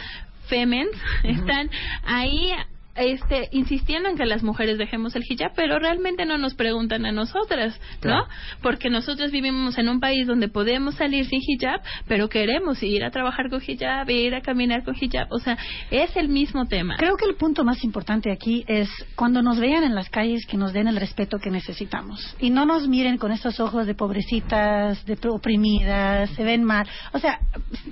femens 0.52 0.90
están 1.24 1.72
ahí 2.04 2.52
este 2.96 3.50
insistiendo 3.52 4.10
en 4.10 4.18
que 4.18 4.26
las 4.26 4.44
mujeres 4.44 4.78
dejemos 4.78 5.16
el 5.16 5.24
hijab, 5.28 5.54
pero 5.56 5.80
realmente 5.80 6.26
no 6.26 6.38
nos 6.38 6.56
preguntan 6.56 7.06
a 7.06 7.12
nosotras, 7.12 7.80
Claro. 8.00 8.24
¿no? 8.24 8.28
Porque 8.62 8.90
nosotros 8.90 9.32
vivimos 9.32 9.78
en 9.78 9.90
un 9.90 10.00
país 10.00 10.28
donde 10.28 10.48
podemos 10.50 10.96
salir 10.96 11.26
sin 11.26 11.40
hijab, 11.46 11.82
pero 12.08 12.30
queremos 12.30 12.82
ir 12.84 13.04
a 13.04 13.12
trabajar 13.12 13.50
con 13.50 13.62
hijab, 13.66 14.10
ir 14.10 14.36
a 14.36 14.42
caminar 14.42 14.84
con 14.84 14.96
hijab, 15.00 15.28
o 15.32 15.40
sea, 15.40 15.58
es 15.90 16.16
el 16.18 16.30
mismo 16.30 16.66
tema. 16.66 16.96
Creo 16.98 17.16
que 17.16 17.26
el 17.26 17.36
punto 17.36 17.64
más 17.64 17.84
importante 17.84 18.32
aquí 18.32 18.64
es 18.68 18.90
cuando 19.16 19.42
nos 19.42 19.60
vean 19.60 19.84
en 19.84 19.96
las 19.96 20.10
calles 20.10 20.46
que 20.46 20.58
nos 20.58 20.74
den 20.74 20.88
el 20.88 20.98
respeto 20.98 21.38
que 21.40 21.50
necesitamos 21.50 22.36
y 22.40 22.50
no 22.50 22.66
nos 22.66 22.88
miren 22.88 23.18
con 23.18 23.32
estos 23.32 23.60
ojos 23.60 23.86
de 23.88 23.96
pobrecitas, 23.96 25.06
de 25.06 25.18
oprimidas, 25.30 26.30
se 26.32 26.44
ven 26.44 26.64
mal. 26.64 26.88
O 27.14 27.20
sea, 27.20 27.40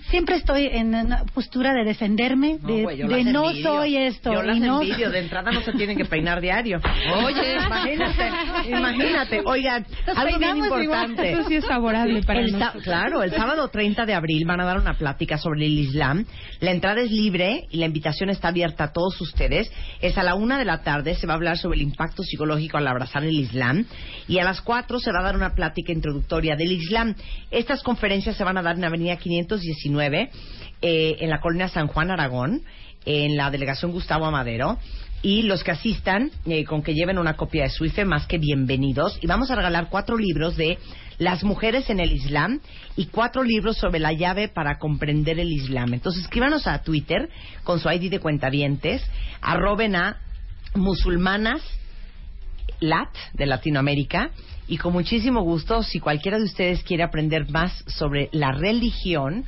siempre 0.10 0.36
estoy 0.36 0.68
en 0.68 0.96
una 0.96 1.24
postura 1.34 1.74
de 1.74 1.84
defenderme, 1.84 2.58
de, 2.58 2.86
de 3.08 3.24
no 3.26 3.54
soy 3.54 3.98
esto 3.98 4.34
Yo 4.34 4.42
las 4.42 4.58
y 4.58 4.60
no 4.60 4.82
De 4.98 5.20
entrada 5.20 5.52
no 5.52 5.62
se 5.62 5.72
tienen 5.74 5.98
que 5.98 6.06
peinar 6.06 6.42
diario. 6.42 6.80
Oye. 7.24 7.58
imagínate, 7.66 8.32
imagínate. 8.70 9.42
Oigan, 9.46 9.86
algo 10.08 10.38
bien 10.38 10.40
peinamos 10.40 10.68
igual. 10.68 10.84
importante. 10.84 11.32
Eso 11.32 11.44
sí 11.48 11.56
es 11.56 11.66
favorable 11.66 12.24
para 12.24 12.40
El 12.40 12.52
nosotros. 12.58 12.84
claro, 12.84 13.24
el 13.24 13.32
sábado 13.32 13.68
30 13.70 14.06
de 14.06 14.14
abril 14.14 14.46
van 14.46 14.60
a 14.62 14.66
dar 14.66 14.80
una 14.80 14.96
plática 14.96 15.38
sobre 15.38 15.66
el 15.66 15.78
Islam. 15.78 16.26
La 16.60 16.72
entrada 16.72 17.02
es 17.02 17.12
libre 17.12 17.66
y 17.70 17.78
la 17.78 17.86
invitación 17.86 18.30
está 18.30 18.50
abierta 18.50 18.86
a 18.86 18.92
todos 18.94 19.20
ustedes. 19.22 19.72
Es 20.02 20.18
a 20.18 20.24
la 20.24 20.36
una 20.36 20.58
de 20.58 20.66
la 20.66 20.82
tarde, 20.82 21.16
se 21.16 21.28
va 21.28 21.34
a 21.34 21.36
hablar 21.38 21.58
sobre 21.58 21.78
el 21.78 21.84
impacto 21.84 22.24
psicológico 22.24 22.78
al 22.78 22.88
abrazar 22.88 23.24
el 23.24 23.40
Islam. 23.40 23.86
Y 24.28 24.40
a 24.40 24.44
las 24.44 24.62
cuatro 24.62 25.00
se 25.00 25.12
va 25.12 25.20
a 25.20 25.24
dar 25.24 25.36
una 25.36 25.54
plática 25.54 25.92
introductoria 25.92 26.56
del 26.56 26.72
Islam. 26.72 27.16
Estas 27.52 27.84
conferencias 27.84 28.36
se 28.36 28.44
van 28.44 28.58
a 28.58 28.62
dar 28.62 28.76
en 28.78 28.86
Avenida 28.86 29.18
519, 29.18 30.30
eh, 30.82 31.18
en 31.20 31.30
la 31.30 31.40
colonia 31.42 31.68
San 31.68 31.88
Juan 31.88 32.12
Aragón, 32.12 32.62
en 33.06 33.38
la 33.38 33.52
delegación 33.52 33.92
Gustavo 33.92 34.26
Amadero. 34.26 34.78
Y 35.22 35.42
los 35.42 35.64
que 35.64 35.72
asistan, 35.72 36.32
eh, 36.46 36.64
con 36.64 36.82
que 36.82 36.94
lleven 36.94 37.18
una 37.18 37.36
copia 37.36 37.64
de 37.64 37.70
Suife, 37.70 38.06
más 38.06 38.26
que 38.26 38.38
bienvenidos. 38.38 39.20
Y 39.22 39.28
vamos 39.28 39.52
a 39.52 39.56
regalar 39.56 39.90
cuatro 39.90 40.18
libros 40.18 40.56
de 40.56 40.78
las 41.18 41.44
mujeres 41.44 41.90
en 41.90 42.00
el 42.00 42.14
Islam 42.14 42.62
y 42.96 43.08
cuatro 43.08 43.44
libros 43.44 43.78
sobre 43.78 44.00
la 44.00 44.14
llave 44.14 44.48
para 44.48 44.80
comprender 44.80 45.38
el 45.38 45.52
Islam. 45.52 45.94
Entonces 45.94 46.24
escríbanos 46.24 46.68
a 46.68 46.82
Twitter 46.82 47.30
con 47.64 47.80
su 47.80 47.90
ID 47.90 48.10
de 48.10 48.20
cuentavientes, 48.20 49.04
arroben 49.42 49.96
a 49.98 50.22
musulmanas 50.76 51.62
lat 52.80 53.10
de 53.34 53.46
Latinoamérica 53.46 54.32
y 54.68 54.78
con 54.78 54.94
muchísimo 54.94 55.42
gusto, 55.42 55.84
si 55.84 56.00
cualquiera 56.00 56.38
de 56.38 56.46
ustedes 56.46 56.84
quiere 56.84 57.04
aprender 57.04 57.50
más 57.50 57.84
sobre 57.88 58.30
la 58.32 58.52
religión, 58.52 59.46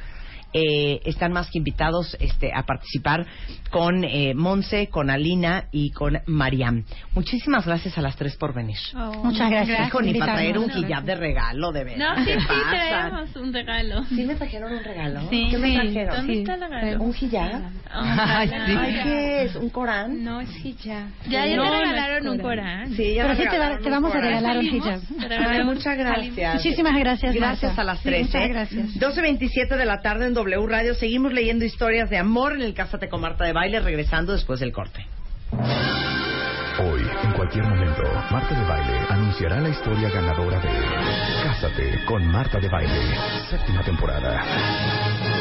eh, 0.53 0.99
están 1.05 1.31
más 1.33 1.49
que 1.49 1.57
invitados 1.57 2.15
este, 2.19 2.51
a 2.53 2.63
participar 2.63 3.25
con 3.69 4.03
eh, 4.03 4.33
Monse, 4.35 4.87
con 4.87 5.09
Alina 5.09 5.65
y 5.71 5.91
con 5.91 6.19
Mariam. 6.27 6.83
Muchísimas 7.13 7.65
gracias 7.65 7.97
a 7.97 8.01
las 8.01 8.15
tres 8.15 8.35
por 8.35 8.53
venir. 8.53 8.77
Oh. 8.95 9.23
Muchas 9.23 9.49
gracias. 9.49 9.87
Hijo, 9.87 10.01
ni 10.01 10.13
para 10.15 10.33
traer 10.33 10.57
un 10.57 10.69
hijab 10.71 11.03
de 11.03 11.15
regalo, 11.15 11.71
de 11.71 11.83
verdad. 11.85 12.15
No, 12.15 12.25
sí, 12.25 12.31
¿Qué 12.31 12.39
sí, 12.39 12.45
traemos 12.69 13.35
un 13.35 13.53
regalo. 13.53 14.03
¿Sí 14.05 14.23
me 14.25 14.35
trajeron 14.35 14.73
un 14.73 14.83
regalo? 14.83 15.21
Sí, 15.29 15.47
¿Qué 15.51 15.57
me 15.57 15.67
sí. 15.69 15.75
trajeron? 15.75 16.15
¿Dónde 16.17 16.33
Sí. 16.33 16.39
está 16.39 16.53
el 16.55 16.61
regalo? 16.61 17.03
¿Un 17.03 17.15
hijab? 17.21 17.61
Ojalá. 17.93 18.65
Sí. 18.65 18.73
Ay, 18.77 18.99
¿qué 19.03 19.43
es? 19.43 19.55
¿Un 19.55 19.69
Corán? 19.69 20.23
No, 20.23 20.41
sí, 20.45 20.75
ya. 20.83 21.07
Ya, 21.29 21.45
ya 21.45 21.55
No, 21.55 21.63
te 21.63 21.69
no 21.69 21.75
es 21.83 21.89
regalaron 21.89 22.27
un 22.27 22.37
Corán. 22.39 22.93
Sí, 22.95 23.13
ya 23.15 23.23
Pero 23.23 23.35
sí 23.35 23.43
te, 23.49 23.59
va- 23.59 23.77
te 23.79 23.89
vamos 23.89 24.11
a 24.11 24.15
Corán. 24.15 24.27
regalar 24.29 24.57
un 24.57 24.65
hijab. 24.65 24.99
Ay, 25.49 25.63
muchas 25.63 25.97
gracias. 25.97 26.55
Muchísimas 26.55 26.97
gracias. 26.99 27.35
Gracias 27.35 27.69
Marta. 27.75 27.81
a 27.81 27.85
las 27.85 27.97
Sí, 27.99 28.03
13. 28.09 28.23
muchas 28.37 28.49
gracias. 28.49 28.87
12.27 28.99 29.77
de 29.77 29.85
la 29.85 30.01
tarde 30.01 30.25
en 30.27 30.33
W 30.43 30.67
Radio. 30.67 30.95
Seguimos 30.95 31.33
leyendo 31.33 31.65
historias 31.65 32.09
de 32.09 32.17
amor 32.17 32.53
en 32.53 32.63
el 32.63 32.73
Cásate 32.73 33.07
con 33.09 33.21
Marta 33.21 33.45
de 33.45 33.53
Baile, 33.53 33.79
regresando 33.79 34.33
después 34.33 34.59
del 34.59 34.71
corte. 34.71 35.05
Hoy, 36.79 37.01
en 37.23 37.33
cualquier 37.33 37.63
momento, 37.63 38.01
Marta 38.31 38.59
de 38.59 38.65
Baile 38.65 39.05
anunciará 39.09 39.61
la 39.61 39.69
historia 39.69 40.09
ganadora 40.09 40.59
de 40.59 41.43
Cásate 41.43 42.05
con 42.05 42.25
Marta 42.25 42.59
de 42.59 42.69
Baile, 42.69 43.15
séptima 43.51 43.83
temporada. 43.83 45.40